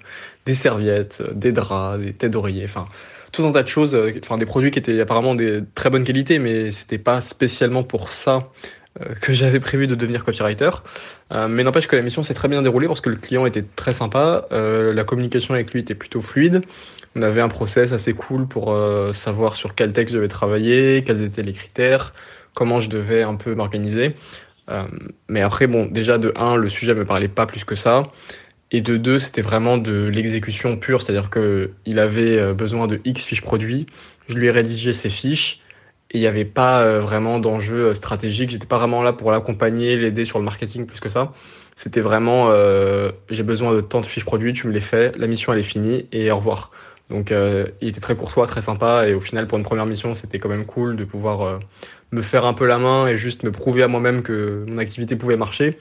des 0.46 0.54
serviettes, 0.54 1.22
des 1.34 1.52
draps, 1.52 2.02
des 2.02 2.14
têtes 2.14 2.30
d'oreiller, 2.30 2.64
enfin 2.64 2.88
tout 3.30 3.44
un 3.44 3.52
tas 3.52 3.62
de 3.62 3.68
choses, 3.68 3.94
enfin 4.24 4.38
des 4.38 4.46
produits 4.46 4.70
qui 4.70 4.78
étaient 4.78 4.98
apparemment 5.02 5.34
de 5.34 5.64
très 5.74 5.90
bonne 5.90 6.04
qualité, 6.04 6.38
mais 6.38 6.72
c'était 6.72 6.96
pas 6.96 7.20
spécialement 7.20 7.82
pour 7.82 8.08
ça 8.08 8.48
que 9.20 9.34
j'avais 9.34 9.60
prévu 9.60 9.86
de 9.86 9.94
devenir 9.94 10.24
copywriter. 10.24 10.70
mais 11.50 11.62
n'empêche 11.62 11.86
que 11.86 11.94
la 11.94 12.00
mission 12.00 12.22
s'est 12.22 12.32
très 12.32 12.48
bien 12.48 12.62
déroulée 12.62 12.88
parce 12.88 13.02
que 13.02 13.10
le 13.10 13.16
client 13.16 13.44
était 13.44 13.64
très 13.76 13.92
sympa, 13.92 14.48
la 14.50 15.04
communication 15.04 15.52
avec 15.52 15.72
lui 15.72 15.80
était 15.80 15.94
plutôt 15.94 16.22
fluide. 16.22 16.62
On 17.16 17.20
avait 17.20 17.42
un 17.42 17.50
process 17.50 17.92
assez 17.92 18.14
cool 18.14 18.48
pour 18.48 18.74
savoir 19.12 19.56
sur 19.56 19.74
quel 19.74 19.92
texte 19.92 20.14
je 20.14 20.18
devais 20.18 20.28
travailler, 20.28 21.04
quels 21.06 21.22
étaient 21.22 21.42
les 21.42 21.52
critères, 21.52 22.14
comment 22.58 22.80
je 22.80 22.90
devais 22.90 23.22
un 23.22 23.36
peu 23.36 23.54
m'organiser. 23.54 24.16
Euh, 24.68 24.82
mais 25.28 25.42
après, 25.42 25.68
bon, 25.68 25.86
déjà 25.86 26.18
de 26.18 26.32
1, 26.34 26.56
le 26.56 26.68
sujet 26.68 26.92
me 26.92 27.04
parlait 27.04 27.28
pas 27.28 27.46
plus 27.46 27.62
que 27.62 27.76
ça. 27.76 28.10
Et 28.72 28.80
de 28.80 28.96
2, 28.96 29.20
c'était 29.20 29.42
vraiment 29.42 29.78
de 29.78 30.08
l'exécution 30.08 30.76
pure, 30.76 31.00
c'est-à-dire 31.00 31.30
qu'il 31.30 31.98
avait 32.00 32.36
euh, 32.36 32.54
besoin 32.54 32.88
de 32.88 33.00
X 33.04 33.24
fiches 33.24 33.42
produits, 33.42 33.86
je 34.28 34.34
lui 34.34 34.48
ai 34.48 34.50
rédigé 34.50 34.92
ces 34.92 35.08
fiches, 35.08 35.60
et 36.10 36.18
il 36.18 36.20
n'y 36.20 36.26
avait 36.26 36.44
pas 36.44 36.82
euh, 36.82 37.00
vraiment 37.00 37.38
d'enjeu 37.38 37.94
stratégique, 37.94 38.50
j'étais 38.50 38.66
pas 38.66 38.78
vraiment 38.78 39.02
là 39.02 39.12
pour 39.12 39.30
l'accompagner, 39.30 39.96
l'aider 39.96 40.24
sur 40.24 40.40
le 40.40 40.44
marketing 40.44 40.84
plus 40.84 40.98
que 40.98 41.08
ça. 41.08 41.32
C'était 41.76 42.00
vraiment, 42.00 42.50
j'ai 43.30 43.44
besoin 43.44 43.72
de 43.72 43.80
tant 43.80 44.00
de 44.00 44.06
fiches 44.06 44.24
produits, 44.24 44.52
tu 44.52 44.66
me 44.66 44.72
les 44.72 44.80
fais, 44.80 45.12
la 45.16 45.28
mission 45.28 45.52
elle 45.52 45.60
est 45.60 45.62
finie 45.62 46.08
et 46.10 46.28
au 46.32 46.38
revoir. 46.38 46.72
Donc 47.10 47.30
il 47.30 47.88
était 47.88 48.00
très 48.00 48.16
courtois, 48.16 48.46
très 48.46 48.60
sympa 48.60 49.08
et 49.08 49.14
au 49.14 49.20
final 49.20 49.46
pour 49.46 49.56
une 49.56 49.64
première 49.64 49.86
mission 49.86 50.14
c'était 50.14 50.38
quand 50.38 50.50
même 50.50 50.66
cool 50.66 50.94
de 50.94 51.04
pouvoir 51.04 51.58
me 52.12 52.22
faire 52.22 52.44
un 52.44 52.54
peu 52.54 52.66
la 52.66 52.78
main 52.78 53.06
et 53.06 53.16
juste 53.16 53.42
me 53.44 53.52
prouver 53.52 53.82
à 53.82 53.88
moi-même 53.88 54.22
que 54.22 54.64
mon 54.68 54.78
activité 54.78 55.16
pouvait 55.16 55.36
marcher. 55.36 55.78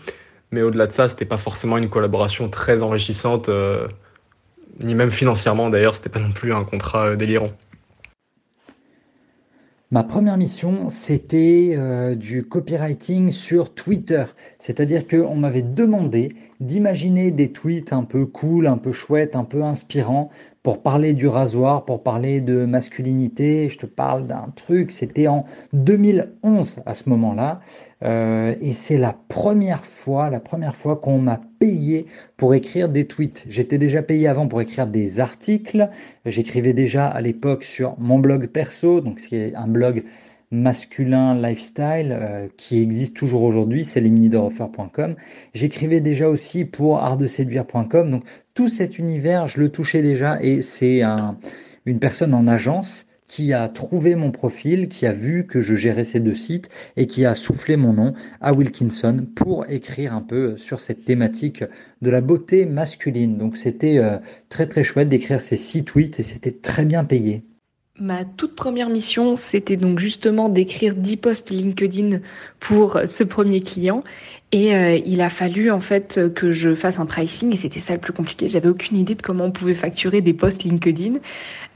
Mais 0.52 0.62
au-delà 0.62 0.88
de 0.88 0.94
ça, 0.94 1.10
c'était 1.10 1.26
pas 1.26 1.38
forcément 1.38 1.78
une 1.78 1.90
collaboration 1.90 2.50
très 2.50 2.82
enrichissante, 2.82 3.50
euh, 3.50 3.88
ni 4.82 4.96
même 4.96 5.12
financièrement 5.12 5.70
d'ailleurs, 5.70 5.96
c'était 5.96 6.10
pas 6.10 6.20
non 6.20 6.32
plus 6.32 6.54
un 6.54 6.64
contrat 6.64 7.10
euh, 7.10 7.16
délirant. 7.16 7.52
Ma 9.92 10.04
première 10.04 10.38
mission, 10.38 10.90
c'était 10.90 11.76
euh, 11.78 12.16
du 12.16 12.44
copywriting 12.44 13.32
sur 13.32 13.74
Twitter. 13.74 14.26
C'est-à-dire 14.60 15.08
qu'on 15.08 15.36
m'avait 15.36 15.62
demandé 15.62 16.34
d'imaginer 16.60 17.32
des 17.32 17.52
tweets 17.52 17.94
un 17.94 18.04
peu 18.04 18.26
cool, 18.26 18.68
un 18.68 18.78
peu 18.78 18.92
chouettes, 18.92 19.36
un 19.36 19.44
peu 19.44 19.64
inspirants 19.64 20.30
pour 20.64 20.82
parler 20.82 21.14
du 21.14 21.28
rasoir, 21.28 21.86
pour 21.86 22.04
parler 22.04 22.42
de 22.42 22.66
masculinité. 22.66 23.70
Je 23.70 23.78
te 23.78 23.86
parle 23.86 24.28
d'un 24.28 24.52
truc, 24.56 24.92
c'était 24.92 25.28
en 25.28 25.46
2011 25.74 26.82
à 26.86 26.94
ce 26.94 27.08
moment-là. 27.10 27.62
Euh, 28.04 28.56
et 28.60 28.74
c'est 28.74 28.98
la 28.98 29.16
première 29.30 29.86
fois, 29.86 30.30
la 30.30 30.40
première 30.40 30.76
fois 30.76 30.98
qu'on 30.98 31.20
m'a 31.20 31.40
payé 31.60 32.06
pour 32.36 32.54
écrire 32.54 32.90
des 32.90 33.08
tweets. 33.08 33.46
J'étais 33.48 33.78
déjà 33.78 34.02
payé 34.02 34.28
avant 34.28 34.48
pour 34.48 34.62
écrire 34.62 34.88
des 34.88 35.20
articles. 35.20 35.90
J'écrivais 36.26 36.74
déjà 36.74 37.08
à 37.08 37.22
l'époque 37.22 37.64
sur 37.64 37.96
mon 37.98 38.20
blog 38.20 38.48
perso, 38.48 39.00
donc 39.02 39.20
c'est 39.20 39.56
un 39.56 39.68
blog 39.68 40.04
masculin 40.52 41.36
lifestyle 41.36 42.12
euh, 42.12 42.48
qui 42.58 42.82
existe 42.82 43.16
toujours 43.16 43.44
aujourd'hui, 43.44 43.84
c'est 43.84 44.00
lesminidoroffer.com. 44.00 45.16
J'écrivais 45.54 46.00
déjà 46.02 46.30
aussi 46.30 46.66
pour 46.66 47.00
artdeséduire.com. 47.00 48.10
Donc 48.10 48.24
tout 48.54 48.70
cet 48.70 48.98
univers, 48.98 49.48
je 49.48 49.60
le 49.60 49.70
touchais 49.70 50.02
déjà 50.02 50.42
et 50.42 50.62
c'est 50.62 51.02
un, 51.02 51.38
une 51.86 52.00
personne 52.00 52.34
en 52.34 52.48
agence 52.48 53.08
qui 53.28 53.54
a 53.54 53.68
trouvé 53.68 54.16
mon 54.16 54.32
profil, 54.32 54.88
qui 54.88 55.06
a 55.06 55.12
vu 55.12 55.46
que 55.46 55.62
je 55.62 55.76
gérais 55.76 56.06
ces 56.06 56.20
deux 56.20 56.34
sites 56.34 56.70
et 56.96 57.08
qui 57.08 57.26
a 57.26 57.36
soufflé 57.36 57.76
mon 57.76 57.94
nom 57.94 58.14
à 58.40 58.54
Wilkinson 58.54 59.28
pour 59.36 59.70
écrire 59.70 60.14
un 60.14 60.22
peu 60.22 60.56
sur 60.56 60.80
cette 60.80 61.04
thématique 61.04 61.64
de 62.02 62.10
la 62.10 62.22
beauté 62.22 62.66
masculine. 62.66 63.38
Donc 63.38 63.58
c'était 63.58 63.98
euh, 63.98 64.18
très 64.50 64.68
très 64.68 64.84
chouette 64.84 65.10
d'écrire 65.10 65.42
ces 65.42 65.58
six 65.58 65.84
tweets 65.84 66.20
et 66.20 66.24
c'était 66.24 66.54
très 66.54 66.86
bien 66.86 67.04
payé. 67.04 67.42
Ma 68.00 68.26
toute 68.26 68.56
première 68.56 68.90
mission, 68.90 69.36
c'était 69.36 69.76
donc 69.76 69.98
justement 69.98 70.50
d'écrire 70.50 70.94
10 70.94 71.18
posts 71.18 71.50
LinkedIn 71.50 72.20
pour 72.60 73.00
ce 73.08 73.24
premier 73.24 73.62
client. 73.62 74.04
Et 74.54 74.74
euh, 74.74 74.98
il 75.06 75.20
a 75.20 75.30
fallu 75.30 75.72
en 75.72 75.82
fait 75.82 76.34
que 76.34 76.54
je 76.54 76.74
fasse 76.74 77.00
un 77.00 77.06
pricing 77.06 77.52
et 77.52 77.58
c'était 77.58 77.82
ça 77.82 77.94
le 77.94 78.00
plus 78.00 78.14
compliqué. 78.14 78.48
J'avais 78.48 78.70
aucune 78.70 78.98
idée 78.98 79.14
de 79.14 79.22
comment 79.22 79.44
on 79.46 79.52
pouvait 79.52 79.74
facturer 79.74 80.22
des 80.22 80.34
posts 80.34 80.64
LinkedIn. 80.64 81.16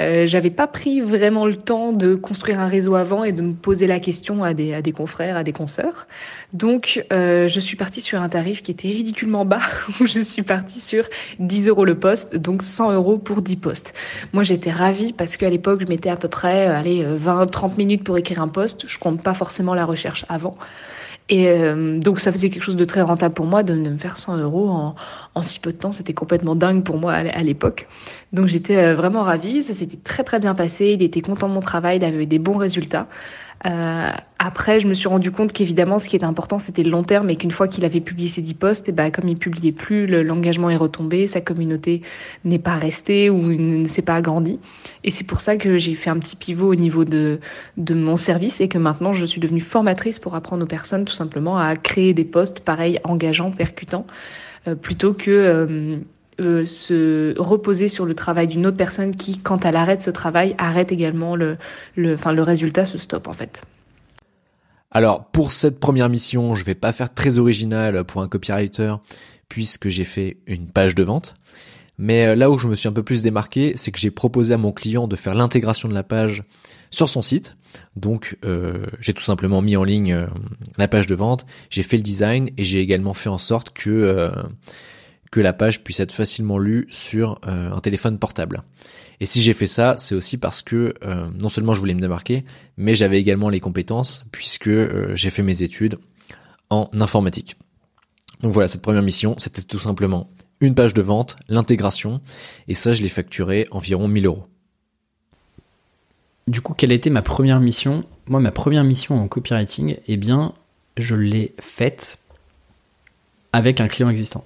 Euh, 0.02 0.26
J'avais 0.26 0.52
pas 0.52 0.68
pris 0.68 1.02
vraiment 1.02 1.46
le 1.46 1.58
temps 1.58 1.92
de 1.92 2.16
construire 2.16 2.62
un 2.62 2.70
réseau 2.70 2.96
avant 2.96 3.26
et 3.26 3.34
de 3.34 3.42
me 3.42 3.52
poser 3.52 3.88
la 3.88 4.00
question 4.00 4.46
à 4.46 4.54
des, 4.54 4.74
à 4.74 4.82
des 4.82 4.94
confrères, 4.94 5.36
à 5.36 5.44
des 5.44 5.52
consoeurs. 5.52 6.08
Donc 6.54 7.06
euh, 7.12 7.50
je 7.50 7.60
suis 7.60 7.76
partie 7.76 8.00
sur 8.00 8.22
un 8.22 8.30
tarif 8.30 8.64
qui 8.64 8.72
était 8.72 8.88
ridiculement 8.88 9.44
bas 9.44 9.60
je 10.06 10.22
suis 10.22 10.44
partie 10.44 10.80
sur 10.80 11.04
10 11.40 11.68
euros 11.68 11.84
le 11.84 12.00
poste, 12.00 12.38
donc 12.38 12.64
100 12.64 12.94
euros 12.94 13.18
pour 13.18 13.42
10 13.42 13.58
postes. 13.58 13.94
Moi 14.32 14.44
j'étais 14.44 14.72
ravie 14.72 15.12
parce 15.12 15.36
qu'à 15.36 15.50
l'époque 15.50 15.82
je 15.82 15.88
mettais 15.88 16.10
à 16.10 16.16
peu 16.16 16.30
près 16.30 16.68
allez 16.68 17.04
20-30 17.04 17.76
minutes 17.78 18.06
pour 18.06 18.18
écrire 18.18 18.42
un 18.42 18.48
poste. 18.48 18.88
Je 18.88 18.98
compte 18.98 19.22
pas 19.22 19.34
forcément 19.34 19.74
la 19.74 19.84
recherche 19.84 20.26
avant. 20.30 20.58
Et 21.32 21.48
euh, 21.48 21.98
donc 21.98 22.20
ça 22.20 22.30
faisait 22.34 22.50
quelque 22.50 22.62
chose 22.62 22.76
de 22.76 22.84
très 22.84 23.02
rentable 23.02 23.34
pour 23.34 23.46
moi 23.46 23.64
de, 23.64 23.74
me 23.74 23.96
faire 23.96 24.18
100 24.18 24.38
euros 24.40 24.70
en, 24.70 24.96
en, 25.34 25.42
si 25.42 25.62
peu 25.62 25.72
de 25.72 25.78
temps. 25.78 25.94
C'était 25.94 26.14
complètement 26.14 26.56
dingue 26.56 26.84
pour 26.84 26.98
moi 26.98 27.14
à, 27.14 27.42
l'époque. 27.42 27.88
Donc 28.34 28.48
j'étais 28.48 28.76
euh, 28.76 28.96
vraiment 28.96 29.24
ravie. 29.24 29.64
Ça 29.64 29.74
s'était 29.74 29.96
très 29.96 30.26
très 30.26 30.40
bien 30.40 30.54
passé. 30.54 30.92
Il 30.92 31.02
était 31.02 31.22
content 31.22 31.48
de 31.48 31.54
mon 31.54 31.62
travail, 31.62 31.98
il 31.98 32.04
avait 32.04 32.26
des 32.26 32.38
bons 32.38 32.58
résultats. 32.58 33.08
Euh, 33.66 34.12
après, 34.40 34.80
je 34.80 34.88
me 34.88 34.94
suis 34.94 35.08
rendu 35.08 35.32
compte 35.32 35.54
qu'évidemment, 35.54 36.00
ce 36.00 36.08
qui 36.08 36.16
était 36.16 36.26
important, 36.26 36.58
c'était 36.58 36.82
le 36.84 36.90
long 36.90 37.04
terme 37.04 37.30
et 37.30 37.36
qu'une 37.36 37.52
fois 37.52 37.68
qu'il 37.68 37.86
avait 37.86 38.02
publié 38.02 38.28
ses 38.28 38.42
10 38.42 38.54
posts, 38.56 38.90
et 38.90 38.92
ben, 38.92 39.12
comme 39.12 39.28
il 39.28 39.38
publiait 39.38 39.72
plus, 39.72 40.08
l'engagement 40.24 40.70
est 40.70 40.78
retombé, 40.78 41.28
sa 41.28 41.42
communauté 41.42 42.02
n'est 42.44 42.60
pas 42.60 42.76
restée 42.76 43.30
ou 43.30 43.40
ne 43.42 43.86
s'est 43.88 44.02
pas 44.02 44.16
agrandie. 44.16 44.60
Et 45.04 45.12
c'est 45.12 45.26
pour 45.26 45.42
ça 45.42 45.58
que 45.58 45.78
j'ai 45.78 45.94
fait 45.94 46.10
un 46.10 46.18
petit 46.18 46.36
pivot 46.36 46.72
au 46.72 46.76
niveau 46.76 47.06
de, 47.06 47.40
de 47.78 47.94
mon 47.94 48.18
service 48.18 48.62
et 48.62 48.68
que 48.68 48.80
maintenant, 48.80 49.14
je 49.14 49.26
suis 49.26 49.42
devenue 49.42 49.62
formatrice 49.62 50.18
pour 50.18 50.34
apprendre 50.34 50.64
aux 50.64 50.68
personnes 50.68 51.06
tout 51.06 51.14
simplement 51.14 51.58
à 51.58 51.76
créer 51.76 52.14
des 52.14 52.26
posts 52.26 52.62
pareils, 52.62 53.00
engageants, 53.04 53.52
percutants, 53.52 54.08
euh, 54.68 54.76
plutôt 54.76 55.14
que... 55.14 55.30
Euh, 55.30 56.00
euh, 56.42 56.66
se 56.66 57.38
reposer 57.40 57.88
sur 57.88 58.06
le 58.06 58.16
travail 58.16 58.48
d'une 58.48 58.66
autre 58.66 58.78
personne 58.78 59.16
qui, 59.16 59.38
quand 59.38 59.64
elle 59.64 59.76
arrête 59.76 60.02
ce 60.02 60.10
travail, 60.10 60.56
arrête 60.58 60.92
également 60.92 61.36
le, 61.36 61.58
le, 61.96 62.16
résultat 62.42 62.86
se 62.86 62.98
stoppe 62.98 63.28
en 63.28 63.34
fait. 63.34 63.62
Alors 64.90 65.26
pour 65.26 65.52
cette 65.52 65.80
première 65.80 66.10
mission, 66.10 66.56
je 66.56 66.66
vais 66.66 66.76
pas 66.76 66.94
faire 66.94 67.14
très 67.14 67.38
original 67.38 68.04
pour 68.04 68.22
un 68.22 68.28
copywriter 68.28 68.96
puisque 69.50 69.90
j'ai 69.90 70.04
fait 70.04 70.38
une 70.48 70.68
page 70.68 70.96
de 70.96 71.04
vente. 71.04 71.36
Mais 72.00 72.26
euh, 72.26 72.36
là 72.36 72.50
où 72.50 72.58
je 72.58 72.68
me 72.68 72.76
suis 72.76 72.90
un 72.90 72.94
peu 72.94 73.04
plus 73.04 73.22
démarqué, 73.22 73.74
c'est 73.76 73.92
que 73.92 74.00
j'ai 74.00 74.12
proposé 74.12 74.54
à 74.54 74.58
mon 74.58 74.72
client 74.72 75.08
de 75.08 75.16
faire 75.16 75.36
l'intégration 75.36 75.90
de 75.90 75.94
la 75.94 76.04
page 76.04 76.44
sur 76.90 77.08
son 77.08 77.22
site. 77.22 77.56
Donc 77.96 78.38
euh, 78.44 78.86
j'ai 79.00 79.14
tout 79.14 79.24
simplement 79.24 79.62
mis 79.62 79.78
en 79.78 79.84
ligne 79.84 80.26
la 80.78 80.88
page 80.88 81.06
de 81.06 81.16
vente, 81.16 81.46
j'ai 81.70 81.84
fait 81.84 81.98
le 81.98 82.04
design 82.04 82.50
et 82.58 82.64
j'ai 82.64 82.80
également 82.80 83.14
fait 83.14 83.30
en 83.30 83.38
sorte 83.38 83.72
que 83.72 84.32
que 85.32 85.40
la 85.40 85.54
page 85.54 85.84
puisse 85.84 86.02
être 86.02 86.12
facilement 86.12 86.58
lue 86.58 86.88
sur 86.90 87.40
euh, 87.48 87.72
un 87.72 87.80
téléphone 87.80 88.20
portable. 88.20 88.64
Et 89.22 89.26
si 89.26 89.42
j'ai 89.42 89.54
fait 89.54 89.68
ça, 89.68 89.96
c'est 89.98 90.14
aussi 90.14 90.38
parce 90.38 90.62
que 90.62 90.94
euh, 91.04 91.28
non 91.40 91.48
seulement 91.48 91.74
je 91.74 91.80
voulais 91.80 91.94
me 91.94 92.02
démarquer, 92.02 92.44
mais 92.78 92.96
j'avais 92.96 93.20
également 93.20 93.50
les 93.50 93.62
compétences 93.62 94.26
puisque 94.32 94.68
euh, 94.68 95.16
j'ai 95.16 95.30
fait 95.30 95.44
mes 95.44 95.64
études 95.64 95.98
en 96.70 96.90
informatique. 96.94 97.56
Donc 98.42 98.52
voilà, 98.52 98.68
cette 98.68 98.82
première 98.82 99.04
mission, 99.04 99.36
c'était 99.38 99.62
tout 99.62 99.80
simplement 99.80 100.28
une 100.60 100.76
page 100.76 100.94
de 100.94 101.02
vente, 101.02 101.38
l'intégration, 101.48 102.22
et 102.68 102.74
ça 102.74 102.92
je 102.92 103.02
l'ai 103.02 103.10
facturé 103.10 103.68
environ 103.72 104.08
1000 104.08 104.26
euros. 104.26 104.46
Du 106.48 106.62
coup, 106.62 106.74
quelle 106.74 106.92
était 106.92 107.10
ma 107.10 107.22
première 107.22 107.60
mission? 107.60 108.04
Moi, 108.28 108.40
ma 108.40 108.52
première 108.52 108.84
mission 108.84 109.22
en 109.22 109.28
copywriting, 109.28 109.98
eh 110.08 110.18
bien, 110.18 110.54
je 110.98 111.16
l'ai 111.16 111.54
faite 111.60 112.20
avec 113.54 113.80
un 113.80 113.88
client 113.88 114.10
existant. 114.10 114.46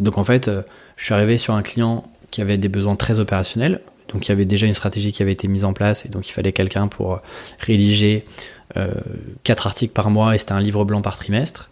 Donc 0.00 0.18
en 0.18 0.24
fait, 0.24 0.48
euh, 0.48 0.62
je 0.96 1.04
suis 1.04 1.14
arrivé 1.14 1.38
sur 1.38 1.54
un 1.54 1.62
client 1.62 2.04
qui 2.30 2.42
avait 2.42 2.58
des 2.58 2.68
besoins 2.68 2.96
très 2.96 3.20
opérationnels. 3.20 3.80
Donc 4.08 4.26
il 4.26 4.28
y 4.28 4.32
avait 4.32 4.44
déjà 4.44 4.66
une 4.66 4.74
stratégie 4.74 5.12
qui 5.12 5.22
avait 5.22 5.32
été 5.32 5.48
mise 5.48 5.64
en 5.64 5.72
place 5.72 6.04
et 6.04 6.08
donc 6.08 6.28
il 6.28 6.32
fallait 6.32 6.52
quelqu'un 6.52 6.88
pour 6.88 7.20
rédiger 7.58 8.24
euh, 8.76 8.92
4 9.44 9.66
articles 9.66 9.92
par 9.92 10.10
mois 10.10 10.34
et 10.34 10.38
c'était 10.38 10.52
un 10.52 10.60
livre 10.60 10.84
blanc 10.84 11.02
par 11.02 11.16
trimestre. 11.16 11.70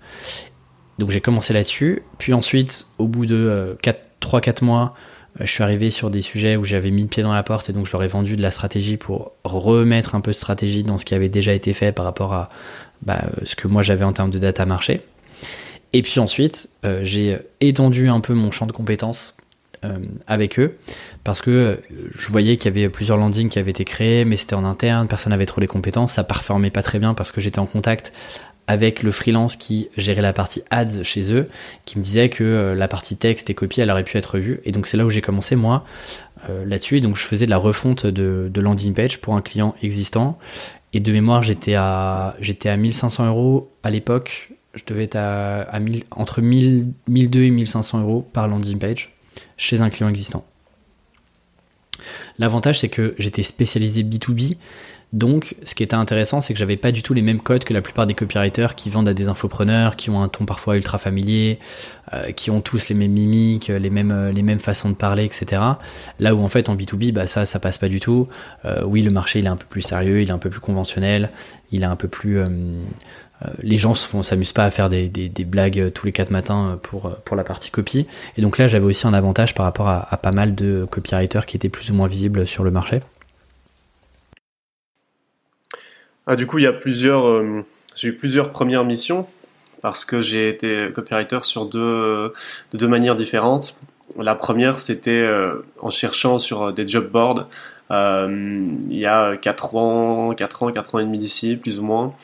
Donc 0.99 1.11
j'ai 1.11 1.21
commencé 1.21 1.53
là-dessus. 1.53 2.03
Puis 2.19 2.33
ensuite, 2.33 2.87
au 2.99 3.07
bout 3.07 3.27
de 3.27 3.77
3-4 4.21 4.49
euh, 4.63 4.67
mois, 4.67 4.95
euh, 5.41 5.45
je 5.45 5.51
suis 5.51 5.63
arrivé 5.63 5.91
sur 5.91 6.11
des 6.11 6.23
sujets 6.23 6.57
où 6.57 6.65
j'avais 6.65 6.91
mis 6.91 7.03
le 7.03 7.09
pied 7.09 7.23
dans 7.23 7.33
la 7.33 7.43
porte 7.43 7.71
et 7.71 7.73
donc 7.73 7.87
je 7.87 7.93
leur 7.93 8.03
ai 8.03 8.09
vendu 8.09 8.37
de 8.37 8.43
la 8.43 8.51
stratégie 8.51 8.97
pour 8.97 9.33
remettre 9.45 10.15
un 10.15 10.21
peu 10.21 10.31
de 10.31 10.37
stratégie 10.37 10.85
dans 10.85 10.99
ce 10.99 11.05
qui 11.05 11.15
avait 11.15 11.29
déjà 11.29 11.53
été 11.53 11.73
fait 11.73 11.93
par 11.93 12.05
rapport 12.05 12.33
à 12.35 12.51
bah, 13.03 13.23
ce 13.45 13.57
que 13.57 13.67
moi 13.67 13.83
j'avais 13.83 14.05
en 14.05 14.13
termes 14.13 14.31
de 14.31 14.39
data 14.39 14.65
marché. 14.65 15.01
Et 15.93 16.03
puis 16.03 16.21
ensuite, 16.21 16.71
euh, 16.85 17.01
j'ai 17.03 17.39
étendu 17.61 18.09
un 18.09 18.21
peu 18.21 18.35
mon 18.35 18.51
champ 18.51 18.67
de 18.67 18.73
compétences 18.73 19.35
euh, 19.85 19.99
avec 20.27 20.59
eux 20.59 20.79
parce 21.25 21.41
que 21.41 21.51
euh, 21.51 21.77
je 22.15 22.29
voyais 22.29 22.57
qu'il 22.57 22.75
y 22.75 22.79
avait 22.79 22.89
plusieurs 22.89 23.19
landings 23.19 23.49
qui 23.49 23.59
avaient 23.59 23.71
été 23.71 23.85
créés, 23.85 24.25
mais 24.25 24.37
c'était 24.37 24.55
en 24.55 24.65
interne, 24.65 25.07
personne 25.07 25.31
n'avait 25.31 25.47
trop 25.47 25.61
les 25.61 25.67
compétences, 25.67 26.15
ça 26.15 26.25
performait 26.25 26.71
pas 26.71 26.83
très 26.83 26.99
bien 26.99 27.15
parce 27.15 27.31
que 27.31 27.41
j'étais 27.41 27.59
en 27.59 27.67
contact 27.67 28.13
avec 28.69 29.03
le 29.03 29.11
freelance 29.11 29.57
qui 29.57 29.89
gérait 29.97 30.23
la 30.23 30.33
partie 30.33 30.63
ads 30.71 31.03
chez 31.03 31.35
eux, 31.35 31.49
qui 31.85 31.99
me 31.99 32.05
disait 32.05 32.29
que 32.29 32.75
la 32.77 32.87
partie 32.87 33.17
texte 33.17 33.51
et 33.51 33.55
copie, 33.55 33.81
elle 33.81 33.91
aurait 33.91 34.05
pu 34.05 34.17
être 34.17 34.39
vue. 34.39 34.61
Et 34.65 34.71
donc 34.71 34.87
c'est 34.87 34.97
là 34.97 35.05
où 35.05 35.11
j'ai 35.11 35.21
commencé 35.21 35.57
moi 35.57 35.85
là-dessus. 36.49 36.99
Et 36.99 37.01
donc 37.01 37.17
je 37.17 37.27
faisais 37.27 37.45
de 37.45 37.51
la 37.51 37.57
refonte 37.57 38.07
de, 38.07 38.49
de, 38.49 38.61
landing 38.61 38.95
page 38.95 39.21
pour 39.21 39.35
un 39.35 39.41
client 39.41 39.75
existant. 39.83 40.39
Et 40.93 41.01
de 41.01 41.11
mémoire, 41.11 41.43
j'étais 41.43 41.75
à 41.75 42.37
j'étais 42.39 42.69
à 42.69 42.77
1500 42.77 43.27
euros 43.27 43.73
à 43.83 43.91
l'époque 43.91 44.53
je 44.75 44.85
devais 44.87 45.05
être 45.05 45.17
à, 45.17 45.79
entre 46.11 46.41
1000, 46.41 46.93
1200 47.09 47.41
et 47.41 47.51
1500 47.51 48.01
euros 48.01 48.29
par 48.33 48.49
landing 48.49 48.79
page 48.79 49.11
chez 49.57 49.81
un 49.81 49.91
client 49.91 50.09
existant. 50.09 50.45
L'avantage, 52.39 52.81
c'est 52.81 52.89
que 52.89 53.15
j'étais 53.19 53.43
spécialisé 53.43 54.03
B2B. 54.03 54.57
Donc, 55.13 55.57
ce 55.63 55.75
qui 55.75 55.83
était 55.83 55.95
intéressant, 55.95 56.41
c'est 56.41 56.55
que 56.55 56.59
j'avais 56.59 56.79
pas 56.79 56.91
du 56.91 57.03
tout 57.03 57.13
les 57.13 57.21
mêmes 57.21 57.41
codes 57.41 57.65
que 57.65 57.75
la 57.75 57.83
plupart 57.83 58.07
des 58.07 58.15
copywriters 58.15 58.75
qui 58.75 58.89
vendent 58.89 59.09
à 59.09 59.15
des 59.15 59.29
infopreneurs, 59.29 59.97
qui 59.97 60.09
ont 60.09 60.23
un 60.23 60.29
ton 60.29 60.47
parfois 60.47 60.77
ultra 60.77 60.97
familier, 60.97 61.59
euh, 62.15 62.33
qui 62.33 62.51
ont 62.51 62.63
tous 62.63 62.89
les 62.89 62.95
mêmes 62.95 63.13
mimiques, 63.13 63.69
les 63.69 63.91
mêmes, 63.91 64.11
euh, 64.11 64.59
façons 64.59 64.89
de 64.89 64.95
parler, 64.95 65.25
etc. 65.25 65.61
Là 66.19 66.35
où 66.35 66.41
en 66.41 66.49
fait 66.49 66.71
en 66.71 66.77
B2B, 66.77 67.13
bah, 67.13 67.27
ça, 67.27 67.45
ça 67.45 67.61
passe 67.61 67.77
pas 67.77 67.89
du 67.89 68.01
tout. 68.01 68.27
Euh, 68.65 68.83
oui, 68.87 69.03
le 69.03 69.11
marché 69.11 69.41
il 69.41 69.45
est 69.45 69.51
un 69.51 69.57
peu 69.57 69.67
plus 69.69 69.83
sérieux, 69.83 70.23
il 70.23 70.29
est 70.29 70.33
un 70.33 70.39
peu 70.39 70.49
plus 70.49 70.61
conventionnel, 70.61 71.29
il 71.73 71.83
est 71.83 71.87
un 71.87 71.97
peu 71.97 72.09
plus 72.09 72.41
les 73.63 73.77
gens 73.77 73.95
ne 74.15 74.23
s'amusent 74.23 74.53
pas 74.53 74.65
à 74.65 74.71
faire 74.71 74.89
des, 74.89 75.09
blagues 75.45 75.93
tous 75.93 76.07
les 76.07 76.13
quatre 76.13 76.31
matins 76.31 76.79
pour, 76.83 77.15
pour 77.25 77.37
la 77.37 77.45
partie 77.45 77.71
copie. 77.71 78.07
Et 78.37 78.43
donc 78.43 78.59
là, 78.59 78.67
j'avais 78.67 78.85
aussi 78.85 79.07
un 79.07 79.15
avantage 79.15 79.55
par 79.55 79.65
rapport 79.65 79.89
à, 79.89 80.17
pas 80.23 80.33
mal 80.33 80.55
de 80.55 80.87
copywriters 80.91 81.47
qui 81.47 81.57
étaient 81.57 81.69
plus 81.69 81.91
ou 81.91 81.95
moins 81.95 82.07
visibles 82.07 82.47
sur 82.47 82.65
le 82.65 82.71
marché. 82.71 83.01
Ah, 86.27 86.37
du 86.37 86.47
coup, 86.47 86.59
il 86.59 86.65
y 86.65 86.69
a 86.69 86.73
plusieurs, 86.73 87.27
euh, 87.27 87.65
j'ai 87.97 88.09
eu 88.09 88.13
plusieurs 88.15 88.51
premières 88.51 88.85
missions 88.85 89.27
parce 89.81 90.05
que 90.05 90.21
j'ai 90.21 90.49
été 90.49 90.89
copywriter 90.95 91.41
sur 91.43 91.67
deux, 91.67 92.33
de 92.73 92.79
deux 92.79 92.87
manières 92.87 93.17
différentes. 93.17 93.75
La 94.17 94.37
première, 94.37 94.79
c'était 94.79 95.11
euh, 95.11 95.65
en 95.81 95.91
cherchant 95.91 96.39
sur 96.39 96.73
des 96.73 96.87
job 96.87 97.11
boards 97.11 97.49
euh, 97.93 98.79
il 98.89 98.99
y 98.99 99.07
a 99.07 99.37
4 99.37 99.77
ans, 99.77 100.35
4 100.35 100.63
ans, 100.63 100.73
4 100.73 100.95
ans 100.95 100.99
et 100.99 101.05
demi 101.05 101.19
d'ici, 101.19 101.57
plus 101.57 101.79
ou 101.79 101.83
moins. 101.83 102.15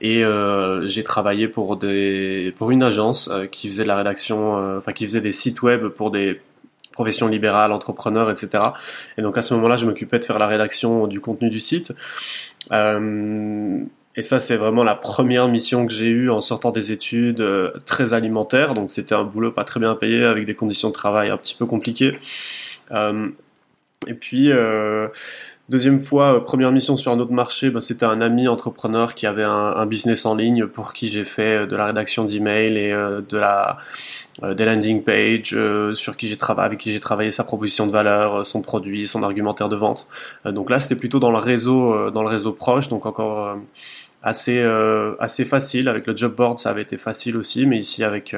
Et 0.00 0.24
euh, 0.24 0.88
j'ai 0.88 1.02
travaillé 1.02 1.48
pour 1.48 1.76
des 1.76 2.52
pour 2.56 2.70
une 2.70 2.82
agence 2.82 3.28
euh, 3.28 3.46
qui 3.46 3.68
faisait 3.68 3.84
de 3.84 3.88
la 3.88 3.96
rédaction, 3.96 4.58
euh, 4.58 4.78
enfin 4.78 4.92
qui 4.92 5.04
faisait 5.04 5.22
des 5.22 5.32
sites 5.32 5.62
web 5.62 5.88
pour 5.88 6.10
des 6.10 6.40
professions 6.92 7.28
libérales, 7.28 7.72
entrepreneurs, 7.72 8.30
etc. 8.30 8.64
Et 9.18 9.22
donc 9.22 9.36
à 9.38 9.42
ce 9.42 9.54
moment-là, 9.54 9.76
je 9.76 9.86
m'occupais 9.86 10.18
de 10.18 10.24
faire 10.24 10.38
la 10.38 10.46
rédaction 10.46 11.06
du 11.06 11.20
contenu 11.20 11.50
du 11.50 11.60
site. 11.60 11.92
Euh, 12.72 13.78
et 14.16 14.22
ça, 14.22 14.40
c'est 14.40 14.56
vraiment 14.56 14.82
la 14.82 14.94
première 14.94 15.46
mission 15.46 15.86
que 15.86 15.92
j'ai 15.92 16.08
eue 16.08 16.30
en 16.30 16.40
sortant 16.40 16.72
des 16.72 16.90
études 16.90 17.40
euh, 17.40 17.70
très 17.84 18.14
alimentaires. 18.14 18.74
Donc 18.74 18.90
c'était 18.90 19.14
un 19.14 19.24
boulot 19.24 19.52
pas 19.52 19.64
très 19.64 19.78
bien 19.78 19.94
payé 19.94 20.24
avec 20.24 20.46
des 20.46 20.54
conditions 20.54 20.88
de 20.88 20.94
travail 20.94 21.28
un 21.28 21.36
petit 21.36 21.54
peu 21.54 21.66
compliquées. 21.66 22.18
Euh, 22.92 23.28
et 24.06 24.14
puis 24.14 24.50
Deuxième 25.68 26.00
fois, 26.00 26.44
première 26.44 26.70
mission 26.70 26.96
sur 26.96 27.10
un 27.10 27.18
autre 27.18 27.32
marché, 27.32 27.70
ben, 27.70 27.80
c'était 27.80 28.06
un 28.06 28.20
ami 28.20 28.46
entrepreneur 28.46 29.16
qui 29.16 29.26
avait 29.26 29.42
un, 29.42 29.50
un, 29.50 29.86
business 29.86 30.24
en 30.24 30.36
ligne 30.36 30.66
pour 30.66 30.92
qui 30.92 31.08
j'ai 31.08 31.24
fait 31.24 31.66
de 31.66 31.74
la 31.74 31.86
rédaction 31.86 32.24
d'email 32.24 32.78
et 32.78 32.92
de 32.92 33.36
la 33.36 33.78
euh, 34.42 34.52
des 34.52 34.66
landing 34.66 35.02
pages 35.02 35.54
euh, 35.54 35.94
sur 35.94 36.14
qui 36.14 36.28
j'ai 36.28 36.36
travaillé 36.36 36.66
avec 36.66 36.78
qui 36.78 36.92
j'ai 36.92 37.00
travaillé 37.00 37.30
sa 37.30 37.42
proposition 37.42 37.86
de 37.86 37.92
valeur, 37.92 38.34
euh, 38.40 38.44
son 38.44 38.60
produit, 38.60 39.06
son 39.06 39.22
argumentaire 39.22 39.70
de 39.70 39.76
vente. 39.76 40.06
donc 40.44 40.68
là, 40.68 40.78
c'était 40.78 40.96
plutôt 40.96 41.18
dans 41.18 41.30
le 41.30 41.38
réseau 41.38 42.10
dans 42.10 42.22
le 42.22 42.28
réseau 42.28 42.52
proche, 42.52 42.88
donc 42.88 43.06
encore 43.06 43.56
assez 44.22 44.62
assez 45.20 45.44
facile 45.44 45.88
avec 45.88 46.06
le 46.06 46.14
job 46.16 46.34
board, 46.34 46.58
ça 46.58 46.70
avait 46.70 46.82
été 46.82 46.98
facile 46.98 47.36
aussi, 47.36 47.66
mais 47.66 47.78
ici 47.78 48.04
avec 48.04 48.36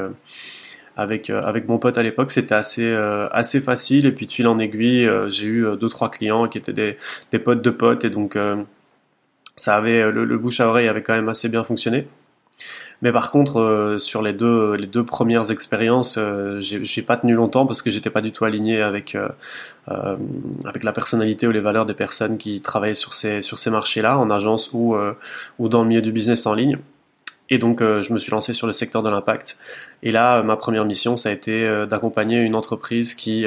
avec 0.98 1.30
avec 1.30 1.68
mon 1.68 1.78
pote 1.78 1.96
à 1.96 2.02
l'époque, 2.02 2.30
c'était 2.30 2.54
assez 2.54 2.92
assez 3.30 3.60
facile 3.60 4.04
et 4.06 4.12
puis 4.12 4.26
de 4.26 4.32
fil 4.32 4.46
en 4.46 4.58
aiguille, 4.58 5.08
j'ai 5.28 5.46
eu 5.46 5.66
deux 5.80 5.88
trois 5.88 6.10
clients 6.10 6.48
qui 6.48 6.58
étaient 6.58 6.72
des 6.72 6.96
des 7.32 7.38
potes 7.38 7.62
de 7.62 7.70
potes 7.70 8.04
et 8.04 8.10
donc 8.10 8.36
ça 9.56 9.76
avait 9.76 10.10
le, 10.12 10.24
le 10.24 10.38
bouche 10.38 10.60
à 10.60 10.68
oreille 10.68 10.88
avait 10.88 11.02
quand 11.02 11.14
même 11.14 11.28
assez 11.28 11.48
bien 11.48 11.64
fonctionné. 11.64 12.06
Mais 13.02 13.12
par 13.12 13.30
contre, 13.30 13.60
euh, 13.60 13.98
sur 13.98 14.22
les 14.22 14.32
deux, 14.32 14.74
les 14.74 14.88
deux 14.88 15.04
premières 15.04 15.50
expériences, 15.50 16.16
euh, 16.18 16.60
j'ai 16.60 17.02
pas 17.02 17.16
tenu 17.16 17.34
longtemps 17.34 17.66
parce 17.66 17.80
que 17.80 17.90
j'étais 17.90 18.10
pas 18.10 18.20
du 18.20 18.32
tout 18.32 18.44
aligné 18.44 18.82
avec, 18.82 19.14
euh, 19.14 19.28
euh, 19.90 20.16
avec 20.64 20.82
la 20.82 20.92
personnalité 20.92 21.46
ou 21.46 21.52
les 21.52 21.60
valeurs 21.60 21.86
des 21.86 21.94
personnes 21.94 22.38
qui 22.38 22.60
travaillaient 22.60 22.94
sur 22.94 23.14
ces, 23.14 23.42
sur 23.42 23.58
ces 23.58 23.70
marchés-là, 23.70 24.18
en 24.18 24.30
agence 24.30 24.70
ou, 24.72 24.96
ou 25.58 25.68
dans 25.68 25.82
le 25.82 25.88
milieu 25.88 26.02
du 26.02 26.12
business 26.12 26.46
en 26.46 26.54
ligne. 26.54 26.78
Et 27.50 27.58
donc, 27.58 27.80
je 27.80 28.12
me 28.12 28.18
suis 28.18 28.30
lancé 28.30 28.52
sur 28.52 28.66
le 28.66 28.72
secteur 28.74 29.02
de 29.02 29.08
l'impact. 29.08 29.56
Et 30.02 30.12
là, 30.12 30.42
ma 30.42 30.56
première 30.56 30.84
mission, 30.84 31.16
ça 31.16 31.30
a 31.30 31.32
été 31.32 31.86
d'accompagner 31.88 32.40
une 32.40 32.54
entreprise 32.54 33.14
qui 33.14 33.46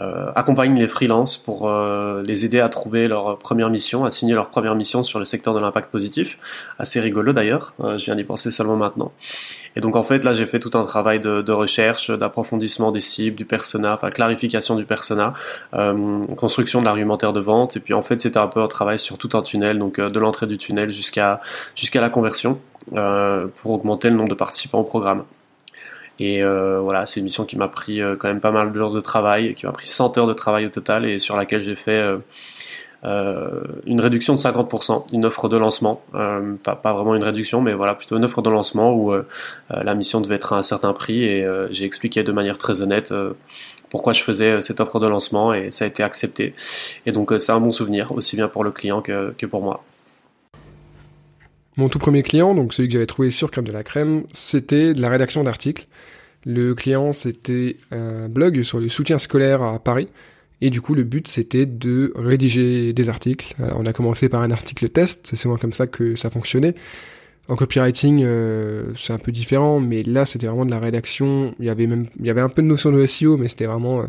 euh, 0.00 0.30
accompagne 0.34 0.78
les 0.78 0.88
freelances 0.88 1.36
pour 1.36 1.68
euh, 1.68 2.22
les 2.22 2.44
aider 2.44 2.60
à 2.60 2.68
trouver 2.68 3.06
leur 3.08 3.38
première 3.38 3.68
mission, 3.70 4.04
à 4.04 4.10
signer 4.10 4.34
leur 4.34 4.48
première 4.48 4.74
mission 4.74 5.02
sur 5.02 5.18
le 5.18 5.24
secteur 5.24 5.52
de 5.52 5.60
l'impact 5.60 5.90
positif. 5.90 6.38
Assez 6.78 7.00
rigolo 7.00 7.32
d'ailleurs, 7.32 7.74
euh, 7.80 7.98
je 7.98 8.06
viens 8.06 8.16
d'y 8.16 8.24
penser 8.24 8.50
seulement 8.50 8.76
maintenant. 8.76 9.12
Et 9.76 9.80
donc 9.80 9.96
en 9.96 10.02
fait 10.02 10.24
là 10.24 10.32
j'ai 10.32 10.46
fait 10.46 10.58
tout 10.58 10.70
un 10.74 10.84
travail 10.84 11.20
de, 11.20 11.42
de 11.42 11.52
recherche, 11.52 12.10
d'approfondissement 12.10 12.92
des 12.92 13.00
cibles, 13.00 13.36
du 13.36 13.44
persona, 13.44 13.94
enfin 13.94 14.10
clarification 14.10 14.74
du 14.76 14.84
persona, 14.84 15.34
euh, 15.74 16.22
construction 16.36 16.80
de 16.80 16.86
l'argumentaire 16.86 17.32
de 17.32 17.40
vente. 17.40 17.76
Et 17.76 17.80
puis 17.80 17.92
en 17.92 18.02
fait 18.02 18.20
c'était 18.20 18.38
un 18.38 18.48
peu 18.48 18.62
un 18.62 18.68
travail 18.68 18.98
sur 18.98 19.18
tout 19.18 19.36
un 19.36 19.42
tunnel, 19.42 19.78
donc 19.78 20.00
de 20.00 20.20
l'entrée 20.20 20.46
du 20.46 20.56
tunnel 20.56 20.90
jusqu'à 20.90 21.40
jusqu'à 21.74 22.00
la 22.00 22.08
conversion 22.08 22.58
pour 22.86 23.72
augmenter 23.72 24.10
le 24.10 24.16
nombre 24.16 24.30
de 24.30 24.34
participants 24.34 24.80
au 24.80 24.84
programme. 24.84 25.24
Et 26.20 26.42
euh, 26.42 26.80
voilà, 26.80 27.06
c'est 27.06 27.18
une 27.20 27.24
mission 27.24 27.46
qui 27.46 27.56
m'a 27.56 27.68
pris 27.68 28.02
euh, 28.02 28.14
quand 28.14 28.28
même 28.28 28.40
pas 28.40 28.52
mal 28.52 28.72
d'heures 28.72 28.92
de 28.92 29.00
travail, 29.00 29.54
qui 29.54 29.64
m'a 29.64 29.72
pris 29.72 29.88
100 29.88 30.18
heures 30.18 30.26
de 30.26 30.34
travail 30.34 30.66
au 30.66 30.68
total 30.68 31.06
et 31.06 31.18
sur 31.18 31.34
laquelle 31.34 31.62
j'ai 31.62 31.74
fait 31.74 31.92
euh, 31.92 32.18
euh 33.04 33.62
une 33.86 34.02
réduction 34.02 34.34
de 34.34 34.38
50%, 34.38 35.06
une 35.14 35.24
offre 35.24 35.48
de 35.48 35.56
lancement, 35.56 36.02
euh, 36.14 36.56
pas, 36.62 36.76
pas, 36.76 36.92
vraiment 36.92 37.14
une 37.14 37.24
réduction, 37.24 37.62
mais 37.62 37.72
voilà, 37.72 37.94
plutôt 37.94 38.18
une 38.18 38.24
offre 38.26 38.42
de 38.42 38.50
lancement 38.50 38.92
où 38.92 39.14
la 39.70 39.94
mission 39.94 40.20
devait 40.20 40.34
être 40.34 40.52
à 40.52 40.58
un 40.58 40.62
certain 40.62 40.92
prix 40.92 41.24
et 41.24 41.46
j'ai 41.70 41.84
expliqué 41.84 42.22
de 42.22 42.32
manière 42.32 42.58
très 42.58 42.82
honnête 42.82 43.14
pourquoi 43.88 44.12
je 44.12 44.22
faisais 44.22 44.60
cette 44.60 44.80
offre 44.80 45.00
de 45.00 45.06
lancement 45.08 45.54
et 45.54 45.70
ça 45.72 45.86
a 45.86 45.88
été 45.88 46.02
accepté. 46.02 46.54
Et 47.06 47.12
donc 47.12 47.32
c'est 47.38 47.52
un 47.52 47.60
bon 47.60 47.72
souvenir, 47.72 48.12
aussi 48.12 48.36
bien 48.36 48.48
pour 48.48 48.62
le 48.62 48.72
client 48.72 49.00
que 49.00 49.46
pour 49.46 49.62
moi. 49.62 49.82
Mon 51.76 51.88
tout 51.88 51.98
premier 51.98 52.22
client, 52.22 52.54
donc 52.54 52.74
celui 52.74 52.88
que 52.88 52.92
j'avais 52.92 53.06
trouvé 53.06 53.30
sur 53.30 53.50
Crème 53.50 53.66
de 53.66 53.72
la 53.72 53.84
Crème, 53.84 54.24
c'était 54.32 54.92
de 54.92 55.00
la 55.00 55.08
rédaction 55.08 55.44
d'articles. 55.44 55.86
Le 56.44 56.74
client, 56.74 57.12
c'était 57.12 57.76
un 57.92 58.28
blog 58.28 58.62
sur 58.62 58.80
le 58.80 58.88
soutien 58.88 59.18
scolaire 59.18 59.62
à 59.62 59.78
Paris. 59.78 60.08
Et 60.62 60.70
du 60.70 60.80
coup, 60.80 60.94
le 60.94 61.04
but, 61.04 61.28
c'était 61.28 61.64
de 61.64 62.12
rédiger 62.16 62.92
des 62.92 63.08
articles. 63.08 63.54
On 63.58 63.86
a 63.86 63.92
commencé 63.92 64.28
par 64.28 64.42
un 64.42 64.50
article 64.50 64.88
test, 64.90 65.26
c'est 65.26 65.36
souvent 65.36 65.56
comme 65.56 65.72
ça 65.72 65.86
que 65.86 66.16
ça 66.16 66.28
fonctionnait. 66.28 66.74
En 67.50 67.56
copywriting, 67.56 68.22
euh, 68.22 68.92
c'est 68.94 69.12
un 69.12 69.18
peu 69.18 69.32
différent, 69.32 69.80
mais 69.80 70.04
là, 70.04 70.24
c'était 70.24 70.46
vraiment 70.46 70.64
de 70.64 70.70
la 70.70 70.78
rédaction. 70.78 71.52
Il 71.58 71.66
y 71.66 71.68
avait 71.68 71.88
même, 71.88 72.06
il 72.20 72.26
y 72.26 72.30
avait 72.30 72.40
un 72.40 72.48
peu 72.48 72.62
de 72.62 72.66
notion 72.68 72.92
de 72.92 73.04
SEO, 73.06 73.36
mais 73.38 73.48
c'était 73.48 73.64
vraiment 73.64 74.02
euh, 74.02 74.04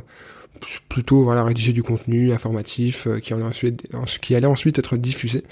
plutôt 0.89 1.23
voilà 1.23 1.43
rédiger 1.43 1.73
du 1.73 1.81
contenu 1.81 2.33
informatif 2.33 3.07
euh, 3.07 3.19
qui 3.19 3.33
allait 3.33 4.45
ensuite 4.45 4.77
être 4.77 4.95
diffusé. 4.95 5.43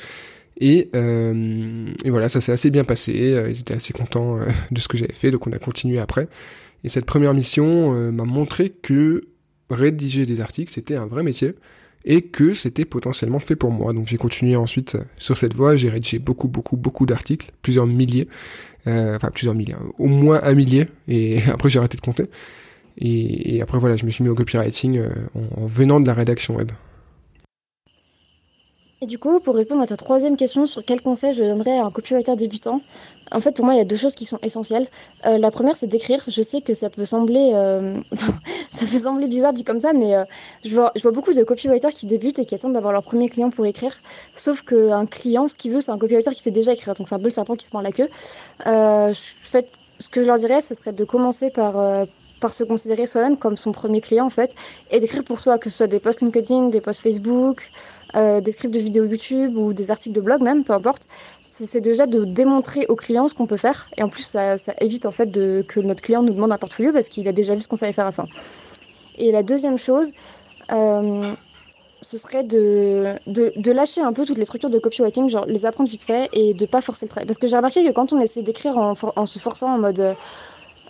Et, 0.60 0.90
euh, 0.94 1.92
et, 2.04 2.10
voilà, 2.10 2.28
ça 2.30 2.42
s'est 2.42 2.52
assez 2.52 2.70
bien 2.70 2.84
passé. 2.84 3.44
Ils 3.50 3.60
étaient 3.60 3.76
assez 3.76 3.94
contents 3.94 4.40
de 4.72 4.80
ce 4.80 4.88
que 4.88 4.98
j'avais 4.98 5.14
fait, 5.14 5.32
donc 5.32 5.48
on 5.48 5.52
a 5.52 5.60
continué 5.60 6.00
après. 6.00 6.28
Et 6.84 6.90
cette 6.90 7.06
première 7.06 7.34
mission 7.34 7.94
euh, 7.94 8.12
m'a 8.12 8.26
montré 8.26 8.70
que 8.70 9.28
rédiger 9.70 10.26
des 10.26 10.42
articles, 10.42 10.72
c'était 10.72 10.98
un 10.98 11.06
vrai 11.06 11.24
métier 11.24 11.56
et 12.06 12.22
que 12.22 12.54
c'était 12.54 12.86
potentiellement 12.86 13.40
fait 13.40 13.56
pour 13.56 13.72
moi. 13.72 13.92
Donc 13.92 14.08
j'ai 14.08 14.18
continué 14.18 14.56
ensuite 14.56 14.98
sur 15.18 15.38
cette 15.38 15.54
voie, 15.54 15.76
j'ai 15.76 15.90
rédigé 15.90 16.18
beaucoup, 16.18 16.48
beaucoup, 16.48 16.78
beaucoup 16.78 17.06
d'articles, 17.06 17.52
plusieurs 17.62 17.86
milliers, 17.86 18.28
euh, 18.88 19.16
enfin 19.18 19.30
plusieurs 19.32 19.54
milliers, 19.54 19.76
au 19.98 20.08
moins 20.08 20.40
un 20.44 20.54
millier, 20.54 20.88
et 21.08 21.42
après 21.54 21.70
j'ai 21.70 21.80
arrêté 21.80 21.98
de 21.98 22.02
compter. 22.02 22.26
Et, 23.02 23.62
après 23.62 23.78
voilà, 23.80 23.96
je 23.96 24.06
me 24.06 24.12
suis 24.12 24.24
mis 24.24 24.30
au 24.30 24.36
copywriting 24.36 24.98
euh, 24.98 25.10
en 25.58 25.66
venant 25.66 26.00
de 26.00 26.08
la 26.08 26.14
rédaction 26.14 26.56
web. 26.56 26.72
Et 29.02 29.06
du 29.06 29.18
coup, 29.18 29.40
pour 29.40 29.56
répondre 29.56 29.82
à 29.82 29.88
ta 29.88 29.96
troisième 29.96 30.36
question 30.36 30.66
sur 30.66 30.84
quel 30.84 31.02
conseil 31.02 31.34
je 31.34 31.44
donnerais 31.44 31.78
à 31.78 31.86
un 31.86 31.92
copywriter 31.92 32.36
débutant, 32.36 32.82
en 33.32 33.40
fait, 33.40 33.56
pour 33.56 33.64
moi, 33.64 33.76
il 33.76 33.78
y 33.78 33.82
a 33.82 33.86
deux 33.86 33.96
choses 33.96 34.16
qui 34.16 34.26
sont 34.26 34.40
essentielles. 34.42 34.88
Euh, 35.26 35.38
la 35.38 35.52
première, 35.52 35.76
c'est 35.76 35.88
d'écrire. 35.88 36.24
Je 36.28 36.42
sais 36.42 36.62
que 36.62 36.74
ça 36.74 36.90
peut 36.90 37.06
sembler, 37.06 37.52
euh... 37.54 37.96
ça 38.72 38.86
peut 38.86 38.98
sembler 38.98 39.28
bizarre 39.28 39.54
dit 39.54 39.64
comme 39.64 39.80
ça, 39.80 39.94
mais 39.94 40.16
euh, 40.16 40.24
je, 40.66 40.76
vois, 40.76 40.92
je 40.96 41.02
vois 41.02 41.12
beaucoup 41.12 41.34
de 41.34 41.44
copywriters 41.44 41.92
qui 41.92 42.08
débutent 42.08 42.40
et 42.40 42.46
qui 42.46 42.56
attendent 42.56 42.74
d'avoir 42.74 42.92
leur 42.92 43.04
premier 43.04 43.30
client 43.30 43.52
pour 43.52 43.66
écrire. 43.66 43.96
Sauf 44.36 44.64
qu'un 44.64 45.06
client, 45.06 45.48
ce 45.48 45.56
qu'il 45.56 45.72
veut, 45.72 45.82
c'est 45.82 45.92
un 45.92 45.98
copywriter 45.98 46.32
qui 46.32 46.42
sait 46.42 46.52
déjà 46.52 46.74
écrire. 46.74 46.96
Donc 46.96 47.08
c'est 47.08 47.16
un 47.16 47.20
peu 47.20 47.26
le 47.26 47.30
serpent 47.30 47.56
qui 47.56 47.66
se 47.66 47.72
mord 47.74 47.84
la 47.84 47.92
queue. 47.92 48.10
Euh, 48.66 49.12
en 49.12 49.14
fait, 49.14 49.84
ce 50.00 50.10
que 50.10 50.24
je 50.24 50.28
leur 50.28 50.38
dirais, 50.38 50.62
ce 50.62 50.74
serait 50.76 50.94
de 50.94 51.04
commencer 51.04 51.52
par 51.52 51.78
euh, 51.80 52.06
par 52.40 52.52
se 52.52 52.64
considérer 52.64 53.06
soi-même 53.06 53.38
comme 53.38 53.58
son 53.58 53.74
premier 53.74 54.00
client 54.00 54.26
en 54.26 54.30
fait 54.30 54.56
et 54.92 55.00
d'écrire 55.00 55.26
pour 55.26 55.42
soi 55.42 55.58
que 55.58 55.70
ce 55.70 55.76
soit 55.76 55.88
des 55.88 56.00
posts 56.00 56.22
LinkedIn, 56.22 56.70
des 56.70 56.80
posts 56.80 57.02
Facebook, 57.02 57.70
euh, 58.16 58.42
des 58.42 58.52
scripts 58.52 58.74
de 58.74 58.80
vidéos 58.80 59.06
YouTube 59.06 59.56
ou 59.56 59.74
des 59.74 59.92
articles 59.92 60.16
de 60.16 60.22
blog 60.22 60.42
même, 60.42 60.64
peu 60.64 60.74
importe. 60.74 61.08
C'est 61.46 61.82
déjà 61.82 62.06
de 62.06 62.26
démontrer 62.26 62.86
au 62.88 62.96
client 62.96 63.28
ce 63.28 63.36
qu'on 63.36 63.48
peut 63.48 63.58
faire 63.58 63.88
et 63.98 64.04
en 64.04 64.10
plus 64.10 64.24
ça, 64.24 64.56
évite 64.80 65.06
en 65.06 65.12
fait 65.12 65.26
de, 65.28 65.66
que 65.68 65.80
notre 65.80 66.02
client 66.02 66.22
nous 66.22 66.34
demande 66.34 66.52
un 66.52 66.58
portfolio 66.58 66.94
parce 66.94 67.10
qu'il 67.10 67.28
a 67.28 67.32
déjà 67.32 67.56
vu 67.56 67.62
ce 67.62 67.68
qu'on 67.68 67.76
savait 67.76 67.94
faire 67.94 68.06
à 68.06 68.10
la 68.10 68.12
fin. 68.12 68.26
Et 69.18 69.32
la 69.32 69.44
deuxième 69.44 69.78
chose, 69.78 70.12
euh, 70.72 71.34
ce 72.02 72.18
serait 72.18 72.44
de, 72.44 73.16
lâcher 73.72 74.02
un 74.02 74.14
peu 74.14 74.26
toutes 74.26 74.38
les 74.38 74.46
structures 74.46 74.70
de 74.70 74.80
copywriting, 74.80 75.30
genre 75.30 75.46
les 75.46 75.66
apprendre 75.66 75.90
vite 75.90 76.04
fait 76.04 76.30
et 76.34 76.54
de 76.54 76.66
pas 76.66 76.82
forcer 76.82 77.06
le 77.06 77.10
trait. 77.10 77.26
Parce 77.26 77.38
que 77.38 77.48
j'ai 77.48 77.58
remarqué 77.58 77.84
que 77.84 77.92
quand 77.92 78.14
on 78.14 78.22
essaie 78.22 78.44
d'écrire 78.44 78.78
en, 78.78 78.94
en, 79.16 79.26
se 79.26 79.40
forçant 79.40 79.74
en 79.74 79.78
mode 79.80 80.16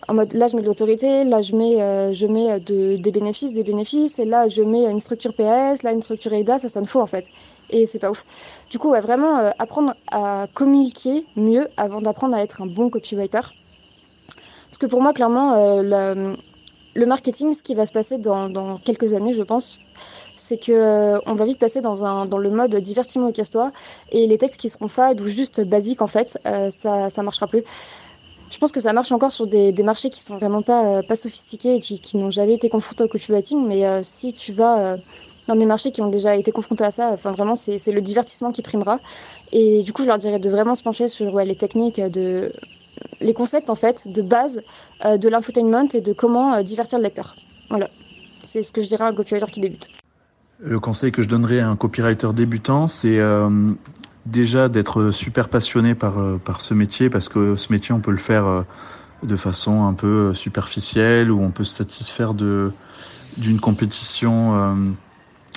en 0.08 0.14
mode 0.14 0.34
là 0.34 0.48
je 0.48 0.56
mets 0.56 0.62
de 0.62 0.68
l'autorité, 0.68 1.24
là 1.24 1.42
je 1.42 1.56
mets, 1.56 1.82
euh, 1.82 2.14
je 2.14 2.26
mets 2.28 2.52
euh, 2.52 2.60
de, 2.60 2.96
des 2.98 3.12
bénéfices, 3.12 3.54
des 3.54 3.64
bénéfices, 3.64 4.20
et 4.20 4.26
là 4.26 4.48
je 4.48 4.62
mets 4.62 4.86
une 4.86 5.00
structure 5.00 5.34
PS, 5.34 5.84
là 5.84 5.92
une 5.92 6.02
structure 6.02 6.34
EIDA, 6.34 6.58
ça 6.58 6.70
sonne 6.70 6.86
faux 6.86 7.02
en 7.02 7.06
fait. 7.06 7.30
Et 7.70 7.86
c'est 7.86 8.00
pas 8.00 8.10
ouf. 8.10 8.26
Du 8.70 8.80
coup, 8.80 8.90
ouais, 8.90 9.00
vraiment 9.00 9.38
euh, 9.40 9.52
apprendre 9.60 9.94
à 10.12 10.48
communiquer 10.54 11.24
mieux 11.36 11.68
avant 11.78 12.02
d'apprendre 12.02 12.36
à 12.36 12.42
être 12.42 12.62
un 12.62 12.66
bon 12.66 12.90
copywriter. 12.90 13.42
Parce 13.42 14.78
que 14.80 14.86
pour 14.86 15.02
moi, 15.02 15.14
clairement, 15.14 15.82
la, 15.82 16.16
le 16.16 17.06
marketing, 17.06 17.54
ce 17.54 17.62
qui 17.62 17.76
va 17.76 17.86
se 17.86 17.92
passer 17.92 18.18
dans, 18.18 18.50
dans 18.50 18.78
quelques 18.78 19.14
années, 19.14 19.34
je 19.34 19.44
pense, 19.44 19.78
c'est 20.36 20.58
que 20.58 21.20
on 21.28 21.36
va 21.36 21.46
vite 21.46 21.60
passer 21.60 21.82
dans, 21.82 22.06
un, 22.06 22.26
dans 22.26 22.38
le 22.38 22.50
mode 22.50 22.76
divertiment 22.76 23.30
et 23.30 23.34
casse-toi. 23.34 23.72
Et 24.12 24.26
les 24.26 24.38
textes 24.38 24.60
qui 24.60 24.70
seront 24.70 24.88
fades 24.88 25.20
ou 25.22 25.28
juste 25.28 25.62
basiques, 25.68 26.02
en 26.02 26.08
fait, 26.08 26.40
ça, 26.70 27.10
ça 27.10 27.24
marchera 27.24 27.48
plus. 27.48 27.64
Je 28.50 28.58
pense 28.58 28.72
que 28.72 28.80
ça 28.80 28.94
marche 28.94 29.12
encore 29.12 29.32
sur 29.32 29.48
des, 29.48 29.72
des 29.72 29.84
marchés 29.84 30.10
qui 30.10 30.22
sont 30.22 30.36
vraiment 30.36 30.62
pas, 30.62 31.04
pas 31.04 31.16
sophistiqués 31.16 31.76
et 31.76 31.80
qui, 31.80 32.00
qui 32.00 32.18
n'ont 32.18 32.32
jamais 32.32 32.56
été 32.56 32.70
confrontés 32.70 33.04
au 33.04 33.08
copywriting. 33.08 33.66
Mais 33.68 34.04
si 34.04 34.34
tu 34.34 34.54
vas 34.54 34.98
dans 35.50 35.56
des 35.56 35.66
marchés 35.66 35.92
qui 35.92 36.02
ont 36.02 36.10
déjà 36.10 36.36
été 36.36 36.52
confrontés 36.52 36.86
à 36.86 36.92
ça. 36.92 37.10
Enfin, 37.12 37.32
vraiment, 37.32 37.56
c'est 37.56 37.92
le 37.92 38.02
divertissement 38.02 38.52
qui 38.52 38.62
primera. 38.62 39.00
Et 39.52 39.82
du 39.84 39.92
coup, 39.94 40.04
je 40.04 40.08
leur 40.08 40.18
dirais 40.18 40.40
de 40.40 40.50
vraiment 40.50 40.76
se 40.76 40.84
pencher 40.84 41.08
sur 41.08 41.34
ouais, 41.34 41.46
les 41.46 41.56
techniques, 41.56 42.00
de, 42.00 42.52
les 43.20 43.34
concepts 43.34 43.70
en 43.70 43.76
fait 43.76 44.08
de 44.08 44.22
base 44.22 44.62
euh, 45.06 45.18
de 45.18 45.28
l'infotainment 45.28 45.88
et 45.94 46.02
de 46.02 46.14
comment 46.14 46.54
euh, 46.54 46.62
divertir 46.62 47.00
le 47.00 47.06
lecteur. 47.06 47.36
Voilà, 47.70 47.88
c'est 48.44 48.64
ce 48.64 48.72
que 48.72 48.82
je 48.82 48.88
dirais 48.88 49.04
à 49.04 49.08
un 49.08 49.14
copywriter 49.14 49.52
qui 49.52 49.60
débute. 49.60 49.90
Le 50.62 50.80
conseil 50.80 51.12
que 51.12 51.24
je 51.24 51.28
donnerais 51.28 51.60
à 51.60 51.70
un 51.70 51.76
copywriter 51.76 52.34
débutant, 52.34 52.88
c'est 52.88 53.20
euh, 53.20 53.50
déjà 54.26 54.70
d'être 54.70 55.12
super 55.12 55.50
passionné 55.50 55.96
par, 55.96 56.16
par 56.40 56.62
ce 56.62 56.74
métier, 56.74 57.10
parce 57.10 57.30
que 57.30 57.56
ce 57.56 57.72
métier, 57.72 57.94
on 57.94 58.02
peut 58.02 58.12
le 58.12 58.18
faire 58.18 58.66
de 59.24 59.36
façon 59.36 59.86
un 59.86 59.94
peu 59.94 60.34
superficielle, 60.34 61.32
ou 61.32 61.42
on 61.42 61.52
peut 61.52 61.64
se 61.64 61.76
satisfaire 61.76 62.34
de 62.34 62.72
d'une 63.38 63.60
compétition 63.60 64.96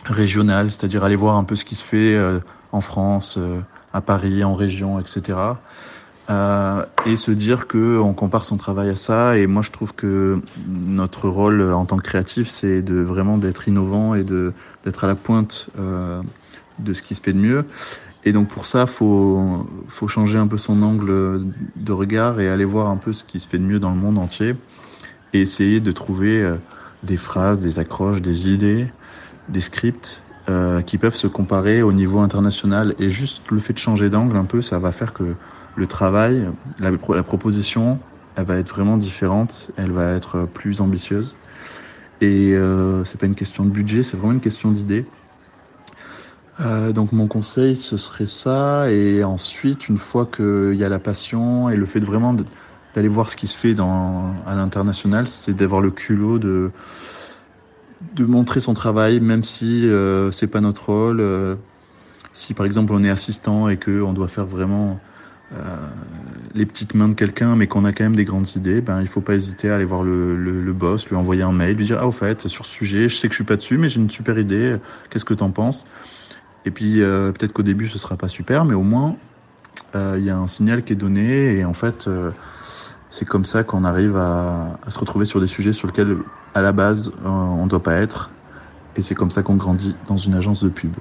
régional, 0.04 0.70
c'est-à-dire 0.70 1.04
aller 1.04 1.16
voir 1.16 1.36
un 1.36 1.44
peu 1.44 1.54
ce 1.54 1.64
qui 1.64 1.74
se 1.74 1.84
fait 1.84 2.14
euh, 2.14 2.40
en 2.72 2.80
France, 2.80 3.36
euh, 3.38 3.60
à 3.92 4.00
Paris, 4.00 4.42
en 4.44 4.54
région, 4.54 4.98
etc. 4.98 5.38
Euh, 6.30 6.84
et 7.04 7.16
se 7.16 7.30
dire 7.30 7.66
que 7.66 7.98
on 7.98 8.14
compare 8.14 8.44
son 8.44 8.56
travail 8.56 8.90
à 8.90 8.96
ça. 8.96 9.36
Et 9.38 9.46
moi, 9.46 9.62
je 9.62 9.70
trouve 9.70 9.94
que 9.94 10.40
notre 10.66 11.28
rôle 11.28 11.62
en 11.72 11.84
tant 11.84 11.96
que 11.96 12.02
créatif, 12.02 12.48
c'est 12.48 12.82
de 12.82 13.00
vraiment 13.00 13.38
d'être 13.38 13.68
innovant 13.68 14.14
et 14.14 14.24
de 14.24 14.52
d'être 14.84 15.04
à 15.04 15.06
la 15.06 15.14
pointe 15.14 15.68
euh, 15.78 16.22
de 16.78 16.92
ce 16.92 17.02
qui 17.02 17.14
se 17.14 17.22
fait 17.22 17.32
de 17.32 17.38
mieux. 17.38 17.66
Et 18.24 18.32
donc 18.32 18.48
pour 18.48 18.66
ça, 18.66 18.86
faut 18.86 19.66
faut 19.88 20.08
changer 20.08 20.38
un 20.38 20.46
peu 20.46 20.56
son 20.58 20.82
angle 20.82 21.44
de 21.76 21.92
regard 21.92 22.40
et 22.40 22.48
aller 22.48 22.64
voir 22.64 22.88
un 22.88 22.96
peu 22.96 23.12
ce 23.12 23.24
qui 23.24 23.40
se 23.40 23.48
fait 23.48 23.58
de 23.58 23.64
mieux 23.64 23.80
dans 23.80 23.90
le 23.90 23.96
monde 23.96 24.18
entier 24.18 24.54
et 25.32 25.40
essayer 25.40 25.80
de 25.80 25.90
trouver 25.92 26.48
des 27.02 27.16
phrases, 27.16 27.60
des 27.60 27.78
accroches, 27.78 28.22
des 28.22 28.52
idées 28.52 28.86
des 29.48 29.60
scripts 29.60 30.22
euh, 30.48 30.80
qui 30.82 30.98
peuvent 30.98 31.14
se 31.14 31.26
comparer 31.26 31.82
au 31.82 31.92
niveau 31.92 32.18
international. 32.18 32.94
Et 32.98 33.10
juste 33.10 33.42
le 33.50 33.60
fait 33.60 33.72
de 33.72 33.78
changer 33.78 34.10
d'angle 34.10 34.36
un 34.36 34.44
peu, 34.44 34.62
ça 34.62 34.78
va 34.78 34.92
faire 34.92 35.12
que 35.12 35.34
le 35.76 35.86
travail, 35.86 36.48
la, 36.80 36.90
la, 36.90 37.22
proposition, 37.22 37.98
elle 38.36 38.46
va 38.46 38.56
être 38.56 38.68
vraiment 38.68 38.96
différente, 38.96 39.70
elle 39.76 39.92
va 39.92 40.12
être 40.12 40.46
plus 40.52 40.80
ambitieuse. 40.80 41.36
Et 42.20 42.54
euh, 42.54 43.04
c'est 43.04 43.18
pas 43.18 43.26
une 43.26 43.34
question 43.34 43.64
de 43.64 43.70
budget, 43.70 44.02
c'est 44.02 44.16
vraiment 44.16 44.34
une 44.34 44.40
question 44.40 44.70
d'idée. 44.70 45.06
Euh, 46.60 46.92
donc 46.92 47.12
mon 47.12 47.26
conseil, 47.28 47.76
ce 47.76 47.96
serait 47.96 48.26
ça. 48.26 48.90
Et 48.90 49.24
ensuite, 49.24 49.88
une 49.88 49.98
fois 49.98 50.26
qu'il 50.26 50.74
y 50.74 50.84
a 50.84 50.88
la 50.88 50.98
passion 50.98 51.70
et 51.70 51.76
le 51.76 51.86
fait 51.86 52.00
de 52.00 52.04
vraiment 52.04 52.36
d'aller 52.94 53.08
voir 53.08 53.30
ce 53.30 53.36
qui 53.36 53.46
se 53.46 53.56
fait 53.56 53.74
dans, 53.74 54.34
à 54.46 54.54
l'international, 54.54 55.28
c'est 55.28 55.54
d'avoir 55.54 55.80
le 55.80 55.90
culot 55.90 56.38
de 56.38 56.70
de 58.14 58.24
montrer 58.24 58.60
son 58.60 58.74
travail, 58.74 59.20
même 59.20 59.44
si 59.44 59.86
euh, 59.88 60.30
c'est 60.30 60.48
pas 60.48 60.60
notre 60.60 60.90
rôle. 60.90 61.20
Euh, 61.20 61.56
si 62.34 62.54
par 62.54 62.66
exemple 62.66 62.92
on 62.94 63.04
est 63.04 63.10
assistant 63.10 63.68
et 63.68 63.76
que 63.76 64.00
on 64.02 64.12
doit 64.12 64.28
faire 64.28 64.46
vraiment 64.46 64.98
euh, 65.52 65.56
les 66.54 66.64
petites 66.64 66.94
mains 66.94 67.08
de 67.08 67.14
quelqu'un, 67.14 67.56
mais 67.56 67.66
qu'on 67.66 67.84
a 67.84 67.92
quand 67.92 68.04
même 68.04 68.16
des 68.16 68.24
grandes 68.24 68.56
idées, 68.56 68.80
ben 68.80 69.02
il 69.02 69.08
faut 69.08 69.20
pas 69.20 69.34
hésiter 69.34 69.70
à 69.70 69.74
aller 69.74 69.84
voir 69.84 70.02
le, 70.02 70.36
le, 70.36 70.62
le, 70.62 70.72
boss, 70.72 71.06
lui 71.08 71.16
envoyer 71.16 71.42
un 71.42 71.52
mail, 71.52 71.76
lui 71.76 71.84
dire 71.84 71.98
ah 72.00 72.06
au 72.06 72.12
fait 72.12 72.48
sur 72.48 72.64
ce 72.66 72.72
sujet, 72.72 73.08
je 73.08 73.16
sais 73.16 73.28
que 73.28 73.32
je 73.34 73.36
suis 73.36 73.44
pas 73.44 73.56
dessus, 73.56 73.76
mais 73.76 73.88
j'ai 73.88 74.00
une 74.00 74.10
super 74.10 74.38
idée. 74.38 74.76
Qu'est-ce 75.10 75.26
que 75.26 75.34
t'en 75.34 75.50
penses? 75.50 75.84
Et 76.64 76.70
puis 76.70 77.02
euh, 77.02 77.32
peut-être 77.32 77.52
qu'au 77.52 77.62
début 77.62 77.88
ce 77.88 77.98
sera 77.98 78.16
pas 78.16 78.28
super, 78.28 78.64
mais 78.64 78.74
au 78.74 78.82
moins 78.82 79.16
euh, 79.94 80.16
il 80.18 80.24
y 80.24 80.30
a 80.30 80.36
un 80.36 80.46
signal 80.46 80.84
qui 80.84 80.92
est 80.92 80.96
donné 80.96 81.58
et 81.58 81.64
en 81.64 81.74
fait 81.74 82.08
c'est 83.12 83.26
comme 83.26 83.44
ça 83.44 83.62
qu'on 83.62 83.84
arrive 83.84 84.16
à, 84.16 84.78
se 84.88 84.98
retrouver 84.98 85.26
sur 85.26 85.38
des 85.38 85.46
sujets 85.46 85.74
sur 85.74 85.86
lesquels 85.86 86.16
à 86.54 86.62
la 86.62 86.72
base, 86.72 87.12
euh, 87.24 87.28
on 87.28 87.64
ne 87.64 87.68
doit 87.68 87.82
pas 87.82 87.94
être. 87.94 88.30
Et 88.96 89.02
c'est 89.02 89.14
comme 89.14 89.30
ça 89.30 89.42
qu'on 89.42 89.56
grandit 89.56 89.94
dans 90.08 90.16
une 90.16 90.34
agence 90.34 90.64
de 90.64 90.70
pub. 90.70 90.94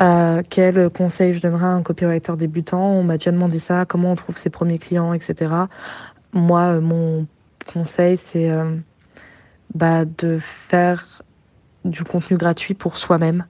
Euh, 0.00 0.42
quel 0.48 0.88
conseil 0.90 1.34
je 1.34 1.42
donnerais 1.42 1.66
à 1.66 1.70
un 1.70 1.82
copywriter 1.82 2.36
débutant? 2.36 2.92
On 2.92 3.02
m'a 3.02 3.16
déjà 3.16 3.32
demandé 3.32 3.58
ça, 3.58 3.84
comment 3.84 4.12
on 4.12 4.16
trouve 4.16 4.38
ses 4.38 4.50
premiers 4.50 4.78
clients, 4.78 5.12
etc. 5.12 5.52
Moi, 6.32 6.60
euh, 6.60 6.80
mon 6.80 7.26
conseil, 7.72 8.16
c'est 8.16 8.48
euh, 8.48 8.76
bah, 9.74 10.04
de 10.04 10.38
faire 10.68 11.22
du 11.84 12.04
contenu 12.04 12.36
gratuit 12.36 12.74
pour 12.74 12.96
soi-même. 12.96 13.44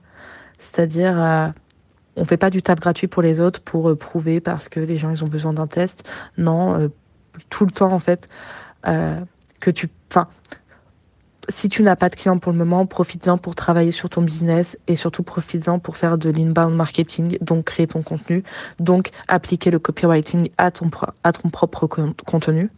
C'est-à-dire, 0.63 1.21
euh, 1.21 1.47
on 2.15 2.25
fait 2.25 2.37
pas 2.37 2.49
du 2.49 2.61
taf 2.61 2.79
gratuit 2.79 3.07
pour 3.07 3.21
les 3.21 3.39
autres 3.39 3.61
pour 3.61 3.97
prouver 3.97 4.39
parce 4.39 4.69
que 4.69 4.79
les 4.79 4.97
gens 4.97 5.09
ils 5.09 5.23
ont 5.23 5.27
besoin 5.27 5.53
d'un 5.53 5.67
test. 5.67 6.07
Non, 6.37 6.89
tout 7.49 7.65
le 7.65 7.71
temps 7.71 7.91
en 7.91 7.99
fait 7.99 8.29
que 8.83 9.71
tu, 9.71 9.89
enfin, 10.11 10.27
si 11.49 11.69
tu 11.69 11.83
n'as 11.83 11.95
pas 11.95 12.09
de 12.09 12.15
clients 12.15 12.37
pour 12.37 12.51
le 12.51 12.57
moment, 12.57 12.85
profite-en 12.85 13.37
pour 13.37 13.55
travailler 13.55 13.91
sur 13.91 14.09
ton 14.09 14.21
business 14.21 14.77
et 14.87 14.95
surtout 14.95 15.23
profite-en 15.23 15.79
pour 15.79 15.97
faire 15.97 16.17
de 16.17 16.29
l'inbound 16.29 16.75
marketing, 16.75 17.37
donc 17.41 17.65
créer 17.65 17.87
ton 17.87 18.01
contenu, 18.01 18.43
donc 18.79 19.09
appliquer 19.27 19.71
le 19.71 19.79
copywriting 19.79 20.49
à 20.57 20.71
ton 20.71 20.89
propre 20.89 21.87
contenu 22.25 22.69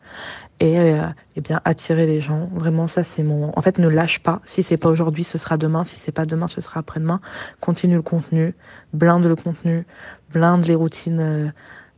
et, 0.60 0.80
euh, 0.80 1.08
et 1.36 1.42
bien 1.42 1.62
attirer 1.66 2.06
les 2.06 2.22
gens. 2.22 2.50
Vraiment, 2.54 2.88
ça 2.88 3.04
c'est 3.04 3.24
mon. 3.24 3.52
En 3.58 3.62
fait, 3.62 3.78
ne 3.80 3.88
lâche 3.88 4.20
pas. 4.20 4.42
Si 4.46 4.64
c'est 4.64 4.78
pas 4.78 4.90
aujourd'hui, 4.90 5.24
ce 5.24 5.38
sera 5.38 5.58
demain. 5.58 5.84
Si 5.84 5.98
c'est 5.98 6.12
pas 6.12 6.26
demain, 6.26 6.48
ce 6.48 6.62
sera 6.62 6.80
après-demain. 6.80 7.20
Continue 7.60 7.96
le 7.96 8.02
contenu, 8.02 8.54
blinde 8.94 9.26
le 9.26 9.36
contenu, 9.36 9.86
blinde 10.32 10.66
les 10.66 10.76
routines. 10.76 11.20
Euh, 11.20 11.50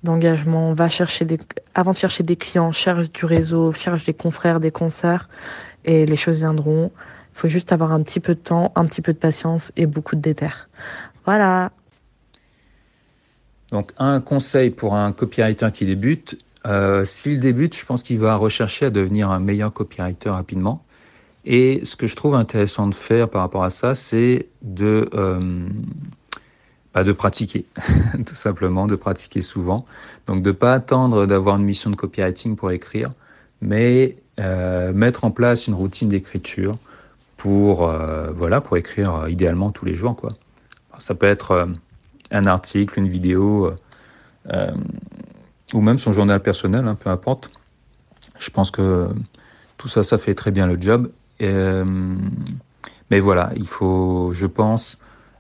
d'engagement, 0.04 0.74
va 0.74 0.90
chercher 0.90 1.26
des, 1.26 1.40
avant 1.74 1.92
de 1.92 1.98
chercher 1.98 2.24
des 2.24 2.36
clients, 2.36 2.72
cherche 2.72 3.12
du 3.12 3.26
réseau, 3.26 3.74
cherche 3.74 4.04
des 4.06 4.14
confrères, 4.14 4.60
des 4.60 4.72
concerts, 4.72 5.28
et 5.86 6.06
les 6.06 6.16
choses 6.16 6.38
viendront. 6.38 6.92
Il 7.34 7.40
faut 7.40 7.48
juste 7.48 7.72
avoir 7.72 7.92
un 7.92 8.02
petit 8.02 8.20
peu 8.20 8.36
de 8.36 8.40
temps, 8.40 8.72
un 8.76 8.86
petit 8.86 9.02
peu 9.02 9.14
de 9.14 9.18
patience 9.18 9.72
et 9.76 9.86
beaucoup 9.86 10.16
de 10.16 10.22
déter. 10.22 10.50
Voilà. 11.26 11.72
Donc 13.72 13.92
un 13.98 14.22
conseil 14.22 14.70
pour 14.70 14.96
un 14.96 15.12
copywriter 15.12 15.72
qui 15.74 15.86
débute, 15.86 16.38
euh, 16.66 17.06
s'il 17.06 17.40
débute, 17.40 17.76
je 17.78 17.86
pense 17.86 18.04
qu'il 18.04 18.20
va 18.20 18.36
rechercher 18.36 18.88
à 18.88 18.90
devenir 18.90 19.32
un 19.32 19.40
meilleur 19.40 19.72
copywriter 19.72 20.30
rapidement. 20.30 20.84
Et 21.46 21.82
ce 21.86 21.96
que 21.96 22.08
je 22.08 22.16
trouve 22.16 22.36
intéressant 22.36 22.88
de 22.88 22.96
faire 22.96 23.30
par 23.30 23.42
rapport 23.42 23.64
à 23.64 23.70
ça, 23.70 23.96
c'est 23.96 24.48
de 24.62 25.10
euh, 25.14 25.68
bah, 26.94 27.04
de 27.04 27.12
pratiquer, 27.12 27.66
tout 28.26 28.36
simplement, 28.36 28.88
de 28.88 28.96
pratiquer 28.96 29.42
souvent. 29.42 29.86
Donc 30.26 30.42
de 30.42 30.52
pas 30.52 30.74
attendre 30.74 31.26
d'avoir 31.26 31.58
une 31.58 31.64
mission 31.64 31.90
de 31.90 31.96
copywriting 31.96 32.56
pour 32.56 32.72
écrire, 32.72 33.12
mais 33.62 34.18
euh, 34.40 34.94
mettre 34.94 35.24
en 35.24 35.32
place 35.32 35.68
une 35.68 35.74
routine 35.74 36.10
d'écriture 36.10 36.76
pour 37.38 37.88
euh, 37.88 38.32
voilà 38.32 38.62
pour 38.62 38.78
écrire 38.78 39.16
euh, 39.16 39.30
idéalement 39.30 39.72
tous 39.72 39.86
les 39.86 39.94
jours 39.94 40.16
quoi. 40.16 40.30
Ça 40.98 41.14
peut 41.14 41.28
être 41.28 41.52
euh, 41.52 41.66
un 42.32 42.46
article, 42.46 43.00
une 43.00 43.08
vidéo 43.08 43.72
ou 45.74 45.82
même 45.82 45.98
son 45.98 46.14
journal 46.14 46.42
personnel, 46.42 46.88
hein, 46.88 46.96
peu 46.96 47.10
importe. 47.10 47.52
Je 48.40 48.50
pense 48.50 48.72
que 48.72 49.10
tout 49.78 49.88
ça, 49.88 50.04
ça 50.04 50.18
fait 50.18 50.36
très 50.36 50.52
bien 50.52 50.68
le 50.68 50.80
job. 50.80 51.10
Et, 51.40 51.54
mais 53.10 53.20
voilà, 53.20 53.52
il 53.56 53.68
faut, 53.68 54.32
je 54.34 54.46
pense, 54.46 54.98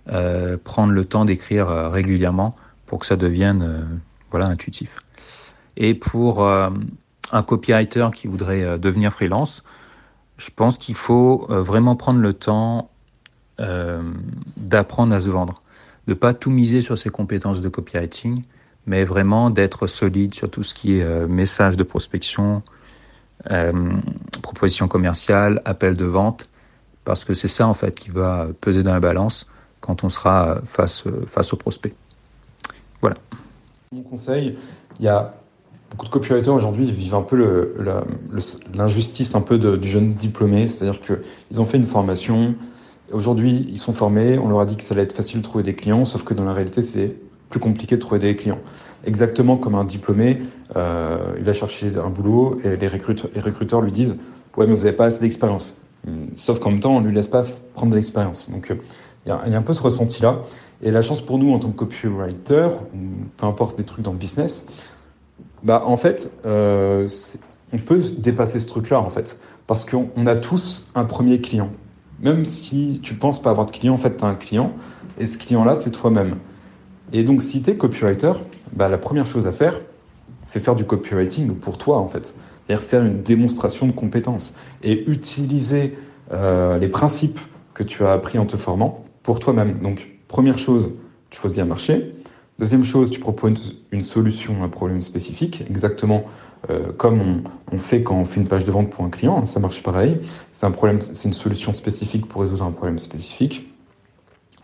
euh, 0.09 0.57
prendre 0.63 0.93
le 0.93 1.03
temps 1.03 1.25
d'écrire 1.25 1.69
euh, 1.69 1.89
régulièrement 1.89 2.55
pour 2.85 2.99
que 2.99 3.05
ça 3.05 3.17
devienne 3.17 3.61
euh, 3.61 3.81
voilà 4.31 4.47
intuitif. 4.47 4.99
Et 5.75 5.93
pour 5.93 6.43
un 6.43 7.43
copywriter 7.45 8.07
qui 8.11 8.27
voudrait 8.27 8.79
devenir 8.79 9.13
freelance, 9.13 9.63
je 10.39 10.49
pense 10.49 10.79
qu'il 10.79 10.95
faut 10.95 11.45
vraiment 11.49 11.95
prendre 11.95 12.19
le 12.19 12.33
temps 12.33 12.89
d'apprendre 13.59 15.13
à 15.13 15.19
se 15.19 15.29
vendre, 15.29 15.61
de 16.07 16.15
pas 16.15 16.33
tout 16.33 16.49
miser 16.49 16.81
sur 16.81 16.97
ses 16.97 17.11
compétences 17.11 17.61
de 17.61 17.69
copywriting, 17.69 18.41
mais 18.87 19.03
vraiment 19.03 19.49
d'être 19.49 19.85
solide 19.85 20.33
sur 20.33 20.49
tout 20.49 20.63
ce 20.63 20.73
qui 20.73 20.99
est 20.99 21.27
message 21.27 21.77
de 21.77 21.83
prospection, 21.83 22.63
proposition 24.41 24.87
commerciale, 24.87 25.61
appel 25.65 25.95
de 25.95 26.05
vente, 26.05 26.49
parce 27.03 27.23
que 27.25 27.33
c'est 27.33 27.47
ça 27.47 27.67
en 27.67 27.73
fait 27.73 27.93
qui 27.93 28.09
va 28.09 28.47
peser 28.59 28.83
dans 28.83 28.93
la 28.93 28.99
balance 28.99 29.47
quand 29.81 30.03
on 30.03 30.09
sera 30.09 30.59
face, 30.63 31.03
face 31.25 31.53
au 31.53 31.57
prospect. 31.57 31.93
Voilà. 33.01 33.17
Mon 33.91 34.01
conseil, 34.01 34.57
il 34.99 35.05
y 35.05 35.07
a 35.07 35.35
beaucoup 35.91 36.05
de 36.05 36.11
copywriters 36.11 36.53
aujourd'hui 36.53 36.91
vivent 36.91 37.15
un 37.15 37.21
peu 37.21 37.73
l'injustice 38.73 39.35
un 39.35 39.41
peu 39.41 39.57
du 39.57 39.87
jeune 39.87 40.13
diplômé, 40.13 40.67
c'est-à-dire 40.67 41.01
qu'ils 41.01 41.61
ont 41.61 41.65
fait 41.65 41.77
une 41.77 41.87
formation, 41.87 42.55
aujourd'hui 43.11 43.67
ils 43.69 43.77
sont 43.77 43.93
formés, 43.93 44.37
on 44.37 44.49
leur 44.49 44.61
a 44.61 44.65
dit 44.65 44.75
que 44.75 44.83
ça 44.83 44.93
allait 44.93 45.03
être 45.03 45.15
facile 45.15 45.39
de 45.39 45.45
trouver 45.45 45.63
des 45.63 45.75
clients, 45.75 46.05
sauf 46.05 46.23
que 46.23 46.33
dans 46.33 46.43
la 46.43 46.53
réalité 46.53 46.81
c'est 46.81 47.15
plus 47.49 47.59
compliqué 47.59 47.95
de 47.95 48.01
trouver 48.01 48.19
des 48.19 48.35
clients. 48.35 48.59
Exactement 49.05 49.57
comme 49.57 49.75
un 49.75 49.85
diplômé, 49.85 50.41
euh, 50.75 51.33
il 51.37 51.43
va 51.43 51.53
chercher 51.53 51.95
un 51.97 52.09
boulot 52.09 52.59
et 52.63 52.77
les 52.77 52.87
recruteurs, 52.87 53.81
lui 53.81 53.91
disent 53.91 54.15
ouais 54.57 54.65
mais 54.67 54.73
vous 54.73 54.83
n'avez 54.83 54.93
pas 54.93 55.05
assez 55.05 55.19
d'expérience. 55.19 55.81
Sauf 56.35 56.59
qu'en 56.59 56.71
même 56.71 56.79
temps, 56.79 56.95
on 56.95 57.01
lui 57.01 57.13
laisse 57.13 57.27
pas 57.27 57.45
prendre 57.73 57.91
de 57.91 57.97
l'expérience. 57.97 58.49
Donc, 58.49 58.73
il 59.25 59.29
y, 59.29 59.31
a 59.31 59.57
un 59.57 59.61
peu 59.61 59.73
ce 59.73 59.81
ressenti-là. 59.81 60.43
Et 60.81 60.91
la 60.91 61.01
chance 61.01 61.21
pour 61.21 61.37
nous, 61.37 61.51
en 61.53 61.59
tant 61.59 61.71
que 61.71 61.75
copywriter, 61.75 62.69
peu 63.35 63.45
importe 63.45 63.77
des 63.77 63.83
trucs 63.83 64.05
dans 64.05 64.13
le 64.13 64.17
business, 64.17 64.65
bah, 65.63 65.83
en 65.85 65.97
fait, 65.97 66.31
euh, 66.45 67.09
on 67.73 67.77
peut 67.77 68.01
dépasser 68.17 68.59
ce 68.59 68.67
truc-là, 68.67 69.01
en 69.01 69.09
fait. 69.09 69.37
Parce 69.65 69.83
qu'on 69.83 70.25
a 70.25 70.35
tous 70.35 70.89
un 70.95 71.03
premier 71.03 71.41
client. 71.41 71.71
Même 72.21 72.45
si 72.45 72.99
tu 73.03 73.15
penses 73.15 73.41
pas 73.41 73.49
avoir 73.49 73.65
de 73.65 73.71
client, 73.71 73.93
en 73.93 73.97
fait, 73.97 74.15
tu 74.17 74.23
as 74.23 74.27
un 74.27 74.35
client. 74.35 74.73
Et 75.19 75.27
ce 75.27 75.37
client-là, 75.37 75.75
c'est 75.75 75.91
toi-même. 75.91 76.35
Et 77.13 77.23
donc, 77.23 77.41
si 77.41 77.61
tu 77.61 77.71
es 77.71 77.77
copywriter, 77.77 78.33
bah, 78.73 78.89
la 78.89 78.97
première 78.97 79.25
chose 79.25 79.47
à 79.47 79.51
faire, 79.51 79.79
c'est 80.45 80.63
faire 80.63 80.75
du 80.75 80.85
copywriting 80.85 81.55
pour 81.55 81.77
toi, 81.77 81.97
en 81.97 82.07
fait. 82.07 82.33
C'est-à-dire 82.65 82.85
faire 82.85 83.05
une 83.05 83.21
démonstration 83.21 83.87
de 83.87 83.91
compétences 83.91 84.55
et 84.83 85.09
utiliser 85.09 85.95
euh, 86.33 86.77
les 86.77 86.89
principes 86.89 87.39
que 87.73 87.83
tu 87.83 88.03
as 88.03 88.11
appris 88.11 88.39
en 88.39 88.45
te 88.45 88.57
formant 88.57 89.05
pour 89.23 89.39
toi-même. 89.39 89.79
Donc, 89.79 90.17
première 90.27 90.57
chose, 90.57 90.91
tu 91.29 91.39
choisis 91.39 91.59
un 91.59 91.65
marché. 91.65 92.13
Deuxième 92.59 92.83
chose, 92.83 93.11
tu 93.11 93.19
proposes 93.19 93.77
une 93.91 94.01
solution 94.01 94.63
à 94.63 94.65
un 94.65 94.69
problème 94.69 94.99
spécifique, 95.01 95.63
exactement 95.69 96.23
euh, 96.71 96.91
comme 96.91 97.43
on, 97.71 97.77
fait 97.77 98.01
quand 98.01 98.15
on 98.15 98.25
fait 98.25 98.41
une 98.41 98.47
page 98.47 98.65
de 98.65 98.71
vente 98.71 98.89
pour 98.89 99.05
un 99.05 99.09
client. 99.09 99.45
Ça 99.45 99.59
marche 99.59 99.83
pareil. 99.83 100.19
C'est 100.51 100.65
un 100.65 100.71
problème, 100.71 100.99
c'est 100.99 101.27
une 101.27 101.33
solution 101.33 101.73
spécifique 101.73 102.27
pour 102.27 102.41
résoudre 102.41 102.63
un 102.63 102.71
problème 102.71 102.97
spécifique. 102.97 103.71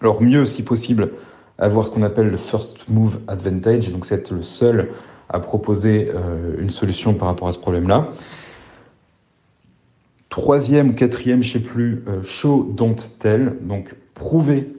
Alors 0.01 0.21
mieux, 0.21 0.45
si 0.45 0.63
possible, 0.63 1.11
avoir 1.57 1.85
ce 1.85 1.91
qu'on 1.91 2.03
appelle 2.03 2.29
le 2.29 2.37
first 2.37 2.89
move 2.89 3.19
advantage, 3.27 3.91
donc 3.91 4.05
c'est 4.05 4.15
être 4.15 4.31
le 4.31 4.43
seul 4.43 4.89
à 5.29 5.39
proposer 5.39 6.11
euh, 6.13 6.55
une 6.59 6.69
solution 6.69 7.13
par 7.13 7.27
rapport 7.27 7.47
à 7.47 7.51
ce 7.51 7.59
problème-là. 7.59 8.09
Troisième, 10.29 10.95
quatrième, 10.95 11.43
je 11.43 11.53
sais 11.53 11.59
plus, 11.59 12.03
euh, 12.07 12.23
show, 12.23 12.63
don't 12.75 12.95
tell, 13.19 13.57
donc 13.61 13.95
prouver, 14.13 14.73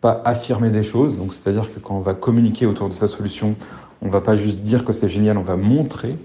pas 0.00 0.20
affirmer 0.24 0.70
des 0.70 0.82
choses. 0.82 1.18
Donc 1.18 1.32
c'est-à-dire 1.32 1.72
que 1.72 1.78
quand 1.78 1.96
on 1.96 2.00
va 2.00 2.14
communiquer 2.14 2.66
autour 2.66 2.88
de 2.88 2.94
sa 2.94 3.08
solution, 3.08 3.54
on 4.02 4.08
va 4.08 4.20
pas 4.20 4.36
juste 4.36 4.60
dire 4.60 4.84
que 4.84 4.92
c'est 4.92 5.08
génial, 5.08 5.38
on 5.38 5.42
va 5.42 5.56
montrer, 5.56 6.16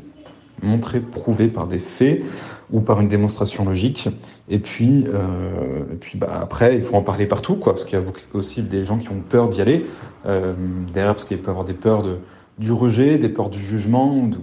montrer, 0.61 0.99
prouver 0.99 1.47
par 1.47 1.67
des 1.67 1.79
faits 1.79 2.23
ou 2.71 2.81
par 2.81 3.01
une 3.01 3.07
démonstration 3.07 3.65
logique. 3.65 4.09
Et 4.49 4.59
puis, 4.59 5.05
euh, 5.07 5.83
et 5.91 5.95
puis 5.95 6.17
bah, 6.17 6.39
après, 6.41 6.75
il 6.75 6.83
faut 6.83 6.95
en 6.95 7.01
parler 7.01 7.25
partout, 7.25 7.55
quoi, 7.55 7.73
parce 7.73 7.85
qu'il 7.85 7.97
y 7.97 8.01
a 8.01 8.05
aussi 8.33 8.61
des 8.61 8.83
gens 8.83 8.97
qui 8.97 9.09
ont 9.09 9.21
peur 9.27 9.49
d'y 9.49 9.61
aller 9.61 9.85
euh, 10.25 10.53
derrière, 10.93 11.13
parce 11.13 11.25
qu'il 11.25 11.37
peut 11.39 11.47
y 11.47 11.49
avoir 11.49 11.65
des 11.65 11.73
peurs 11.73 12.03
de, 12.03 12.17
du 12.59 12.71
rejet, 12.71 13.17
des 13.17 13.29
peurs 13.29 13.49
du 13.49 13.59
jugement, 13.59 14.27
de, 14.27 14.37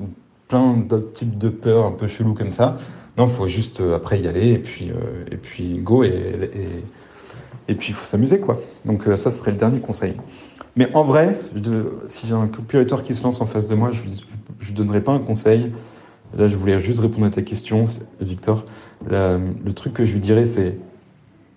plein 0.49 0.75
d'autres 0.77 1.12
types 1.12 1.37
de 1.37 1.51
peurs 1.51 1.87
un 1.87 1.93
peu 1.93 2.07
chelous 2.07 2.35
comme 2.35 2.53
ça. 2.53 2.77
Non, 3.16 3.27
il 3.27 3.33
faut 3.33 3.47
juste 3.47 3.81
euh, 3.81 3.97
après 3.97 4.21
y 4.21 4.29
aller 4.29 4.53
et 4.53 4.59
puis, 4.59 4.91
euh, 4.91 5.25
et 5.31 5.37
puis 5.37 5.79
go 5.79 6.05
et, 6.05 6.51
et, 7.69 7.75
puis 7.75 7.89
il 7.89 7.95
faut 7.95 8.07
s'amuser 8.07 8.41
quoi. 8.41 8.59
Donc 8.87 9.05
ça 9.16 9.31
serait 9.31 9.51
le 9.51 9.59
dernier 9.59 9.81
conseil. 9.81 10.14
Mais 10.77 10.89
en 10.95 11.03
vrai, 11.03 11.39
si 12.09 12.29
j'ai 12.29 12.35
un 12.35 12.47
copywriter 12.47 13.03
qui 13.03 13.12
se 13.12 13.25
lance 13.25 13.41
en 13.41 13.47
face 13.47 13.66
de 13.66 13.75
moi, 13.75 13.91
je 13.91 14.71
ne 14.71 14.77
donnerai 14.77 15.03
pas 15.03 15.12
un 15.12 15.19
conseil. 15.19 15.73
Là, 16.37 16.47
je 16.47 16.57
voulais 16.57 16.81
juste 16.81 17.01
répondre 17.01 17.26
à 17.26 17.31
ta 17.31 17.43
question, 17.43 17.85
Victor. 18.20 18.64
le 19.09 19.70
truc 19.72 19.95
que 19.95 20.05
je 20.05 20.12
lui 20.12 20.20
dirais, 20.20 20.45
c'est 20.45 20.76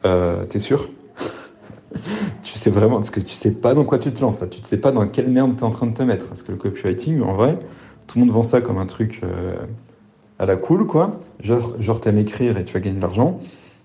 euh, 0.06 0.46
T'es 0.46 0.60
sûr? 0.60 0.88
Tu 2.42 2.54
sais 2.58 2.70
vraiment, 2.70 2.96
parce 2.96 3.10
que 3.10 3.20
tu 3.20 3.30
sais 3.30 3.52
pas 3.52 3.74
dans 3.74 3.84
quoi 3.84 4.00
tu 4.00 4.12
te 4.12 4.22
lances, 4.22 4.40
tu 4.50 4.62
ne 4.62 4.66
sais 4.66 4.78
pas 4.78 4.92
dans 4.92 5.06
quelle 5.08 5.30
merde 5.30 5.56
tu 5.56 5.62
es 5.62 5.64
en 5.64 5.70
train 5.72 5.86
de 5.88 5.94
te 5.94 6.04
mettre. 6.04 6.28
Parce 6.28 6.42
que 6.42 6.52
le 6.52 6.58
copywriting, 6.58 7.22
en 7.22 7.34
vrai, 7.34 7.60
tout 8.08 8.18
le 8.18 8.26
monde 8.26 8.34
vend 8.34 8.44
ça 8.44 8.62
comme 8.62 8.78
un 8.78 8.86
truc 8.86 9.22
euh, 9.24 9.56
à 10.40 10.46
la 10.46 10.58
cool, 10.58 10.88
quoi. 10.88 11.20
Genre, 11.42 11.76
genre 11.80 12.02
t'aimes 12.02 12.18
écrire 12.18 12.58
et 12.58 12.66
tu 12.66 12.74
vas 12.74 12.80
gagner 12.80 12.98
de 12.98 13.02
l'argent. 13.02 13.40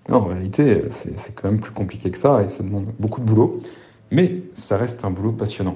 Non, 0.09 0.17
en 0.17 0.25
réalité, 0.25 0.83
c'est 0.89 1.35
quand 1.35 1.51
même 1.51 1.59
plus 1.59 1.73
compliqué 1.73 2.09
que 2.09 2.17
ça 2.17 2.43
et 2.43 2.49
ça 2.49 2.63
demande 2.63 2.87
beaucoup 2.97 3.19
de 3.19 3.25
boulot. 3.25 3.61
Mais 4.11 4.41
ça 4.53 4.77
reste 4.77 5.03
un 5.05 5.11
boulot 5.11 5.33
passionnant. 5.33 5.75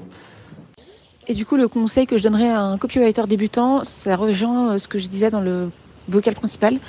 Et 1.27 1.33
du 1.33 1.45
coup, 1.45 1.55
le 1.55 1.67
conseil 1.67 2.07
que 2.07 2.17
je 2.17 2.23
donnerais 2.23 2.49
à 2.49 2.61
un 2.61 2.77
copywriter 2.77 3.27
débutant, 3.27 3.83
ça 3.83 4.15
rejoint 4.15 4.73
euh, 4.73 4.77
ce 4.77 4.87
que 4.87 4.97
je 4.97 5.07
disais 5.07 5.29
dans 5.29 5.41
le 5.41 5.69
vocal 6.07 6.33
principal, 6.33 6.79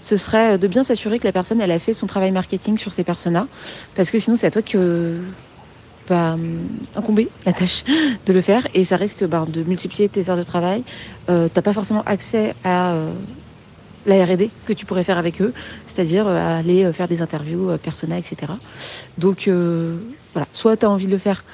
ce 0.00 0.16
serait 0.16 0.56
de 0.58 0.68
bien 0.68 0.84
s'assurer 0.84 1.18
que 1.18 1.26
la 1.26 1.32
personne 1.32 1.60
elle 1.60 1.72
a 1.72 1.78
fait 1.78 1.92
son 1.92 2.06
travail 2.06 2.30
marketing 2.30 2.78
sur 2.78 2.92
ses 2.92 3.04
personas, 3.04 3.46
parce 3.94 4.10
que 4.10 4.18
sinon 4.18 4.36
c'est 4.36 4.46
à 4.46 4.50
toi 4.50 4.62
que 4.62 5.20
va 6.08 6.34
hum, 6.34 6.68
incomber 6.94 7.28
la 7.44 7.52
tâche 7.52 7.84
de 8.26 8.32
le 8.32 8.40
faire 8.40 8.66
et 8.72 8.84
ça 8.84 8.96
risque 8.96 9.24
bah, 9.26 9.44
de 9.46 9.64
multiplier 9.64 10.08
tes 10.08 10.30
heures 10.30 10.36
de 10.36 10.42
travail. 10.44 10.84
Euh, 11.28 11.48
t'as 11.52 11.62
pas 11.62 11.72
forcément 11.72 12.02
accès 12.06 12.54
à 12.64 12.94
euh, 12.94 13.12
la 14.06 14.24
R&D 14.24 14.50
que 14.64 14.72
tu 14.72 14.86
pourrais 14.86 15.04
faire 15.04 15.18
avec 15.18 15.40
eux, 15.40 15.52
c'est-à-dire 15.86 16.26
euh, 16.26 16.58
aller 16.58 16.84
euh, 16.84 16.92
faire 16.92 17.08
des 17.08 17.22
interviews, 17.22 17.70
euh, 17.70 17.78
persona, 17.78 18.18
etc. 18.18 18.52
Donc 19.18 19.48
voilà, 20.32 20.46
soit 20.52 20.76
tu 20.76 20.86
as 20.86 20.90
envie 20.90 21.06
de 21.06 21.10
le 21.10 21.18
faire, 21.18 21.44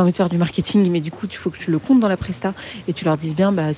envie 0.00 0.12
de 0.12 0.16
faire 0.16 0.28
du 0.28 0.38
marketing, 0.38 0.90
mais 0.90 1.00
du 1.00 1.10
coup, 1.10 1.26
il 1.28 1.36
faut 1.36 1.50
que 1.50 1.58
tu 1.58 1.70
le 1.70 1.78
comptes 1.78 2.00
dans 2.00 2.08
la 2.08 2.16
presta 2.16 2.54
et 2.88 2.92
tu 2.92 3.04
leur 3.04 3.16
dises 3.16 3.34
bien, 3.34 3.52
bah, 3.52 3.70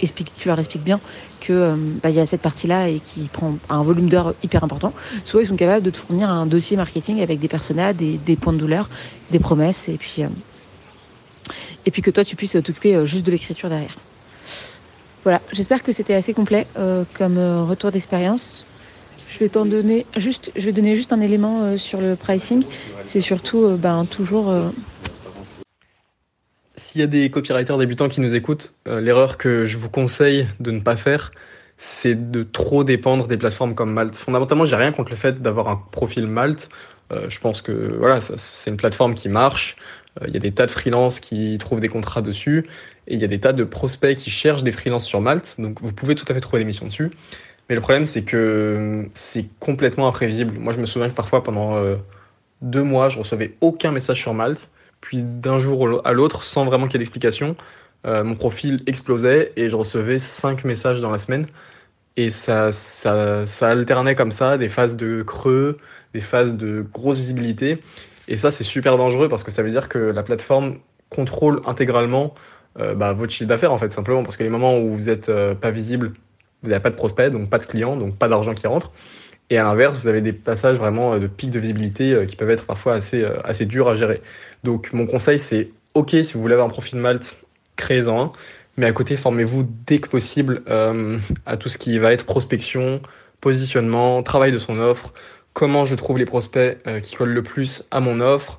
explique, 0.00 0.34
tu 0.36 0.48
leur 0.48 0.58
expliques 0.58 0.84
bien 0.84 1.00
que 1.40 1.76
bah, 2.02 2.10
il 2.10 2.16
y 2.16 2.20
a 2.20 2.26
cette 2.26 2.42
partie-là 2.42 2.88
et 2.88 3.00
qui 3.00 3.28
prend 3.28 3.56
un 3.68 3.82
volume 3.82 4.08
d'heures 4.08 4.34
hyper 4.42 4.64
important. 4.64 4.92
Soit 5.24 5.42
ils 5.42 5.46
sont 5.46 5.56
capables 5.56 5.84
de 5.84 5.90
te 5.90 5.98
fournir 5.98 6.28
un 6.28 6.46
dossier 6.46 6.76
marketing 6.76 7.20
avec 7.22 7.40
des 7.40 7.48
personas, 7.48 7.92
des, 7.92 8.18
des 8.18 8.36
points 8.36 8.52
de 8.52 8.58
douleur, 8.58 8.88
des 9.30 9.38
promesses, 9.38 9.88
et 9.88 9.98
puis 9.98 10.22
et 11.86 11.90
puis 11.90 12.00
que 12.00 12.10
toi 12.10 12.24
tu 12.24 12.36
puisses 12.36 12.52
t'occuper 12.52 13.04
juste 13.04 13.26
de 13.26 13.30
l'écriture 13.30 13.68
derrière. 13.68 13.96
Voilà, 15.24 15.40
j'espère 15.52 15.82
que 15.82 15.90
c'était 15.90 16.12
assez 16.12 16.34
complet 16.34 16.66
euh, 16.76 17.06
comme 17.14 17.38
euh, 17.38 17.64
retour 17.64 17.90
d'expérience. 17.90 18.66
Je 19.26 19.38
vais 19.38 19.48
t'en 19.48 19.64
donner 19.64 20.04
juste, 20.18 20.52
je 20.54 20.66
vais 20.66 20.72
donner 20.72 20.94
juste 20.94 21.14
un 21.14 21.20
élément 21.22 21.62
euh, 21.62 21.76
sur 21.78 21.98
le 21.98 22.14
pricing. 22.14 22.62
C'est 23.04 23.20
surtout, 23.20 23.78
ben, 23.78 24.04
toujours. 24.04 24.52
S'il 26.76 27.00
y 27.00 27.04
a 27.04 27.06
des 27.06 27.30
copywriters 27.30 27.78
débutants 27.78 28.08
qui 28.08 28.20
nous 28.20 28.34
écoutent, 28.34 28.72
l'erreur 28.86 29.38
que 29.38 29.66
je 29.66 29.76
vous 29.76 29.88
conseille 29.88 30.48
de 30.58 30.72
ne 30.72 30.80
pas 30.80 30.96
faire, 30.96 31.32
c'est 31.76 32.30
de 32.30 32.42
trop 32.42 32.82
dépendre 32.82 33.28
des 33.28 33.36
plateformes 33.36 33.74
comme 33.74 33.92
Malte. 33.92 34.16
Fondamentalement, 34.16 34.64
j'ai 34.64 34.76
rien 34.76 34.90
contre 34.90 35.10
le 35.10 35.16
fait 35.16 35.40
d'avoir 35.40 35.68
un 35.68 35.76
profil 35.76 36.26
Malte. 36.26 36.68
je 37.10 37.38
pense 37.38 37.62
que 37.62 37.96
voilà, 37.96 38.20
c'est 38.20 38.70
une 38.70 38.76
plateforme 38.76 39.14
qui 39.14 39.28
marche. 39.28 39.76
Il 40.26 40.32
y 40.32 40.36
a 40.36 40.40
des 40.40 40.52
tas 40.52 40.66
de 40.66 40.70
freelances 40.72 41.20
qui 41.20 41.58
trouvent 41.58 41.80
des 41.80 41.88
contrats 41.88 42.22
dessus. 42.22 42.66
Et 43.06 43.14
il 43.14 43.20
y 43.20 43.24
a 43.24 43.28
des 43.28 43.40
tas 43.40 43.52
de 43.52 43.64
prospects 43.64 44.16
qui 44.16 44.30
cherchent 44.30 44.62
des 44.62 44.70
freelances 44.70 45.04
sur 45.04 45.20
Malte, 45.20 45.56
donc 45.58 45.80
vous 45.82 45.92
pouvez 45.92 46.14
tout 46.14 46.24
à 46.28 46.34
fait 46.34 46.40
trouver 46.40 46.60
des 46.60 46.64
missions 46.64 46.86
dessus. 46.86 47.10
Mais 47.68 47.74
le 47.74 47.80
problème, 47.80 48.06
c'est 48.06 48.22
que 48.22 49.08
c'est 49.14 49.46
complètement 49.60 50.08
imprévisible. 50.08 50.58
Moi, 50.58 50.72
je 50.72 50.80
me 50.80 50.86
souviens 50.86 51.08
que 51.08 51.14
parfois, 51.14 51.42
pendant 51.42 51.76
euh, 51.76 51.96
deux 52.62 52.82
mois, 52.82 53.08
je 53.08 53.18
recevais 53.18 53.56
aucun 53.60 53.90
message 53.90 54.20
sur 54.20 54.34
Malte. 54.34 54.68
Puis 55.04 55.20
d'un 55.20 55.58
jour 55.58 56.00
à 56.06 56.14
l'autre, 56.14 56.44
sans 56.44 56.64
vraiment 56.64 56.86
qu'il 56.86 56.94
y 56.94 56.96
ait 56.96 57.04
d'explication, 57.04 57.56
euh, 58.06 58.24
mon 58.24 58.36
profil 58.36 58.82
explosait 58.86 59.52
et 59.54 59.68
je 59.68 59.76
recevais 59.76 60.18
cinq 60.18 60.64
messages 60.64 61.02
dans 61.02 61.10
la 61.10 61.18
semaine. 61.18 61.46
Et 62.16 62.30
ça, 62.30 62.72
ça, 62.72 63.46
ça 63.46 63.68
alternait 63.68 64.14
comme 64.14 64.30
ça, 64.30 64.56
des 64.56 64.70
phases 64.70 64.96
de 64.96 65.22
creux, 65.22 65.76
des 66.14 66.22
phases 66.22 66.56
de 66.56 66.86
grosse 66.90 67.18
visibilité. 67.18 67.82
Et 68.28 68.38
ça, 68.38 68.50
c'est 68.50 68.64
super 68.64 68.96
dangereux 68.96 69.28
parce 69.28 69.42
que 69.42 69.50
ça 69.50 69.62
veut 69.62 69.70
dire 69.70 69.90
que 69.90 69.98
la 69.98 70.22
plateforme 70.22 70.78
contrôle 71.10 71.60
intégralement 71.66 72.32
euh, 72.80 72.94
bah, 72.94 73.12
votre 73.12 73.30
chiffre 73.30 73.48
d'affaires 73.48 73.72
en 73.72 73.78
fait 73.78 73.92
simplement 73.92 74.22
parce 74.22 74.38
que 74.38 74.42
les 74.42 74.48
moments 74.48 74.78
où 74.78 74.94
vous 74.94 75.10
êtes 75.10 75.28
euh, 75.28 75.54
pas 75.54 75.70
visible, 75.70 76.14
vous 76.62 76.70
n'avez 76.70 76.82
pas 76.82 76.90
de 76.90 76.96
prospects, 76.96 77.30
donc 77.30 77.50
pas 77.50 77.58
de 77.58 77.66
clients, 77.66 77.98
donc 77.98 78.16
pas 78.16 78.28
d'argent 78.28 78.54
qui 78.54 78.66
rentre. 78.66 78.90
Et 79.50 79.58
à 79.58 79.64
l'inverse, 79.64 80.00
vous 80.00 80.08
avez 80.08 80.22
des 80.22 80.32
passages 80.32 80.78
vraiment 80.78 81.18
de 81.18 81.26
pics 81.26 81.50
de 81.50 81.60
visibilité 81.60 82.24
qui 82.26 82.34
peuvent 82.34 82.48
être 82.48 82.64
parfois 82.64 82.94
assez, 82.94 83.26
assez 83.44 83.66
durs 83.66 83.88
à 83.88 83.94
gérer. 83.94 84.22
Donc 84.64 84.92
mon 84.92 85.06
conseil 85.06 85.38
c'est 85.38 85.70
ok 85.94 86.10
si 86.10 86.32
vous 86.34 86.40
voulez 86.40 86.54
avoir 86.54 86.66
un 86.66 86.70
profil 86.70 86.98
Malte, 86.98 87.36
créez-en 87.76 88.20
un, 88.20 88.32
mais 88.76 88.86
à 88.86 88.92
côté 88.92 89.16
formez-vous 89.16 89.68
dès 89.86 90.00
que 90.00 90.08
possible 90.08 90.62
à 91.46 91.56
tout 91.56 91.68
ce 91.68 91.78
qui 91.78 91.98
va 91.98 92.12
être 92.12 92.24
prospection, 92.24 93.00
positionnement, 93.40 94.22
travail 94.22 94.50
de 94.50 94.58
son 94.58 94.78
offre, 94.78 95.12
comment 95.52 95.84
je 95.84 95.94
trouve 95.94 96.18
les 96.18 96.24
prospects 96.24 96.78
qui 97.02 97.14
collent 97.14 97.34
le 97.34 97.42
plus 97.42 97.84
à 97.92 98.00
mon 98.00 98.20
offre, 98.20 98.58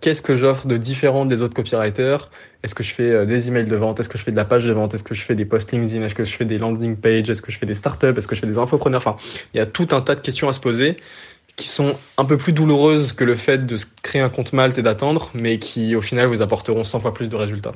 qu'est-ce 0.00 0.22
que 0.22 0.34
j'offre 0.34 0.66
de 0.66 0.76
différent 0.76 1.26
des 1.26 1.42
autres 1.42 1.54
copywriters, 1.54 2.30
est-ce 2.64 2.74
que 2.74 2.82
je 2.82 2.94
fais 2.94 3.10
euh, 3.10 3.26
des 3.26 3.48
emails 3.48 3.66
de 3.66 3.76
vente? 3.76 4.00
Est-ce 4.00 4.08
que 4.08 4.16
je 4.16 4.24
fais 4.24 4.30
de 4.30 4.36
la 4.36 4.46
page 4.46 4.64
de 4.64 4.72
vente? 4.72 4.94
Est-ce 4.94 5.04
que 5.04 5.14
je 5.14 5.20
fais 5.20 5.34
des 5.34 5.44
posts 5.44 5.70
LinkedIn 5.70 6.02
Est-ce 6.02 6.14
que 6.14 6.24
je 6.24 6.34
fais 6.34 6.46
des 6.46 6.56
landing 6.56 6.96
pages? 6.96 7.28
Est-ce 7.28 7.42
que 7.42 7.52
je 7.52 7.58
fais 7.58 7.66
des 7.66 7.74
startups? 7.74 8.14
Est-ce 8.16 8.26
que 8.26 8.34
je 8.34 8.40
fais 8.40 8.46
des 8.46 8.56
infopreneurs? 8.56 9.02
Enfin, 9.06 9.16
il 9.52 9.58
y 9.58 9.60
a 9.60 9.66
tout 9.66 9.88
un 9.90 10.00
tas 10.00 10.14
de 10.14 10.20
questions 10.20 10.48
à 10.48 10.54
se 10.54 10.60
poser 10.60 10.96
qui 11.56 11.68
sont 11.68 11.94
un 12.18 12.24
peu 12.24 12.36
plus 12.36 12.52
douloureuses 12.52 13.12
que 13.12 13.24
le 13.24 13.34
fait 13.34 13.66
de 13.66 13.76
créer 14.02 14.22
un 14.22 14.28
compte 14.28 14.52
Malte 14.52 14.78
et 14.78 14.82
d'attendre, 14.82 15.30
mais 15.34 15.58
qui 15.58 15.94
au 15.94 16.02
final 16.02 16.26
vous 16.26 16.42
apporteront 16.42 16.84
100 16.84 17.00
fois 17.00 17.14
plus 17.14 17.28
de 17.28 17.36
résultats. 17.36 17.72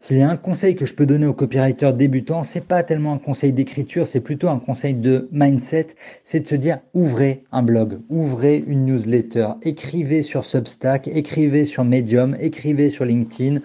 S'il 0.00 0.18
y 0.18 0.22
a 0.22 0.30
un 0.30 0.36
conseil 0.36 0.76
que 0.76 0.86
je 0.86 0.94
peux 0.94 1.06
donner 1.06 1.26
aux 1.26 1.34
copywriters 1.34 1.92
débutants, 1.92 2.44
c'est 2.44 2.64
pas 2.64 2.84
tellement 2.84 3.14
un 3.14 3.18
conseil 3.18 3.52
d'écriture, 3.52 4.06
c'est 4.06 4.20
plutôt 4.20 4.48
un 4.48 4.60
conseil 4.60 4.94
de 4.94 5.28
mindset, 5.32 5.88
c'est 6.22 6.38
de 6.38 6.46
se 6.46 6.54
dire 6.54 6.78
ouvrez 6.94 7.42
un 7.50 7.64
blog, 7.64 7.98
ouvrez 8.08 8.62
une 8.64 8.86
newsletter, 8.86 9.48
écrivez 9.62 10.22
sur 10.22 10.44
Substack, 10.44 11.08
écrivez 11.08 11.64
sur 11.64 11.82
Medium, 11.82 12.36
écrivez 12.38 12.90
sur 12.90 13.04
LinkedIn 13.04 13.58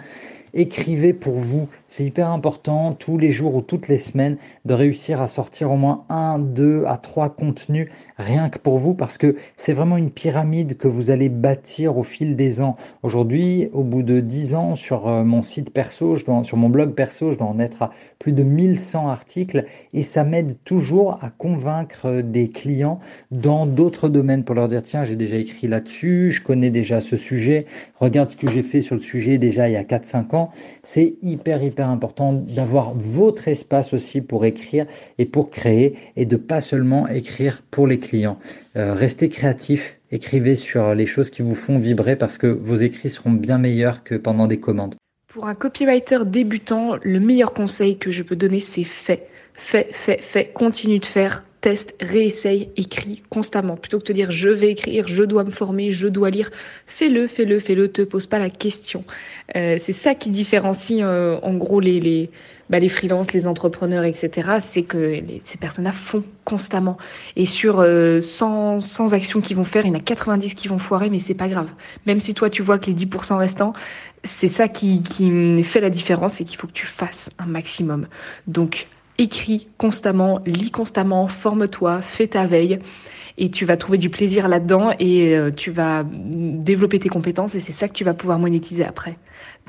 écrivez 0.53 1.13
pour 1.13 1.33
vous. 1.33 1.67
C'est 1.87 2.05
hyper 2.05 2.29
important 2.29 2.93
tous 2.93 3.17
les 3.17 3.31
jours 3.31 3.55
ou 3.55 3.61
toutes 3.61 3.87
les 3.87 3.97
semaines 3.97 4.37
de 4.65 4.73
réussir 4.73 5.21
à 5.21 5.27
sortir 5.27 5.71
au 5.71 5.77
moins 5.77 6.05
un, 6.09 6.39
deux 6.39 6.83
à 6.85 6.97
trois 6.97 7.29
contenus 7.29 7.89
rien 8.17 8.49
que 8.49 8.59
pour 8.59 8.77
vous 8.77 8.93
parce 8.93 9.17
que 9.17 9.35
c'est 9.57 9.73
vraiment 9.73 9.97
une 9.97 10.11
pyramide 10.11 10.77
que 10.77 10.87
vous 10.87 11.09
allez 11.09 11.29
bâtir 11.29 11.97
au 11.97 12.03
fil 12.03 12.35
des 12.35 12.61
ans. 12.61 12.75
Aujourd'hui, 13.01 13.69
au 13.73 13.83
bout 13.83 14.03
de 14.03 14.19
dix 14.19 14.53
ans, 14.53 14.75
sur 14.75 15.07
euh, 15.07 15.23
mon 15.23 15.41
site 15.41 15.71
perso, 15.71 16.15
je 16.15 16.25
dois, 16.25 16.43
sur 16.43 16.57
mon 16.57 16.69
blog 16.69 16.93
perso, 16.93 17.31
je 17.31 17.37
dois 17.37 17.47
en 17.47 17.59
être 17.59 17.81
à 17.81 17.91
plus 18.19 18.31
de 18.31 18.43
1100 18.43 19.07
articles 19.07 19.65
et 19.93 20.03
ça 20.03 20.23
m'aide 20.23 20.55
toujours 20.63 21.23
à 21.23 21.29
convaincre 21.29 22.21
des 22.21 22.49
clients 22.49 22.99
dans 23.31 23.65
d'autres 23.65 24.09
domaines 24.09 24.43
pour 24.43 24.55
leur 24.55 24.67
dire 24.67 24.83
tiens, 24.83 25.03
j'ai 25.03 25.15
déjà 25.15 25.35
écrit 25.35 25.67
là-dessus, 25.67 26.31
je 26.31 26.41
connais 26.41 26.69
déjà 26.69 27.01
ce 27.01 27.17
sujet, 27.17 27.65
regarde 27.99 28.29
ce 28.29 28.37
que 28.37 28.49
j'ai 28.49 28.63
fait 28.63 28.81
sur 28.81 28.95
le 28.95 29.01
sujet 29.01 29.37
déjà 29.37 29.67
il 29.67 29.73
y 29.73 29.77
a 29.77 29.83
4-5 29.83 30.35
ans. 30.35 30.42
C'est 30.83 31.15
hyper 31.21 31.63
hyper 31.63 31.89
important 31.89 32.33
d'avoir 32.33 32.93
votre 32.93 33.47
espace 33.47 33.93
aussi 33.93 34.21
pour 34.21 34.45
écrire 34.45 34.85
et 35.17 35.25
pour 35.25 35.49
créer 35.49 35.95
et 36.15 36.25
de 36.25 36.35
pas 36.35 36.61
seulement 36.61 37.07
écrire 37.07 37.61
pour 37.71 37.87
les 37.87 37.99
clients. 37.99 38.37
Euh, 38.75 38.93
restez 38.93 39.29
créatif, 39.29 39.99
écrivez 40.11 40.55
sur 40.55 40.95
les 40.95 41.05
choses 41.05 41.29
qui 41.29 41.41
vous 41.41 41.55
font 41.55 41.77
vibrer 41.77 42.15
parce 42.15 42.37
que 42.37 42.47
vos 42.47 42.75
écrits 42.75 43.09
seront 43.09 43.31
bien 43.31 43.57
meilleurs 43.57 44.03
que 44.03 44.15
pendant 44.15 44.47
des 44.47 44.59
commandes. 44.59 44.95
Pour 45.27 45.47
un 45.47 45.55
copywriter 45.55 46.19
débutant, 46.25 46.97
le 47.01 47.19
meilleur 47.19 47.53
conseil 47.53 47.97
que 47.97 48.11
je 48.11 48.21
peux 48.21 48.35
donner, 48.35 48.59
c'est 48.59 48.83
fait. 48.83 49.27
Fais, 49.55 49.87
fais, 49.91 50.19
fais, 50.19 50.45
continue 50.53 50.99
de 50.99 51.05
faire, 51.05 51.43
teste, 51.63 51.95
réessaye, 52.01 52.69
écris 52.75 53.23
constamment. 53.29 53.77
Plutôt 53.77 53.97
que 53.97 54.03
de 54.03 54.07
te 54.07 54.13
dire 54.13 54.31
je 54.31 54.49
vais 54.49 54.71
écrire, 54.71 55.07
je 55.07 55.23
dois 55.23 55.45
me 55.45 55.49
former, 55.49 55.93
je 55.93 56.09
dois 56.09 56.29
lire, 56.29 56.51
fais-le, 56.87 57.25
fais-le, 57.25 57.59
fais-le, 57.59 57.87
te 57.87 58.01
pose 58.01 58.27
pas 58.27 58.37
la 58.37 58.49
question. 58.49 59.05
Euh, 59.55 59.77
c'est 59.81 59.93
ça 59.93 60.13
qui 60.13 60.29
différencie 60.29 61.01
euh, 61.01 61.39
en 61.41 61.53
gros 61.53 61.79
les, 61.79 62.01
les, 62.01 62.29
bah, 62.69 62.79
les 62.79 62.89
freelances, 62.89 63.31
les 63.31 63.47
entrepreneurs, 63.47 64.03
etc. 64.03 64.57
C'est 64.59 64.83
que 64.83 65.21
ces 65.45 65.57
personnes-là 65.57 65.93
font 65.93 66.25
constamment. 66.43 66.97
Et 67.37 67.45
sur 67.45 67.75
100, 67.75 67.81
euh, 67.81 68.21
100 68.81 69.13
actions 69.13 69.39
qu'ils 69.39 69.55
vont 69.55 69.63
faire, 69.63 69.85
il 69.85 69.89
y 69.89 69.91
en 69.91 69.97
a 69.97 70.01
90 70.01 70.55
qui 70.55 70.67
vont 70.67 70.79
foirer, 70.79 71.09
mais 71.09 71.19
c'est 71.19 71.33
pas 71.33 71.47
grave. 71.47 71.69
Même 72.05 72.19
si 72.19 72.33
toi 72.33 72.49
tu 72.49 72.61
vois 72.61 72.77
que 72.77 72.87
les 72.87 73.05
10% 73.05 73.37
restants, 73.37 73.71
c'est 74.25 74.49
ça 74.49 74.67
qui, 74.67 75.01
qui 75.01 75.63
fait 75.63 75.79
la 75.79 75.89
différence, 75.89 76.33
c'est 76.33 76.43
qu'il 76.43 76.57
faut 76.57 76.67
que 76.67 76.73
tu 76.73 76.87
fasses 76.87 77.29
un 77.39 77.45
maximum. 77.45 78.07
Donc 78.47 78.87
écris 79.17 79.67
constamment, 79.77 80.39
lis 80.45 80.71
constamment, 80.71 81.27
forme-toi, 81.27 82.01
fais 82.01 82.27
ta 82.27 82.45
veille 82.45 82.79
et 83.37 83.49
tu 83.49 83.65
vas 83.65 83.77
trouver 83.77 83.97
du 83.97 84.09
plaisir 84.09 84.47
là-dedans 84.47 84.91
et 84.99 85.35
euh, 85.35 85.51
tu 85.51 85.71
vas 85.71 86.03
développer 86.05 86.99
tes 86.99 87.09
compétences 87.09 87.55
et 87.55 87.59
c'est 87.59 87.71
ça 87.71 87.87
que 87.87 87.93
tu 87.93 88.03
vas 88.03 88.13
pouvoir 88.13 88.39
monétiser 88.39 88.83
après. 88.83 89.17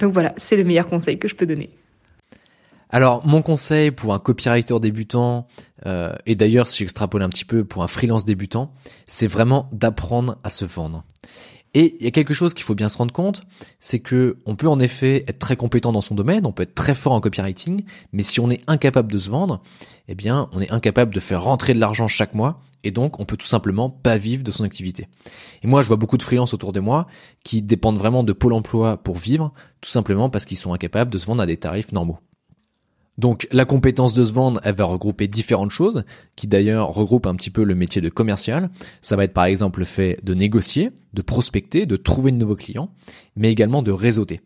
Donc 0.00 0.12
voilà, 0.12 0.34
c'est 0.36 0.56
le 0.56 0.64
meilleur 0.64 0.86
conseil 0.86 1.18
que 1.18 1.28
je 1.28 1.34
peux 1.34 1.46
donner. 1.46 1.70
Alors 2.90 3.26
mon 3.26 3.42
conseil 3.42 3.90
pour 3.90 4.14
un 4.14 4.18
copywriter 4.18 4.78
débutant, 4.80 5.46
euh, 5.86 6.14
et 6.26 6.36
d'ailleurs 6.36 6.68
si 6.68 6.78
j'extrapole 6.78 7.22
un 7.22 7.28
petit 7.28 7.44
peu 7.44 7.64
pour 7.64 7.82
un 7.82 7.88
freelance 7.88 8.24
débutant, 8.24 8.72
c'est 9.04 9.26
vraiment 9.26 9.68
d'apprendre 9.72 10.36
à 10.44 10.50
se 10.50 10.64
vendre. 10.64 11.04
Et 11.74 11.96
il 11.98 12.04
y 12.04 12.08
a 12.08 12.12
quelque 12.12 12.34
chose 12.34 12.54
qu'il 12.54 12.64
faut 12.64 12.76
bien 12.76 12.88
se 12.88 12.96
rendre 12.96 13.12
compte, 13.12 13.42
c'est 13.80 13.98
que 13.98 14.38
on 14.46 14.54
peut 14.54 14.68
en 14.68 14.78
effet 14.78 15.24
être 15.26 15.40
très 15.40 15.56
compétent 15.56 15.90
dans 15.90 16.00
son 16.00 16.14
domaine, 16.14 16.46
on 16.46 16.52
peut 16.52 16.62
être 16.62 16.74
très 16.74 16.94
fort 16.94 17.12
en 17.12 17.20
copywriting, 17.20 17.84
mais 18.12 18.22
si 18.22 18.38
on 18.38 18.48
est 18.48 18.62
incapable 18.68 19.10
de 19.10 19.18
se 19.18 19.28
vendre, 19.28 19.60
eh 20.06 20.14
bien, 20.14 20.48
on 20.52 20.60
est 20.60 20.70
incapable 20.70 21.12
de 21.12 21.20
faire 21.20 21.42
rentrer 21.42 21.74
de 21.74 21.80
l'argent 21.80 22.06
chaque 22.06 22.34
mois, 22.34 22.62
et 22.84 22.92
donc 22.92 23.18
on 23.18 23.24
peut 23.24 23.36
tout 23.36 23.46
simplement 23.46 23.90
pas 23.90 24.18
vivre 24.18 24.44
de 24.44 24.52
son 24.52 24.62
activité. 24.62 25.08
Et 25.62 25.66
moi, 25.66 25.82
je 25.82 25.88
vois 25.88 25.96
beaucoup 25.96 26.16
de 26.16 26.22
freelances 26.22 26.54
autour 26.54 26.72
de 26.72 26.80
moi 26.80 27.08
qui 27.42 27.60
dépendent 27.60 27.98
vraiment 27.98 28.22
de 28.22 28.32
Pôle 28.32 28.52
Emploi 28.52 28.96
pour 28.96 29.16
vivre, 29.16 29.52
tout 29.80 29.90
simplement 29.90 30.30
parce 30.30 30.44
qu'ils 30.44 30.58
sont 30.58 30.72
incapables 30.72 31.10
de 31.10 31.18
se 31.18 31.26
vendre 31.26 31.42
à 31.42 31.46
des 31.46 31.56
tarifs 31.56 31.90
normaux. 31.90 32.18
Donc 33.16 33.46
la 33.52 33.64
compétence 33.64 34.12
de 34.12 34.24
se 34.24 34.32
vendre, 34.32 34.60
elle 34.64 34.74
va 34.74 34.84
regrouper 34.84 35.28
différentes 35.28 35.70
choses, 35.70 36.04
qui 36.36 36.46
d'ailleurs 36.46 36.88
regroupent 36.88 37.26
un 37.26 37.36
petit 37.36 37.50
peu 37.50 37.62
le 37.62 37.74
métier 37.74 38.00
de 38.00 38.08
commercial. 38.08 38.70
Ça 39.02 39.16
va 39.16 39.24
être 39.24 39.32
par 39.32 39.44
exemple 39.44 39.78
le 39.78 39.84
fait 39.84 40.18
de 40.24 40.34
négocier, 40.34 40.90
de 41.12 41.22
prospecter, 41.22 41.86
de 41.86 41.96
trouver 41.96 42.32
de 42.32 42.36
nouveaux 42.36 42.56
clients, 42.56 42.90
mais 43.36 43.50
également 43.52 43.82
de 43.82 43.92
réseauter. 43.92 44.40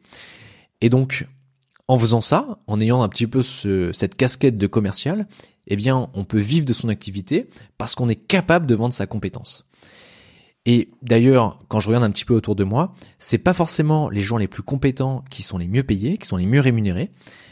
Et 0.81 0.91
donc, 0.91 1.27
en 1.89 1.99
faisant 1.99 2.21
ça, 2.21 2.59
en 2.66 2.81
ayant 2.81 3.01
un 3.03 3.09
petit 3.09 3.27
peu 3.27 3.43
cette 3.43 4.14
casquette 4.16 4.59
de 4.59 4.66
commercial, 4.66 5.27
eh 5.66 5.77
bien, 5.77 6.11
on 6.12 6.25
peut 6.25 6.39
vivre 6.39 6.66
de 6.66 6.75
son 6.75 6.91
activité 6.91 7.49
parce 7.79 7.95
qu'on 7.95 8.09
est 8.09 8.16
capable 8.16 8.66
de 8.66 8.75
vendre 8.75 8.93
sa 8.93 9.07
compétence. 9.07 9.64
Et 10.66 10.91
d'ailleurs, 11.01 11.61
quand 11.69 11.81
je 11.81 11.89
regarde 11.89 12.05
un 12.05 12.11
petit 12.11 12.27
peu 12.27 12.35
autour 12.35 12.55
de 12.55 12.64
moi, 12.64 12.95
c'est 13.19 13.39
pas 13.39 13.55
forcément 13.55 14.11
les 14.11 14.21
gens 14.21 14.37
les 14.37 14.49
plus 14.49 14.62
compétents 14.62 15.25
qui 15.31 15.43
sont 15.43 15.57
les 15.57 15.69
mieux 15.69 15.83
payés, 15.83 16.19
qui 16.19 16.29
sont 16.29 16.37
les 16.37 16.45
mieux 16.45 16.61
rémunérés, 16.61 17.11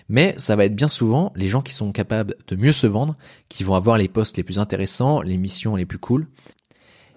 mais 0.09 0.35
ça 0.37 0.57
va 0.57 0.65
être 0.65 0.77
bien 0.77 0.89
souvent 0.89 1.33
les 1.37 1.49
gens 1.49 1.63
qui 1.63 1.73
sont 1.73 1.93
capables 1.93 2.37
de 2.47 2.57
mieux 2.57 2.73
se 2.73 2.87
vendre, 2.87 3.17
qui 3.49 3.65
vont 3.65 3.75
avoir 3.75 3.99
les 3.99 4.09
postes 4.09 4.37
les 4.37 4.43
plus 4.43 4.59
intéressants, 4.59 5.21
les 5.23 5.37
missions 5.37 5.77
les 5.77 5.87
plus 5.87 5.99
cool. 5.99 6.27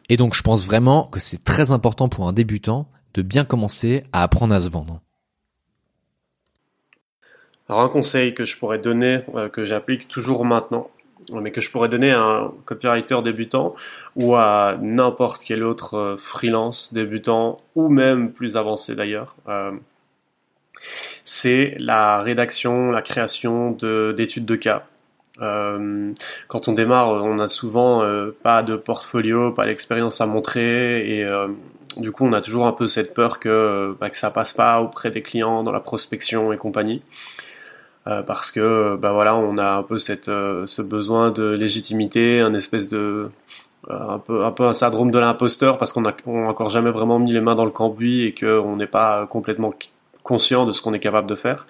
Et 0.10 0.18
donc 0.18 0.34
je 0.34 0.42
pense 0.42 0.66
vraiment 0.66 1.06
que 1.06 1.20
c'est 1.20 1.44
très 1.44 1.72
important 1.72 2.10
pour 2.10 2.28
un 2.28 2.34
débutant 2.34 2.90
de 3.14 3.22
bien 3.22 3.46
commencer 3.46 4.04
à 4.12 4.24
apprendre 4.24 4.54
à 4.54 4.60
se 4.60 4.70
vendre. 4.70 5.02
Alors 7.68 7.82
un 7.82 7.90
conseil 7.90 8.34
que 8.34 8.46
je 8.46 8.58
pourrais 8.58 8.80
donner, 8.80 9.20
euh, 9.36 9.48
que 9.48 9.64
j'applique 9.64 10.08
toujours 10.08 10.44
maintenant, 10.44 10.90
mais 11.32 11.52
que 11.52 11.62
je 11.62 11.70
pourrais 11.70 11.90
donner 11.90 12.12
à 12.12 12.22
un 12.22 12.54
copywriter 12.66 13.22
débutant 13.24 13.76
ou 14.16 14.36
à 14.36 14.78
n'importe 14.82 15.44
quel 15.44 15.64
autre 15.64 15.96
euh, 15.96 16.18
freelance 16.18 16.94
débutant 16.94 17.58
ou 17.76 17.90
même 17.90 18.32
plus 18.32 18.58
avancé 18.58 18.96
d'ailleurs, 18.96 19.36
euh, 19.48 19.72
c'est 21.26 21.76
la 21.80 22.22
rédaction, 22.22 22.92
la 22.92 23.02
création 23.02 23.72
d'études 23.72 24.46
de, 24.46 24.56
cas. 24.56 24.86
Euh, 25.42 26.12
quand 26.48 26.68
on 26.68 26.74
démarre, 26.74 27.24
on 27.24 27.36
n'a 27.36 27.48
souvent 27.48 28.04
euh, 28.04 28.36
pas 28.44 28.64
de 28.64 28.76
portfolio, 28.76 29.52
pas 29.52 29.66
d'expérience 29.66 30.22
à 30.22 30.26
montrer, 30.26 31.18
et 31.18 31.24
euh, 31.24 31.48
du 31.98 32.12
coup, 32.12 32.26
on 32.26 32.34
a 32.34 32.42
toujours 32.42 32.66
un 32.68 32.74
peu 32.74 32.88
cette 32.88 33.14
peur 33.14 33.40
que 33.40 33.96
bah, 34.00 34.10
que 34.10 34.18
ça 34.18 34.32
passe 34.32 34.54
pas 34.54 34.82
auprès 34.82 35.12
des 35.12 35.22
clients 35.22 35.64
dans 35.64 35.72
la 35.72 35.80
prospection 35.80 36.52
et 36.52 36.58
compagnie, 36.58 37.02
parce 38.06 38.50
que 38.50 38.96
bah 38.96 39.12
voilà, 39.12 39.36
on 39.38 39.58
a 39.60 39.74
un 39.74 39.84
peu 39.84 40.00
ce 40.00 40.82
besoin 40.82 41.30
de 41.32 41.52
légitimité, 41.52 42.40
un 42.40 42.56
espèce 42.56 42.90
de 42.90 43.30
un 43.88 44.20
peu 44.20 44.46
un 44.46 44.52
peu 44.52 44.64
un 44.66 44.74
syndrome 44.74 45.12
de 45.12 45.20
l'imposteur 45.20 45.78
parce 45.78 45.94
qu'on 45.94 46.06
a, 46.06 46.14
encore 46.26 46.70
jamais 46.70 46.92
vraiment 46.92 47.20
mis 47.20 47.32
les 47.32 47.42
mains 47.42 47.56
dans 47.56 47.66
le 47.66 47.72
cambouis 47.72 48.24
et 48.24 48.34
qu'on 48.34 48.76
n'est 48.76 48.88
pas 48.88 49.28
complètement 49.28 49.72
conscient 50.30 50.68
de 50.68 50.74
ce 50.74 50.82
qu'on 50.84 50.94
est 50.94 51.00
capable 51.00 51.28
de 51.28 51.34
faire. 51.34 51.66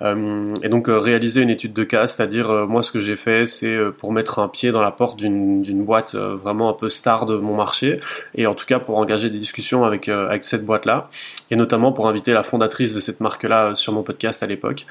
Euh, 0.00 0.48
et 0.62 0.68
donc 0.68 0.88
euh, 0.88 1.00
réaliser 1.00 1.42
une 1.42 1.50
étude 1.50 1.72
de 1.72 1.82
cas, 1.82 2.06
c'est-à-dire 2.06 2.48
euh, 2.48 2.64
moi 2.64 2.80
ce 2.84 2.92
que 2.92 3.00
j'ai 3.00 3.16
fait, 3.16 3.46
c'est 3.48 3.76
pour 3.98 4.12
mettre 4.12 4.38
un 4.38 4.46
pied 4.46 4.70
dans 4.70 4.82
la 4.82 4.92
porte 4.92 5.18
d'une 5.18 5.84
boîte 5.84 6.14
vraiment 6.14 6.70
un 6.70 6.74
peu 6.74 6.90
star 6.90 7.26
de 7.26 7.36
mon 7.36 7.56
marché, 7.56 7.98
et 8.36 8.46
en 8.46 8.54
tout 8.54 8.66
cas 8.66 8.78
pour 8.78 8.98
engager 8.98 9.30
des 9.30 9.40
discussions 9.40 9.84
avec 9.84 10.08
avec 10.08 10.44
cette 10.44 10.64
boîte-là, 10.64 11.10
et 11.50 11.56
notamment 11.56 11.92
pour 11.92 12.06
inviter 12.08 12.32
la 12.32 12.44
fondatrice 12.44 12.94
de 12.94 13.00
cette 13.00 13.20
marque-là 13.20 13.74
sur 13.74 13.92
mon 13.92 14.04
podcast 14.04 14.42
à 14.44 14.46
l'époque. 14.46 14.86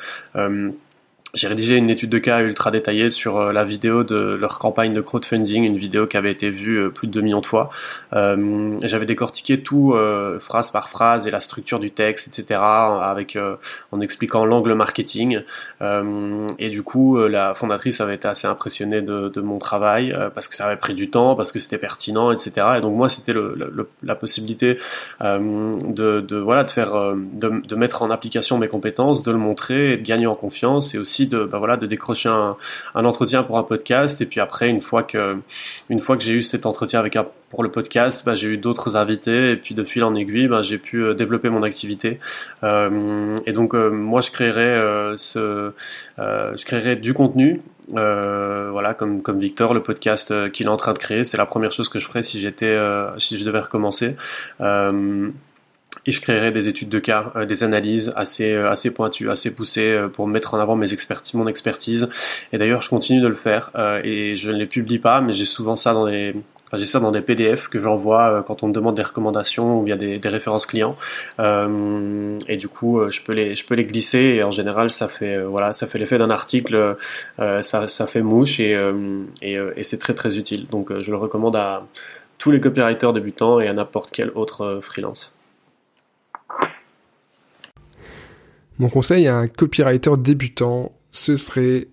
J'ai 1.35 1.47
rédigé 1.47 1.77
une 1.77 1.89
étude 1.89 2.11
de 2.11 2.19
cas 2.19 2.41
ultra 2.41 2.69
détaillée 2.69 3.09
sur 3.09 3.37
euh, 3.37 3.51
la 3.51 3.65
vidéo 3.65 4.03
de 4.03 4.35
leur 4.35 4.59
campagne 4.59 4.93
de 4.93 5.01
crowdfunding, 5.01 5.63
une 5.63 5.77
vidéo 5.77 6.05
qui 6.05 6.15
avait 6.15 6.29
été 6.31 6.51
vue 6.51 6.77
euh, 6.77 6.89
plus 6.91 7.07
de 7.07 7.13
2 7.13 7.21
millions 7.21 7.41
de 7.41 7.47
fois. 7.47 7.71
Euh, 8.13 8.75
J'avais 8.83 9.07
décortiqué 9.07 9.63
tout 9.63 9.95
phrase 10.39 10.69
par 10.69 10.89
phrase 10.89 11.25
et 11.25 11.31
la 11.31 11.39
structure 11.39 11.79
du 11.79 11.89
texte, 11.89 12.27
etc. 12.27 12.59
avec 12.61 13.37
en 13.91 14.01
expliquant 14.01 14.45
l'angle 14.45 14.73
marketing. 14.75 15.41
et 15.81 16.69
du 16.69 16.83
coup, 16.83 17.17
la 17.27 17.55
fondatrice 17.55 18.01
avait 18.01 18.15
été 18.15 18.27
assez 18.27 18.47
impressionnée 18.47 19.01
de, 19.01 19.41
mon 19.41 19.57
travail 19.57 20.15
parce 20.35 20.47
que 20.47 20.55
ça 20.55 20.67
avait 20.67 20.77
pris 20.77 20.93
du 20.93 21.09
temps, 21.09 21.35
parce 21.35 21.51
que 21.51 21.59
c'était 21.59 21.77
pertinent, 21.77 22.31
etc. 22.31 22.67
Et 22.77 22.81
donc 22.81 22.95
moi, 22.95 23.09
c'était 23.09 23.33
la 24.03 24.15
possibilité 24.15 24.77
de, 25.21 26.21
de, 26.21 26.37
voilà 26.37 26.63
de 26.63 26.71
faire 26.71 26.93
de, 26.93 27.65
de 27.65 27.75
mettre 27.75 28.01
en 28.01 28.11
application 28.11 28.57
mes 28.57 28.67
compétences, 28.67 29.23
de 29.23 29.31
le 29.31 29.37
montrer 29.37 29.93
et 29.93 29.97
de 29.97 30.03
gagner 30.03 30.27
en 30.27 30.35
confiance 30.35 30.93
et 30.95 30.97
aussi 30.97 31.22
de, 31.27 31.45
bah 31.45 31.77
de 31.77 31.85
décrocher 31.85 32.29
un, 32.29 32.55
entretien 32.95 33.43
pour 33.43 33.57
un 33.57 33.63
podcast. 33.63 34.21
Et 34.21 34.25
puis 34.25 34.39
après, 34.39 34.69
une 34.69 34.81
fois 34.81 35.03
que, 35.03 35.37
une 35.89 35.99
fois 35.99 36.17
que 36.17 36.23
j'ai 36.23 36.33
eu 36.33 36.41
cet 36.41 36.65
entretien 36.65 36.99
avec 36.99 37.17
pour 37.49 37.63
le 37.63 37.69
podcast, 37.69 38.23
bah, 38.25 38.33
j'ai 38.33 38.47
eu 38.47 38.57
d'autres 38.57 38.97
invités. 38.97 39.51
Et 39.51 39.55
puis 39.55 39.75
de 39.75 39.83
fil 39.83 40.03
en 40.03 40.15
aiguille, 40.15 40.47
bah, 40.47 40.63
j'ai 40.63 40.77
pu 40.77 41.03
euh, 41.03 41.13
développer 41.13 41.49
mon 41.49 41.63
activité. 41.63 42.17
Euh, 42.63 43.37
et 43.45 43.53
donc, 43.53 43.75
euh, 43.75 43.91
moi, 43.91 44.21
je 44.21 44.31
créerais 44.31 45.13
ce, 45.17 45.71
je 46.17 46.93
du 46.95 47.13
contenu. 47.13 47.61
voilà, 47.89 48.93
comme 48.93 49.21
comme 49.21 49.39
Victor, 49.39 49.73
le 49.73 49.83
podcast 49.83 50.51
qu'il 50.51 50.65
est 50.65 50.69
en 50.69 50.77
train 50.77 50.93
de 50.93 50.99
créer, 50.99 51.23
c'est 51.23 51.37
la 51.37 51.45
première 51.45 51.71
chose 51.71 51.89
que 51.89 51.99
je 51.99 52.07
ferais 52.07 52.23
si 52.23 52.39
j'étais, 52.39 52.77
si 53.17 53.37
je 53.37 53.45
devais 53.45 53.59
recommencer 53.59 54.15
et 56.05 56.11
je 56.11 56.21
créerai 56.21 56.51
des 56.51 56.67
études 56.67 56.89
de 56.89 56.99
cas, 56.99 57.31
euh, 57.35 57.45
des 57.45 57.63
analyses 57.63 58.13
assez 58.15 58.51
euh, 58.51 58.69
assez 58.69 58.93
pointues, 58.93 59.29
assez 59.29 59.55
poussées 59.55 59.91
euh, 59.91 60.07
pour 60.07 60.27
mettre 60.27 60.53
en 60.53 60.59
avant 60.59 60.75
mes 60.75 60.93
expertises, 60.93 61.33
mon 61.35 61.47
expertise. 61.47 62.09
Et 62.51 62.57
d'ailleurs, 62.57 62.81
je 62.81 62.89
continue 62.89 63.21
de 63.21 63.27
le 63.27 63.35
faire 63.35 63.71
et 64.03 64.35
je 64.35 64.51
ne 64.51 64.57
les 64.57 64.65
publie 64.65 64.99
pas, 64.99 65.21
mais 65.21 65.33
j'ai 65.33 65.45
souvent 65.45 65.75
ça 65.75 65.93
dans 65.93 66.05
les 66.05 66.35
j'ai 66.73 66.85
ça 66.85 66.99
dans 66.99 67.11
des 67.11 67.21
PDF 67.21 67.67
que 67.67 67.79
j'envoie 67.79 68.43
quand 68.47 68.63
on 68.63 68.67
me 68.67 68.73
demande 68.73 68.95
des 68.95 69.03
recommandations 69.03 69.79
ou 69.79 69.83
bien 69.83 69.95
des, 69.95 70.17
des 70.17 70.29
références 70.29 70.65
clients. 70.65 70.97
et 71.39 72.57
du 72.57 72.67
coup, 72.67 72.99
je 73.11 73.21
peux 73.21 73.33
les, 73.33 73.53
je 73.53 73.63
peux 73.63 73.75
les 73.75 73.85
glisser 73.85 74.35
et 74.37 74.43
en 74.43 74.49
général, 74.49 74.89
ça 74.89 75.07
fait, 75.07 75.43
voilà, 75.43 75.73
ça 75.73 75.85
fait 75.85 75.99
l'effet 75.99 76.17
d'un 76.17 76.31
article. 76.31 76.97
ça, 77.37 77.87
ça 77.87 78.07
fait 78.07 78.23
mouche 78.23 78.59
et, 78.59 78.75
et, 79.43 79.59
et 79.75 79.83
c'est 79.83 79.99
très 79.99 80.15
très 80.15 80.39
utile. 80.39 80.67
Donc, 80.67 80.91
je 80.99 81.11
le 81.11 81.17
recommande 81.17 81.55
à 81.55 81.85
tous 82.39 82.49
les 82.49 82.59
copywriters 82.59 83.13
débutants 83.13 83.59
et 83.59 83.67
à 83.67 83.73
n'importe 83.73 84.09
quel 84.11 84.31
autre 84.31 84.79
freelance. 84.81 85.35
Mon 88.79 88.89
conseil 88.89 89.27
à 89.27 89.37
un 89.37 89.47
copywriter 89.47 90.11
débutant, 90.17 90.91
ce 91.11 91.35
serait, 91.35 91.87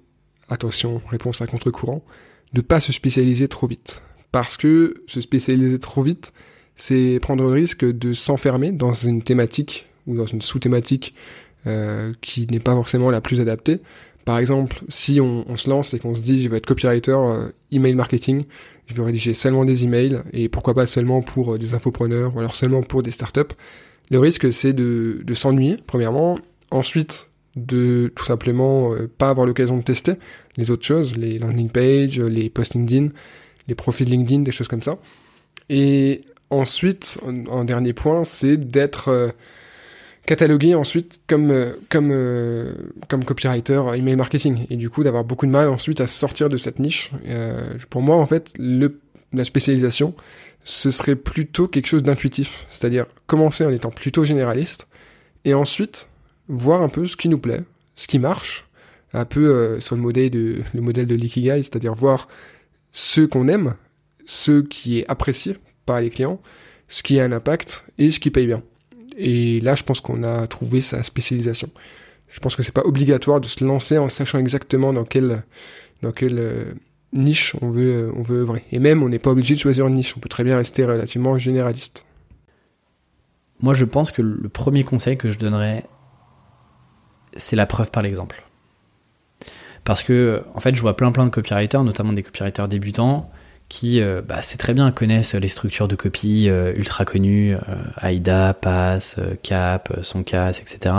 attention, 0.48 1.02
réponse 1.08 1.42
à 1.42 1.46
contre-courant, 1.46 2.02
de 2.52 2.60
pas 2.62 2.80
se 2.80 2.92
spécialiser 2.92 3.48
trop 3.48 3.66
vite. 3.66 4.02
Parce 4.32 4.56
que 4.56 5.02
se 5.06 5.20
spécialiser 5.20 5.78
trop 5.78 6.02
vite, 6.02 6.32
c'est 6.76 7.18
prendre 7.20 7.44
le 7.44 7.50
risque 7.50 7.84
de 7.84 8.12
s'enfermer 8.12 8.72
dans 8.72 8.92
une 8.92 9.22
thématique 9.22 9.86
ou 10.06 10.16
dans 10.16 10.26
une 10.26 10.40
sous-thématique 10.40 11.14
euh, 11.66 12.14
qui 12.22 12.46
n'est 12.50 12.60
pas 12.60 12.72
forcément 12.72 13.10
la 13.10 13.20
plus 13.20 13.40
adaptée. 13.40 13.80
Par 14.24 14.38
exemple, 14.38 14.82
si 14.88 15.20
on, 15.20 15.56
se 15.56 15.68
lance 15.68 15.94
et 15.94 15.98
qu'on 15.98 16.14
se 16.14 16.22
dit 16.22 16.42
je 16.42 16.48
vais 16.48 16.58
être 16.58 16.66
copywriter 16.66 17.12
euh, 17.12 17.48
email 17.72 17.94
marketing, 17.94 18.44
je 18.86 18.94
veux 18.94 19.02
rédiger 19.02 19.34
seulement 19.34 19.64
des 19.64 19.84
emails 19.84 20.22
et 20.32 20.48
pourquoi 20.48 20.74
pas 20.74 20.86
seulement 20.86 21.22
pour 21.22 21.54
euh, 21.54 21.58
des 21.58 21.74
infopreneurs 21.74 22.34
ou 22.34 22.38
alors 22.38 22.54
seulement 22.54 22.82
pour 22.82 23.02
des 23.02 23.10
startups, 23.10 23.54
le 24.10 24.18
risque 24.18 24.52
c'est 24.52 24.72
de, 24.72 25.22
s'ennuyer 25.34 25.78
premièrement 25.86 26.36
Ensuite, 26.72 27.28
de 27.56 28.12
tout 28.14 28.24
simplement 28.24 28.94
euh, 28.94 29.08
pas 29.08 29.28
avoir 29.28 29.44
l'occasion 29.44 29.76
de 29.76 29.82
tester 29.82 30.12
les 30.56 30.70
autres 30.70 30.86
choses, 30.86 31.16
les 31.16 31.38
landing 31.38 31.68
pages, 31.68 32.20
les 32.20 32.48
posts 32.48 32.74
LinkedIn, 32.74 33.08
les 33.66 33.74
profils 33.74 34.08
LinkedIn, 34.08 34.42
des 34.42 34.52
choses 34.52 34.68
comme 34.68 34.82
ça. 34.82 34.98
Et 35.68 36.20
ensuite, 36.50 37.20
un, 37.26 37.64
dernier 37.64 37.92
point, 37.92 38.22
c'est 38.22 38.56
d'être 38.56 39.08
euh, 39.08 39.30
catalogué 40.26 40.76
ensuite 40.76 41.22
comme 41.26 41.50
euh, 41.50 41.72
comme 41.88 42.14
comme 43.08 43.24
copywriter 43.24 43.82
email 43.94 44.14
marketing 44.14 44.66
et 44.70 44.76
du 44.76 44.88
coup 44.88 45.02
d'avoir 45.02 45.24
beaucoup 45.24 45.46
de 45.46 45.50
mal 45.50 45.68
ensuite 45.68 46.00
à 46.00 46.06
sortir 46.06 46.48
de 46.48 46.56
cette 46.56 46.78
niche. 46.78 47.10
pour 47.88 48.00
moi, 48.02 48.14
en 48.14 48.26
fait, 48.26 48.52
la 48.58 49.44
spécialisation, 49.44 50.14
ce 50.70 50.92
serait 50.92 51.16
plutôt 51.16 51.66
quelque 51.66 51.88
chose 51.88 52.04
d'intuitif, 52.04 52.64
c'est-à-dire 52.70 53.06
commencer 53.26 53.66
en 53.66 53.72
étant 53.72 53.90
plutôt 53.90 54.24
généraliste 54.24 54.86
et 55.44 55.52
ensuite 55.52 56.08
voir 56.46 56.80
un 56.82 56.88
peu 56.88 57.06
ce 57.06 57.16
qui 57.16 57.28
nous 57.28 57.40
plaît, 57.40 57.64
ce 57.96 58.06
qui 58.06 58.20
marche, 58.20 58.68
un 59.12 59.24
peu 59.24 59.52
euh, 59.52 59.80
sur 59.80 59.96
le 59.96 60.02
modèle 60.02 60.30
de 60.30 60.62
le 60.72 60.80
modèle 60.80 61.08
de 61.08 61.16
l'ikigai, 61.16 61.64
c'est-à-dire 61.64 61.92
voir 61.94 62.28
ce 62.92 63.22
qu'on 63.22 63.48
aime, 63.48 63.74
ce 64.26 64.60
qui 64.60 65.00
est 65.00 65.10
apprécié 65.10 65.56
par 65.86 66.00
les 66.00 66.08
clients, 66.08 66.40
ce 66.86 67.02
qui 67.02 67.18
a 67.18 67.24
un 67.24 67.32
impact 67.32 67.84
et 67.98 68.12
ce 68.12 68.20
qui 68.20 68.30
paye 68.30 68.46
bien. 68.46 68.62
Et 69.16 69.58
là, 69.58 69.74
je 69.74 69.82
pense 69.82 70.00
qu'on 70.00 70.22
a 70.22 70.46
trouvé 70.46 70.80
sa 70.80 71.02
spécialisation. 71.02 71.68
Je 72.28 72.38
pense 72.38 72.54
que 72.54 72.62
c'est 72.62 72.70
pas 72.70 72.84
obligatoire 72.84 73.40
de 73.40 73.48
se 73.48 73.64
lancer 73.64 73.98
en 73.98 74.08
sachant 74.08 74.38
exactement 74.38 74.92
dans 74.92 75.04
quelle 75.04 75.42
dans 76.02 76.12
quelle 76.12 76.38
euh, 76.38 76.74
niche 77.12 77.56
on 77.60 77.70
veut 77.70 78.12
on 78.16 78.22
veut 78.22 78.40
œuvrer. 78.40 78.64
Et 78.72 78.78
même, 78.78 79.02
on 79.02 79.08
n'est 79.08 79.18
pas 79.18 79.30
obligé 79.30 79.54
de 79.54 79.60
choisir 79.60 79.86
une 79.86 79.94
niche. 79.94 80.16
On 80.16 80.20
peut 80.20 80.28
très 80.28 80.44
bien 80.44 80.56
rester 80.56 80.84
relativement 80.84 81.36
généraliste. 81.38 82.06
Moi, 83.60 83.74
je 83.74 83.84
pense 83.84 84.10
que 84.10 84.22
le 84.22 84.48
premier 84.48 84.84
conseil 84.84 85.16
que 85.16 85.28
je 85.28 85.38
donnerais 85.38 85.84
c'est 87.36 87.56
la 87.56 87.66
preuve 87.66 87.90
par 87.90 88.02
l'exemple. 88.02 88.42
Parce 89.84 90.02
que, 90.02 90.42
en 90.54 90.60
fait, 90.60 90.74
je 90.74 90.80
vois 90.80 90.96
plein 90.96 91.12
plein 91.12 91.24
de 91.24 91.30
copywriters, 91.30 91.84
notamment 91.84 92.12
des 92.12 92.22
copywriters 92.22 92.68
débutants, 92.68 93.30
qui, 93.68 94.00
euh, 94.00 94.20
bah, 94.20 94.42
c'est 94.42 94.58
très 94.58 94.74
bien, 94.74 94.90
connaissent 94.90 95.34
les 95.34 95.48
structures 95.48 95.88
de 95.88 95.96
copie 95.96 96.48
euh, 96.48 96.72
ultra 96.74 97.04
connues, 97.04 97.54
euh, 97.54 97.58
AIDA, 98.02 98.54
PASS, 98.54 99.16
CAP, 99.42 100.00
Soncas, 100.02 100.60
etc. 100.60 100.94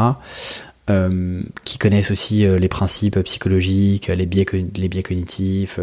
qui 1.63 1.77
connaissent 1.77 2.11
aussi 2.11 2.45
les 2.45 2.67
principes 2.67 3.17
psychologiques, 3.21 4.07
les 4.07 4.25
biais, 4.25 4.45
les 4.75 4.89
biais 4.89 5.03
cognitifs, 5.03 5.79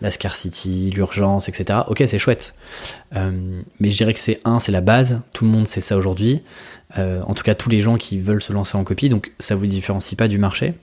la 0.00 0.10
scarcity, 0.10 0.90
l'urgence, 0.94 1.50
etc. 1.50 1.80
Ok, 1.88 2.02
c'est 2.06 2.18
chouette. 2.18 2.54
mais 3.12 3.90
je 3.90 3.96
dirais 3.96 4.14
que 4.14 4.20
c'est 4.20 4.40
un, 4.44 4.58
c'est 4.58 4.72
la 4.72 4.80
base. 4.80 5.20
Tout 5.34 5.44
le 5.44 5.50
monde 5.50 5.68
sait 5.68 5.82
ça 5.82 5.96
aujourd'hui. 5.96 6.40
Euh, 6.98 7.20
en 7.22 7.34
tout 7.34 7.42
cas 7.42 7.54
tous 7.54 7.68
les 7.68 7.80
gens 7.80 7.96
qui 7.96 8.18
veulent 8.18 8.42
se 8.42 8.52
lancer 8.52 8.76
en 8.76 8.84
copie, 8.84 9.08
donc 9.08 9.32
ça 9.38 9.54
vous 9.54 9.66
différencie 9.66 10.16
pas 10.16 10.28
du 10.28 10.38
marché. 10.38 10.74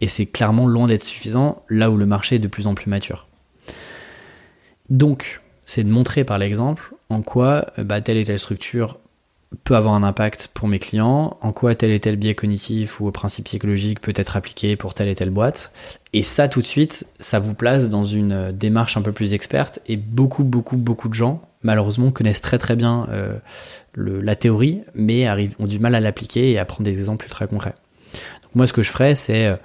Et 0.00 0.08
c'est 0.08 0.26
clairement 0.26 0.66
loin 0.66 0.86
d'être 0.86 1.02
suffisant 1.02 1.62
là 1.68 1.90
où 1.90 1.96
le 1.96 2.06
marché 2.06 2.36
est 2.36 2.40
de 2.40 2.48
plus 2.48 2.66
en 2.66 2.74
plus 2.74 2.90
mature. 2.90 3.28
Donc, 4.90 5.40
c'est 5.64 5.82
de 5.82 5.88
montrer 5.88 6.22
par 6.22 6.38
l'exemple 6.38 6.94
en 7.08 7.22
quoi 7.22 7.66
euh, 7.78 7.84
bah, 7.84 8.00
telle 8.00 8.18
et 8.18 8.24
telle 8.24 8.38
structure 8.38 8.98
peut 9.64 9.76
avoir 9.76 9.94
un 9.94 10.02
impact 10.02 10.48
pour 10.52 10.68
mes 10.68 10.78
clients, 10.78 11.36
en 11.40 11.52
quoi 11.52 11.74
tel 11.74 11.90
et 11.90 12.00
tel 12.00 12.16
biais 12.16 12.34
cognitif 12.34 13.00
ou 13.00 13.10
principe 13.10 13.46
psychologique 13.46 14.00
peut 14.00 14.12
être 14.16 14.36
appliqué 14.36 14.76
pour 14.76 14.94
telle 14.94 15.08
et 15.08 15.14
telle 15.14 15.30
boîte. 15.30 15.72
Et 16.12 16.22
ça, 16.22 16.48
tout 16.48 16.60
de 16.60 16.66
suite, 16.66 17.06
ça 17.20 17.38
vous 17.38 17.54
place 17.54 17.88
dans 17.88 18.04
une 18.04 18.32
euh, 18.32 18.52
démarche 18.52 18.96
un 18.96 19.02
peu 19.02 19.12
plus 19.12 19.34
experte. 19.34 19.80
Et 19.86 19.96
beaucoup, 19.96 20.44
beaucoup, 20.44 20.76
beaucoup 20.76 21.08
de 21.08 21.14
gens, 21.14 21.42
malheureusement, 21.62 22.10
connaissent 22.10 22.42
très 22.42 22.58
très 22.58 22.76
bien 22.76 23.06
la 23.96 24.36
théorie, 24.36 24.82
mais 24.94 25.28
ont 25.58 25.66
du 25.66 25.78
mal 25.78 25.94
à 25.94 26.00
l'appliquer 26.00 26.52
et 26.52 26.58
à 26.58 26.64
prendre 26.64 26.84
des 26.84 26.98
exemples 26.98 27.24
ultra 27.24 27.46
concrets. 27.46 27.74
Donc 28.42 28.54
moi, 28.54 28.66
ce 28.66 28.72
que 28.72 28.82
je 28.82 28.90
ferais, 28.90 29.14
c'est 29.14 29.46
euh, 29.46 29.56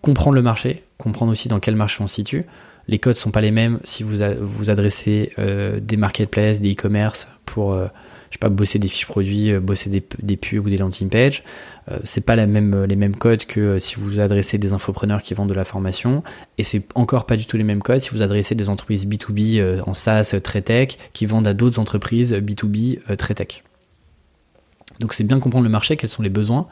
comprendre 0.00 0.34
le 0.34 0.42
marché, 0.42 0.84
comprendre 0.98 1.32
aussi 1.32 1.48
dans 1.48 1.60
quel 1.60 1.76
marché 1.76 2.02
on 2.02 2.06
se 2.06 2.14
situe. 2.14 2.44
Les 2.88 2.98
codes 2.98 3.16
sont 3.16 3.30
pas 3.30 3.40
les 3.40 3.50
mêmes 3.50 3.80
si 3.84 4.02
vous 4.02 4.18
vous 4.40 4.70
adressez 4.70 5.32
euh, 5.38 5.80
des 5.80 5.96
marketplaces, 5.96 6.60
des 6.60 6.72
e-commerce 6.72 7.28
pour 7.46 7.72
euh, 7.72 7.86
je 8.34 8.38
sais 8.38 8.40
pas 8.40 8.48
bosser 8.48 8.80
des 8.80 8.88
fiches 8.88 9.06
produits, 9.06 9.52
bosser 9.58 9.90
des, 9.90 10.36
pubs 10.36 10.66
ou 10.66 10.68
des 10.68 10.76
landing 10.76 11.08
pages. 11.08 11.44
c'est 12.02 12.26
pas 12.26 12.34
même, 12.46 12.84
les 12.84 12.96
mêmes 12.96 13.14
codes 13.14 13.44
que 13.44 13.78
si 13.78 13.94
vous 13.94 14.18
adressez 14.18 14.58
des 14.58 14.72
infopreneurs 14.72 15.22
qui 15.22 15.34
vendent 15.34 15.48
de 15.50 15.54
la 15.54 15.64
formation. 15.64 16.24
Et 16.58 16.64
c'est 16.64 16.84
encore 16.96 17.26
pas 17.26 17.36
du 17.36 17.46
tout 17.46 17.56
les 17.56 17.64
mêmes 17.64 17.82
codes 17.82 18.00
si 18.00 18.10
vous 18.10 18.22
adressez 18.22 18.56
des 18.56 18.68
entreprises 18.68 19.06
B2B 19.06 19.82
en 19.86 19.94
SaaS 19.94 20.34
très 20.42 20.62
tech 20.62 20.98
qui 21.12 21.26
vendent 21.26 21.46
à 21.46 21.54
d'autres 21.54 21.78
entreprises 21.78 22.34
B2B 22.34 23.16
très 23.16 23.34
tech. 23.34 23.62
Donc 25.00 25.12
c'est 25.12 25.24
bien 25.24 25.40
comprendre 25.40 25.64
le 25.64 25.70
marché, 25.70 25.96
quels 25.96 26.10
sont 26.10 26.22
les 26.22 26.30
besoins, 26.30 26.66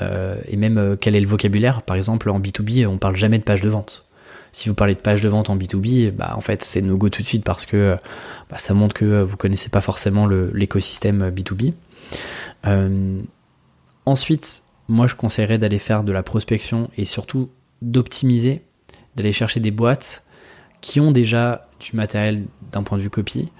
euh, 0.00 0.36
et 0.46 0.56
même 0.56 0.78
euh, 0.78 0.96
quel 0.98 1.16
est 1.16 1.20
le 1.20 1.26
vocabulaire. 1.26 1.82
Par 1.82 1.96
exemple, 1.96 2.30
en 2.30 2.40
B2B, 2.40 2.86
on 2.86 2.98
parle 2.98 3.16
jamais 3.16 3.38
de 3.38 3.44
page 3.44 3.60
de 3.60 3.68
vente. 3.68 4.06
Si 4.52 4.68
vous 4.68 4.74
parlez 4.74 4.94
de 4.94 5.00
page 5.00 5.22
de 5.22 5.28
vente 5.28 5.50
en 5.50 5.56
B2B, 5.56 6.10
bah, 6.10 6.34
en 6.36 6.40
fait, 6.40 6.62
c'est 6.62 6.82
no 6.82 6.96
go 6.96 7.08
tout 7.08 7.22
de 7.22 7.26
suite 7.26 7.44
parce 7.44 7.66
que 7.66 7.96
bah, 8.48 8.58
ça 8.58 8.74
montre 8.74 8.94
que 8.94 9.22
vous 9.22 9.36
connaissez 9.36 9.68
pas 9.68 9.80
forcément 9.80 10.26
l'écosystème 10.26 11.30
B2B. 11.30 11.74
Euh, 12.66 13.20
ensuite, 14.06 14.64
moi, 14.88 15.06
je 15.06 15.14
conseillerais 15.14 15.58
d'aller 15.58 15.78
faire 15.78 16.02
de 16.02 16.12
la 16.12 16.22
prospection 16.22 16.90
et 16.96 17.04
surtout 17.04 17.50
d'optimiser, 17.82 18.62
d'aller 19.16 19.32
chercher 19.32 19.60
des 19.60 19.70
boîtes 19.70 20.24
qui 20.80 21.00
ont 21.00 21.12
déjà 21.12 21.68
du 21.78 21.96
matériel 21.96 22.44
d'un 22.72 22.82
point 22.82 22.98
de 22.98 23.02
vue 23.02 23.10
copie, 23.10 23.50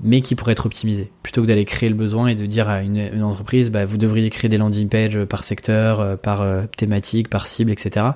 mais 0.00 0.20
qui 0.20 0.34
pourrait 0.34 0.52
être 0.52 0.66
optimisé. 0.66 1.10
Plutôt 1.22 1.42
que 1.42 1.46
d'aller 1.46 1.64
créer 1.64 1.88
le 1.88 1.94
besoin 1.94 2.28
et 2.28 2.34
de 2.34 2.46
dire 2.46 2.68
à 2.68 2.82
une, 2.82 3.22
entreprise, 3.22 3.70
bah, 3.70 3.86
vous 3.86 3.96
devriez 3.96 4.28
créer 4.30 4.48
des 4.48 4.58
landing 4.58 4.88
pages 4.88 5.24
par 5.24 5.44
secteur, 5.44 6.00
euh, 6.00 6.16
par 6.16 6.42
euh, 6.42 6.64
thématique, 6.76 7.28
par 7.28 7.46
cible, 7.46 7.70
etc. 7.70 8.06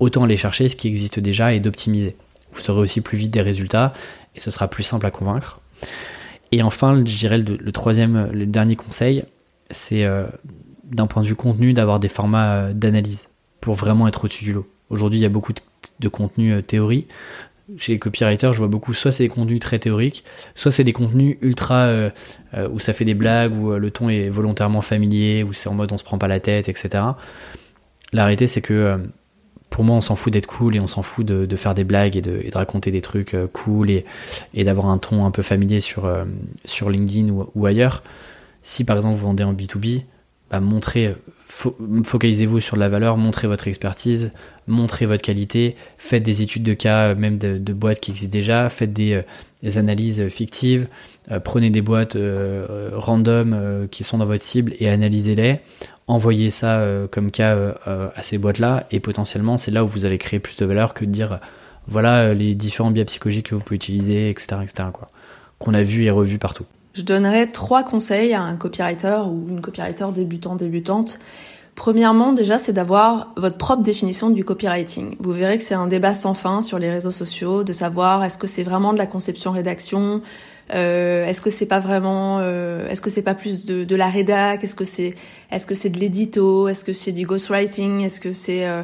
Autant 0.00 0.24
aller 0.24 0.36
chercher 0.36 0.68
ce 0.68 0.76
qui 0.76 0.88
existe 0.88 1.20
déjà 1.20 1.52
et 1.52 1.60
d'optimiser. 1.60 2.16
Vous 2.52 2.60
saurez 2.60 2.80
aussi 2.80 3.00
plus 3.00 3.16
vite 3.16 3.30
des 3.30 3.42
résultats 3.42 3.94
et 4.34 4.40
ce 4.40 4.50
sera 4.50 4.68
plus 4.68 4.82
simple 4.82 5.06
à 5.06 5.10
convaincre. 5.10 5.60
Et 6.52 6.62
enfin, 6.62 7.04
je 7.04 7.16
dirais 7.16 7.38
le, 7.38 7.72
troisième, 7.72 8.30
le 8.32 8.46
dernier 8.46 8.74
conseil, 8.74 9.22
c'est 9.70 10.04
euh, 10.04 10.26
d'un 10.84 11.06
point 11.06 11.22
de 11.22 11.28
vue 11.28 11.36
contenu 11.36 11.72
d'avoir 11.72 12.00
des 12.00 12.08
formats 12.08 12.72
d'analyse 12.72 13.28
pour 13.60 13.74
vraiment 13.74 14.08
être 14.08 14.24
au-dessus 14.24 14.44
du 14.44 14.52
lot. 14.52 14.66
Aujourd'hui, 14.88 15.20
il 15.20 15.22
y 15.22 15.26
a 15.26 15.30
beaucoup 15.30 15.52
de, 15.52 16.08
contenu 16.08 16.60
théorie 16.64 17.06
chez 17.78 17.92
les 17.92 17.98
copywriters, 17.98 18.52
je 18.52 18.58
vois 18.58 18.68
beaucoup, 18.68 18.94
soit 18.94 19.12
c'est 19.12 19.24
des 19.24 19.28
contenus 19.28 19.60
très 19.60 19.78
théoriques, 19.78 20.24
soit 20.54 20.72
c'est 20.72 20.84
des 20.84 20.92
contenus 20.92 21.36
ultra 21.40 21.84
euh, 21.84 22.10
euh, 22.54 22.68
où 22.68 22.78
ça 22.78 22.92
fait 22.92 23.04
des 23.04 23.14
blagues, 23.14 23.54
où 23.54 23.72
euh, 23.72 23.78
le 23.78 23.90
ton 23.90 24.08
est 24.08 24.28
volontairement 24.28 24.82
familier, 24.82 25.42
où 25.42 25.52
c'est 25.52 25.68
en 25.68 25.74
mode 25.74 25.92
on 25.92 25.98
se 25.98 26.04
prend 26.04 26.18
pas 26.18 26.28
la 26.28 26.40
tête, 26.40 26.68
etc. 26.68 27.04
La 28.12 28.24
réalité, 28.24 28.46
c'est 28.46 28.60
que 28.60 28.96
pour 29.70 29.84
moi, 29.84 29.96
on 29.96 30.00
s'en 30.00 30.16
fout 30.16 30.32
d'être 30.32 30.46
cool 30.46 30.76
et 30.76 30.80
on 30.80 30.86
s'en 30.86 31.02
fout 31.02 31.24
de, 31.24 31.56
faire 31.56 31.74
des 31.74 31.84
blagues 31.84 32.16
et 32.16 32.20
de, 32.20 32.44
raconter 32.52 32.90
des 32.90 33.00
trucs 33.00 33.36
cool 33.52 33.90
et, 33.90 34.04
d'avoir 34.54 34.88
un 34.88 34.98
ton 34.98 35.24
un 35.24 35.30
peu 35.30 35.42
familier 35.42 35.80
sur, 35.80 36.12
sur 36.64 36.90
LinkedIn 36.90 37.32
ou, 37.54 37.66
ailleurs. 37.66 38.02
Si 38.62 38.84
par 38.84 38.96
exemple 38.96 39.16
vous 39.16 39.26
vendez 39.26 39.44
en 39.44 39.54
B2B, 39.54 40.02
bah, 40.50 40.60
montrez, 40.60 41.14
focalisez-vous 42.04 42.60
sur 42.60 42.76
la 42.76 42.88
valeur, 42.88 43.16
montrez 43.16 43.46
votre 43.46 43.68
expertise, 43.68 44.32
montrez 44.66 45.06
votre 45.06 45.22
qualité, 45.22 45.76
faites 45.98 46.24
des 46.24 46.42
études 46.42 46.64
de 46.64 46.74
cas, 46.74 47.14
même 47.14 47.38
de, 47.38 47.72
boîtes 47.72 48.00
qui 48.00 48.10
existent 48.10 48.32
déjà, 48.32 48.68
faites 48.68 48.92
des, 48.92 49.22
euh, 49.64 49.78
analyses 49.78 50.28
fictives, 50.28 50.88
euh, 51.30 51.40
prenez 51.40 51.70
des 51.70 51.82
boîtes 51.82 52.16
euh, 52.16 52.90
random 52.92 53.88
qui 53.90 54.04
sont 54.04 54.18
dans 54.18 54.26
votre 54.26 54.42
cible 54.42 54.74
et 54.78 54.88
analysez-les, 54.88 55.60
envoyez 56.06 56.50
ça 56.50 56.84
comme 57.10 57.30
cas 57.30 57.56
à 57.86 58.22
ces 58.22 58.38
boîtes-là 58.38 58.86
et 58.90 58.98
potentiellement 58.98 59.58
c'est 59.58 59.70
là 59.70 59.84
où 59.84 59.86
vous 59.86 60.04
allez 60.04 60.18
créer 60.18 60.40
plus 60.40 60.56
de 60.56 60.66
valeur 60.66 60.92
que 60.92 61.04
de 61.04 61.10
dire 61.10 61.38
voilà 61.86 62.34
les 62.34 62.54
différents 62.56 62.90
biais 62.90 63.04
psychologiques 63.04 63.50
que 63.50 63.54
vous 63.54 63.60
pouvez 63.60 63.76
utiliser, 63.76 64.28
etc. 64.28 64.56
etc. 64.62 64.88
quoi. 64.92 65.10
qu'on 65.58 65.72
a 65.72 65.84
vu 65.84 66.04
et 66.04 66.10
revu 66.10 66.38
partout 66.38 66.64
Je 66.94 67.02
donnerais 67.02 67.46
trois 67.46 67.84
conseils 67.84 68.34
à 68.34 68.42
un 68.42 68.56
copywriter 68.56 69.20
ou 69.28 69.46
une 69.48 69.60
copywriter 69.60 70.06
débutant, 70.12 70.56
débutante. 70.56 71.20
Premièrement, 71.80 72.34
déjà, 72.34 72.58
c'est 72.58 72.74
d'avoir 72.74 73.32
votre 73.38 73.56
propre 73.56 73.82
définition 73.82 74.28
du 74.28 74.44
copywriting. 74.44 75.16
Vous 75.18 75.32
verrez 75.32 75.56
que 75.56 75.64
c'est 75.64 75.74
un 75.74 75.86
débat 75.86 76.12
sans 76.12 76.34
fin 76.34 76.60
sur 76.60 76.78
les 76.78 76.90
réseaux 76.90 77.10
sociaux, 77.10 77.64
de 77.64 77.72
savoir 77.72 78.22
est-ce 78.22 78.36
que 78.36 78.46
c'est 78.46 78.64
vraiment 78.64 78.92
de 78.92 78.98
la 78.98 79.06
conception-rédaction, 79.06 80.20
euh, 80.74 81.24
est-ce 81.24 81.40
que 81.40 81.48
c'est 81.48 81.64
pas 81.64 81.78
vraiment, 81.78 82.36
euh, 82.40 82.86
est-ce 82.90 83.00
que 83.00 83.08
c'est 83.08 83.22
pas 83.22 83.32
plus 83.32 83.64
de, 83.64 83.84
de 83.84 83.96
la 83.96 84.10
rédac, 84.10 84.62
est-ce 84.62 84.74
que 84.74 84.84
c'est, 84.84 85.14
est-ce 85.50 85.66
que 85.66 85.74
c'est 85.74 85.88
de 85.88 85.98
l'édito, 85.98 86.68
est-ce 86.68 86.84
que 86.84 86.92
c'est 86.92 87.12
du 87.12 87.24
ghostwriting, 87.24 88.02
est-ce 88.02 88.20
que 88.20 88.32
c'est 88.34 88.68
euh, 88.68 88.82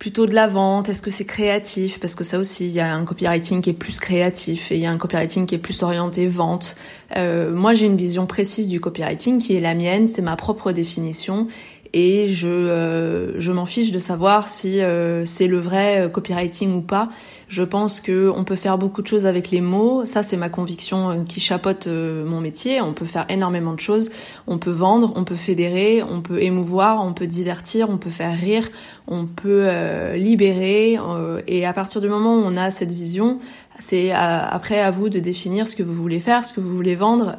plutôt 0.00 0.26
de 0.26 0.34
la 0.34 0.48
vente 0.48 0.88
Est-ce 0.88 1.02
que 1.02 1.12
c'est 1.12 1.26
créatif 1.26 2.00
Parce 2.00 2.16
que 2.16 2.24
ça 2.24 2.40
aussi, 2.40 2.66
il 2.66 2.72
y 2.72 2.80
a 2.80 2.92
un 2.92 3.04
copywriting 3.04 3.60
qui 3.60 3.70
est 3.70 3.74
plus 3.74 4.00
créatif 4.00 4.72
et 4.72 4.76
il 4.76 4.80
y 4.80 4.86
a 4.86 4.90
un 4.90 4.96
copywriting 4.96 5.46
qui 5.46 5.54
est 5.54 5.58
plus 5.58 5.84
orienté 5.84 6.26
vente. 6.26 6.74
Euh, 7.16 7.52
moi, 7.52 7.72
j'ai 7.74 7.86
une 7.86 7.98
vision 7.98 8.26
précise 8.26 8.66
du 8.66 8.80
copywriting 8.80 9.38
qui 9.38 9.54
est 9.54 9.60
la 9.60 9.74
mienne, 9.74 10.08
c'est 10.08 10.22
ma 10.22 10.34
propre 10.34 10.72
définition 10.72 11.46
et 11.92 12.28
je, 12.28 12.48
euh, 12.48 13.40
je 13.40 13.50
m'en 13.50 13.66
fiche 13.66 13.90
de 13.90 13.98
savoir 13.98 14.48
si 14.48 14.80
euh, 14.80 15.24
c'est 15.26 15.48
le 15.48 15.58
vrai 15.58 16.08
copywriting 16.12 16.72
ou 16.74 16.82
pas. 16.82 17.08
Je 17.48 17.64
pense 17.64 18.00
que 18.00 18.30
on 18.34 18.44
peut 18.44 18.54
faire 18.54 18.78
beaucoup 18.78 19.02
de 19.02 19.08
choses 19.08 19.26
avec 19.26 19.50
les 19.50 19.60
mots. 19.60 20.06
Ça, 20.06 20.22
c'est 20.22 20.36
ma 20.36 20.48
conviction 20.48 21.10
euh, 21.10 21.24
qui 21.24 21.40
chapeaute 21.40 21.88
mon 21.88 22.40
métier. 22.40 22.80
On 22.80 22.92
peut 22.92 23.04
faire 23.04 23.26
énormément 23.28 23.72
de 23.74 23.80
choses. 23.80 24.10
On 24.46 24.58
peut 24.58 24.70
vendre, 24.70 25.12
on 25.16 25.24
peut 25.24 25.34
fédérer, 25.34 26.02
on 26.02 26.20
peut 26.20 26.40
émouvoir, 26.42 27.04
on 27.04 27.12
peut 27.12 27.26
divertir, 27.26 27.90
on 27.90 27.96
peut 27.96 28.10
faire 28.10 28.38
rire, 28.38 28.68
on 29.08 29.26
peut 29.26 29.68
libérer. 30.14 30.98
et 31.46 31.66
à 31.66 31.72
partir 31.72 32.00
du 32.00 32.08
moment 32.08 32.36
où 32.36 32.42
on 32.44 32.56
a 32.56 32.70
cette 32.70 32.92
vision, 32.92 33.40
c'est 33.78 34.12
après 34.12 34.80
à 34.80 34.90
vous 34.90 35.08
de 35.08 35.18
définir 35.18 35.66
ce 35.66 35.76
que 35.76 35.82
vous 35.82 35.94
voulez 35.94 36.20
faire, 36.20 36.44
ce 36.44 36.54
que 36.54 36.60
vous 36.60 36.74
voulez 36.74 36.94
vendre 36.94 37.36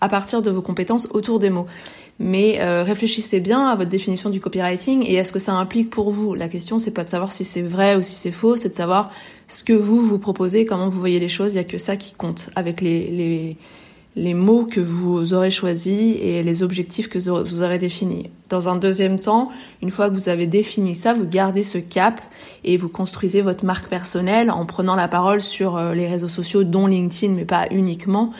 à 0.00 0.08
partir 0.08 0.42
de 0.42 0.50
vos 0.50 0.62
compétences 0.62 1.08
autour 1.10 1.38
des 1.38 1.50
mots 1.50 1.66
mais 2.18 2.60
euh, 2.60 2.82
réfléchissez 2.82 3.40
bien 3.40 3.66
à 3.66 3.76
votre 3.76 3.90
définition 3.90 4.30
du 4.30 4.40
copywriting 4.40 5.04
et 5.06 5.20
à 5.20 5.24
ce 5.24 5.32
que 5.32 5.38
ça 5.38 5.54
implique 5.54 5.90
pour 5.90 6.10
vous. 6.10 6.34
La 6.34 6.48
question, 6.48 6.78
c'est 6.78 6.90
pas 6.90 7.04
de 7.04 7.10
savoir 7.10 7.32
si 7.32 7.44
c'est 7.44 7.62
vrai 7.62 7.96
ou 7.96 8.02
si 8.02 8.14
c'est 8.14 8.32
faux, 8.32 8.56
c'est 8.56 8.70
de 8.70 8.74
savoir 8.74 9.10
ce 9.46 9.62
que 9.62 9.72
vous 9.72 10.00
vous 10.00 10.18
proposez, 10.18 10.64
comment 10.66 10.88
vous 10.88 10.98
voyez 10.98 11.20
les 11.20 11.28
choses. 11.28 11.54
Il 11.54 11.58
y 11.58 11.60
a 11.60 11.64
que 11.64 11.78
ça 11.78 11.96
qui 11.96 12.14
compte 12.14 12.50
avec 12.56 12.80
les, 12.80 13.06
les, 13.08 13.56
les 14.16 14.34
mots 14.34 14.64
que 14.64 14.80
vous 14.80 15.32
aurez 15.32 15.50
choisis 15.50 16.16
et 16.20 16.42
les 16.42 16.62
objectifs 16.64 17.08
que 17.08 17.18
vous 17.18 17.62
aurez 17.62 17.78
définis. 17.78 18.30
Dans 18.48 18.68
un 18.68 18.74
deuxième 18.74 19.20
temps, 19.20 19.48
une 19.80 19.90
fois 19.90 20.08
que 20.08 20.14
vous 20.14 20.28
avez 20.28 20.46
défini 20.46 20.96
ça, 20.96 21.14
vous 21.14 21.26
gardez 21.26 21.62
ce 21.62 21.78
cap 21.78 22.20
et 22.64 22.76
vous 22.76 22.88
construisez 22.88 23.42
votre 23.42 23.64
marque 23.64 23.88
personnelle 23.88 24.50
en 24.50 24.66
prenant 24.66 24.96
la 24.96 25.06
parole 25.06 25.40
sur 25.40 25.76
euh, 25.76 25.94
les 25.94 26.08
réseaux 26.08 26.28
sociaux, 26.28 26.64
dont 26.64 26.88
LinkedIn, 26.88 27.34
mais 27.34 27.44
pas 27.44 27.66
uniquement, 27.70 28.32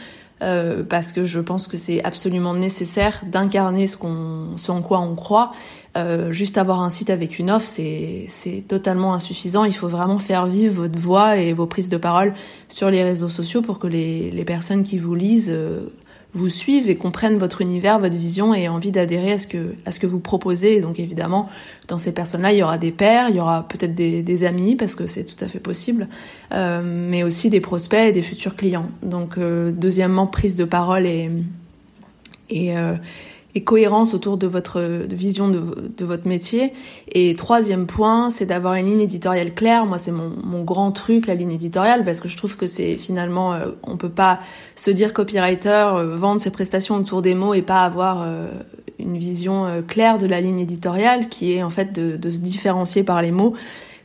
euh, 0.43 0.83
parce 0.85 1.13
que 1.13 1.25
je 1.25 1.41
pense 1.41 1.67
que 1.67 1.77
c'est 1.77 2.03
absolument 2.05 2.55
nécessaire 2.55 3.23
d'incarner 3.27 3.87
ce, 3.87 3.97
qu'on, 3.97 4.57
ce 4.57 4.71
en 4.71 4.83
quoi 4.83 5.01
on 5.01 5.15
croit. 5.15 5.53
Euh, 5.97 6.33
juste 6.33 6.59
avoir 6.59 6.83
un 6.83 6.91
site 6.91 7.11
avec 7.11 7.39
une 7.39 7.51
offre, 7.51 7.67
c'est, 7.67 8.27
c'est 8.29 8.65
totalement 8.67 9.15
insuffisant. 9.15 9.65
Il 9.65 9.75
faut 9.75 9.89
vraiment 9.89 10.19
faire 10.19 10.47
vivre 10.47 10.83
votre 10.83 10.99
voix 10.99 11.37
et 11.37 11.53
vos 11.53 11.67
prises 11.67 11.89
de 11.89 11.97
parole 11.97 12.35
sur 12.69 12.91
les 12.91 13.03
réseaux 13.03 13.29
sociaux 13.29 13.63
pour 13.63 13.79
que 13.79 13.87
les, 13.87 14.31
les 14.31 14.45
personnes 14.45 14.85
qui 14.85 14.99
vous 14.99 15.15
lisent 15.15 15.51
euh, 15.53 15.89
vous 16.35 16.51
suivent 16.51 16.91
et 16.91 16.97
comprennent 16.97 17.39
votre 17.39 17.63
univers, 17.63 17.99
votre 17.99 18.17
vision 18.17 18.53
et 18.53 18.69
envie 18.69 18.91
d'adhérer 18.91 19.33
à 19.33 19.39
ce 19.39 19.47
que 19.47 19.75
à 19.87 19.93
ce 19.93 19.99
que 19.99 20.07
vous 20.07 20.21
proposez. 20.21 20.81
Donc 20.81 21.01
évidemment, 21.01 21.49
dans 21.89 21.99
ces 21.99 22.13
personnes-là, 22.13 22.53
il 22.53 22.59
y 22.59 22.63
aura 22.63 22.79
des 22.79 22.93
pairs, 22.93 23.31
il 23.31 23.37
y 23.37 23.41
aura 23.41 23.67
peut-être 23.67 23.95
des, 23.95 24.23
des, 24.23 24.45
amis 24.45 24.77
parce 24.77 24.95
que 24.95 25.07
c'est 25.07 25.25
tout 25.25 25.43
à 25.43 25.49
fait 25.49 25.59
possible, 25.59 26.09
euh, 26.53 26.83
mais 26.85 27.23
aussi 27.23 27.49
des 27.49 27.61
prospects 27.61 28.09
et 28.09 28.13
des 28.13 28.23
futurs 28.23 28.57
clients. 28.57 28.89
Donc 29.03 29.39
euh, 29.39 29.73
deuxièmement, 29.73 30.27
prise 30.27 30.55
de 30.55 30.65
parole 30.65 31.07
et 31.07 31.31
et 32.51 32.77
euh, 32.77 32.95
et 33.59 33.65
cohérence 33.65 34.15
autour 34.15 34.39
de 34.39 34.47
votre 34.47 34.81
vision 35.11 35.49
de, 35.49 36.05
votre 36.05 36.29
métier. 36.29 36.73
Et 37.11 37.35
troisième 37.35 37.87
point, 37.87 38.31
c'est 38.31 38.47
d'avoir 38.47 38.75
une 38.75 38.87
ligne 38.87 39.01
éditoriale 39.01 39.53
claire. 39.53 39.85
Moi, 39.85 39.99
c'est 39.99 40.13
mon, 40.13 40.31
mon, 40.45 40.63
grand 40.63 40.93
truc, 40.93 41.27
la 41.27 41.35
ligne 41.35 41.51
éditoriale, 41.51 42.05
parce 42.05 42.21
que 42.21 42.29
je 42.29 42.37
trouve 42.37 42.57
que 42.57 42.69
c'est 42.69 42.97
finalement, 42.97 43.53
euh, 43.53 43.71
on 43.83 43.97
peut 43.97 44.09
pas 44.09 44.39
se 44.77 44.93
dire 44.93 45.13
copywriter, 45.13 45.69
euh, 45.97 46.17
vendre 46.17 46.41
ses 46.41 46.53
prestations 46.53 46.95
autour 46.95 47.21
des 47.21 47.35
mots 47.35 47.53
et 47.53 47.63
pas 47.63 47.83
avoir 47.83 48.23
euh, 48.23 48.47
une 49.01 49.19
vision 49.19 49.67
euh, 49.67 49.83
claire 49.83 50.19
de 50.19 50.29
la 50.29 50.41
ligne 50.41 50.61
éditoriale, 50.61 51.29
qui 51.29 51.55
est 51.55 51.65
en 51.65 51.71
fait 51.71 51.93
de, 51.93 52.17
de 52.17 52.31
se 52.31 52.39
différencier 52.39 53.03
par 53.03 53.23
les 53.23 53.33
mots. 53.33 53.55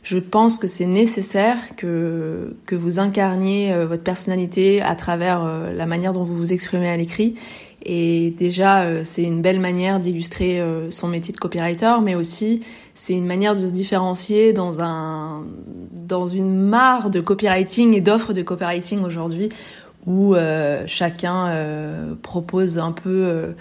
Je 0.02 0.18
pense 0.18 0.58
que 0.58 0.66
c'est 0.66 0.86
nécessaire 0.86 1.76
que, 1.76 2.56
que 2.66 2.74
vous 2.74 2.98
incarniez 2.98 3.74
votre 3.86 4.02
personnalité 4.02 4.82
à 4.82 4.96
travers 4.96 5.42
la 5.72 5.86
manière 5.86 6.12
dont 6.12 6.24
vous 6.24 6.36
vous 6.36 6.52
exprimez 6.52 6.90
à 6.90 6.96
l'écrit 6.98 7.36
et 7.84 8.30
déjà, 8.30 8.82
euh, 8.82 9.02
c'est 9.04 9.22
une 9.22 9.42
belle 9.42 9.60
manière 9.60 9.98
d'illustrer 9.98 10.60
euh, 10.60 10.90
son 10.90 11.08
métier 11.08 11.34
de 11.34 11.38
copywriter, 11.38 11.96
mais 12.02 12.14
aussi 12.14 12.62
c'est 12.94 13.12
une 13.12 13.26
manière 13.26 13.54
de 13.54 13.66
se 13.66 13.72
différencier 13.72 14.52
dans 14.52 14.80
un 14.80 15.44
dans 15.92 16.26
une 16.26 16.54
mare 16.60 17.10
de 17.10 17.20
copywriting 17.20 17.94
et 17.94 18.00
d'offres 18.00 18.32
de 18.32 18.42
copywriting 18.42 19.02
aujourd'hui 19.02 19.48
où 20.06 20.34
euh, 20.34 20.84
chacun 20.86 21.50
propose 22.22 22.78
un 22.78 22.92
peu 22.92 23.54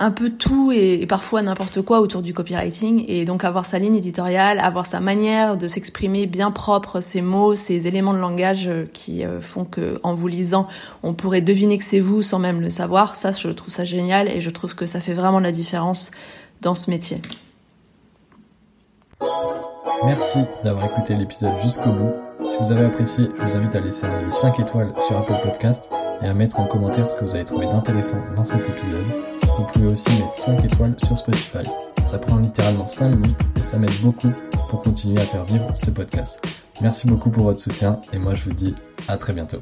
un 0.00 0.10
peu 0.10 0.30
tout 0.30 0.72
et, 0.72 1.06
parfois 1.06 1.42
n'importe 1.42 1.82
quoi 1.82 2.00
autour 2.00 2.22
du 2.22 2.32
copywriting 2.32 3.04
et 3.06 3.26
donc 3.26 3.44
avoir 3.44 3.66
sa 3.66 3.78
ligne 3.78 3.94
éditoriale, 3.94 4.58
avoir 4.58 4.86
sa 4.86 4.98
manière 4.98 5.58
de 5.58 5.68
s'exprimer 5.68 6.26
bien 6.26 6.50
propre, 6.50 7.00
ses 7.00 7.20
mots, 7.20 7.54
ses 7.54 7.86
éléments 7.86 8.14
de 8.14 8.18
langage 8.18 8.66
euh, 8.68 8.88
qui 8.92 9.24
euh, 9.24 9.40
font 9.42 9.64
que 9.64 10.00
en 10.02 10.14
vous 10.14 10.26
lisant, 10.26 10.66
on 11.02 11.12
pourrait 11.12 11.42
deviner 11.42 11.76
que 11.76 11.84
c'est 11.84 12.00
vous 12.00 12.22
sans 12.22 12.38
même 12.38 12.62
le 12.62 12.70
savoir. 12.70 13.14
Ça, 13.14 13.32
je 13.32 13.48
trouve 13.48 13.68
ça 13.68 13.84
génial 13.84 14.28
et 14.28 14.40
je 14.40 14.50
trouve 14.50 14.74
que 14.74 14.86
ça 14.86 15.00
fait 15.00 15.12
vraiment 15.12 15.40
la 15.40 15.52
différence 15.52 16.10
dans 16.62 16.74
ce 16.74 16.90
métier. 16.90 17.20
Merci 20.04 20.40
d'avoir 20.64 20.86
écouté 20.86 21.14
l'épisode 21.14 21.52
jusqu'au 21.62 21.92
bout. 21.92 22.12
Si 22.46 22.56
vous 22.58 22.72
avez 22.72 22.86
apprécié, 22.86 23.28
je 23.36 23.42
vous 23.42 23.56
invite 23.56 23.74
à 23.74 23.80
laisser 23.80 24.06
un 24.06 24.14
avis 24.14 24.32
5 24.32 24.60
étoiles 24.60 24.94
sur 25.06 25.18
Apple 25.18 25.38
Podcast 25.42 25.90
et 26.22 26.26
à 26.26 26.34
mettre 26.34 26.60
en 26.60 26.66
commentaire 26.66 27.08
ce 27.08 27.14
que 27.14 27.24
vous 27.24 27.34
avez 27.34 27.44
trouvé 27.44 27.66
d'intéressant 27.66 28.22
dans 28.36 28.44
cet 28.44 28.68
épisode. 28.68 29.06
Vous 29.56 29.64
pouvez 29.64 29.88
aussi 29.88 30.10
mettre 30.10 30.38
5 30.38 30.64
étoiles 30.64 30.94
sur 30.98 31.18
Spotify. 31.18 31.68
Ça 32.06 32.18
prend 32.18 32.38
littéralement 32.38 32.86
5 32.86 33.08
minutes 33.10 33.40
et 33.56 33.62
ça 33.62 33.78
m'aide 33.78 34.00
beaucoup 34.02 34.32
pour 34.68 34.82
continuer 34.82 35.20
à 35.20 35.24
faire 35.24 35.44
vivre 35.44 35.70
ce 35.74 35.90
podcast. 35.90 36.40
Merci 36.80 37.06
beaucoup 37.06 37.30
pour 37.30 37.44
votre 37.44 37.60
soutien 37.60 38.00
et 38.12 38.18
moi 38.18 38.34
je 38.34 38.44
vous 38.44 38.54
dis 38.54 38.74
à 39.08 39.16
très 39.16 39.32
bientôt. 39.32 39.60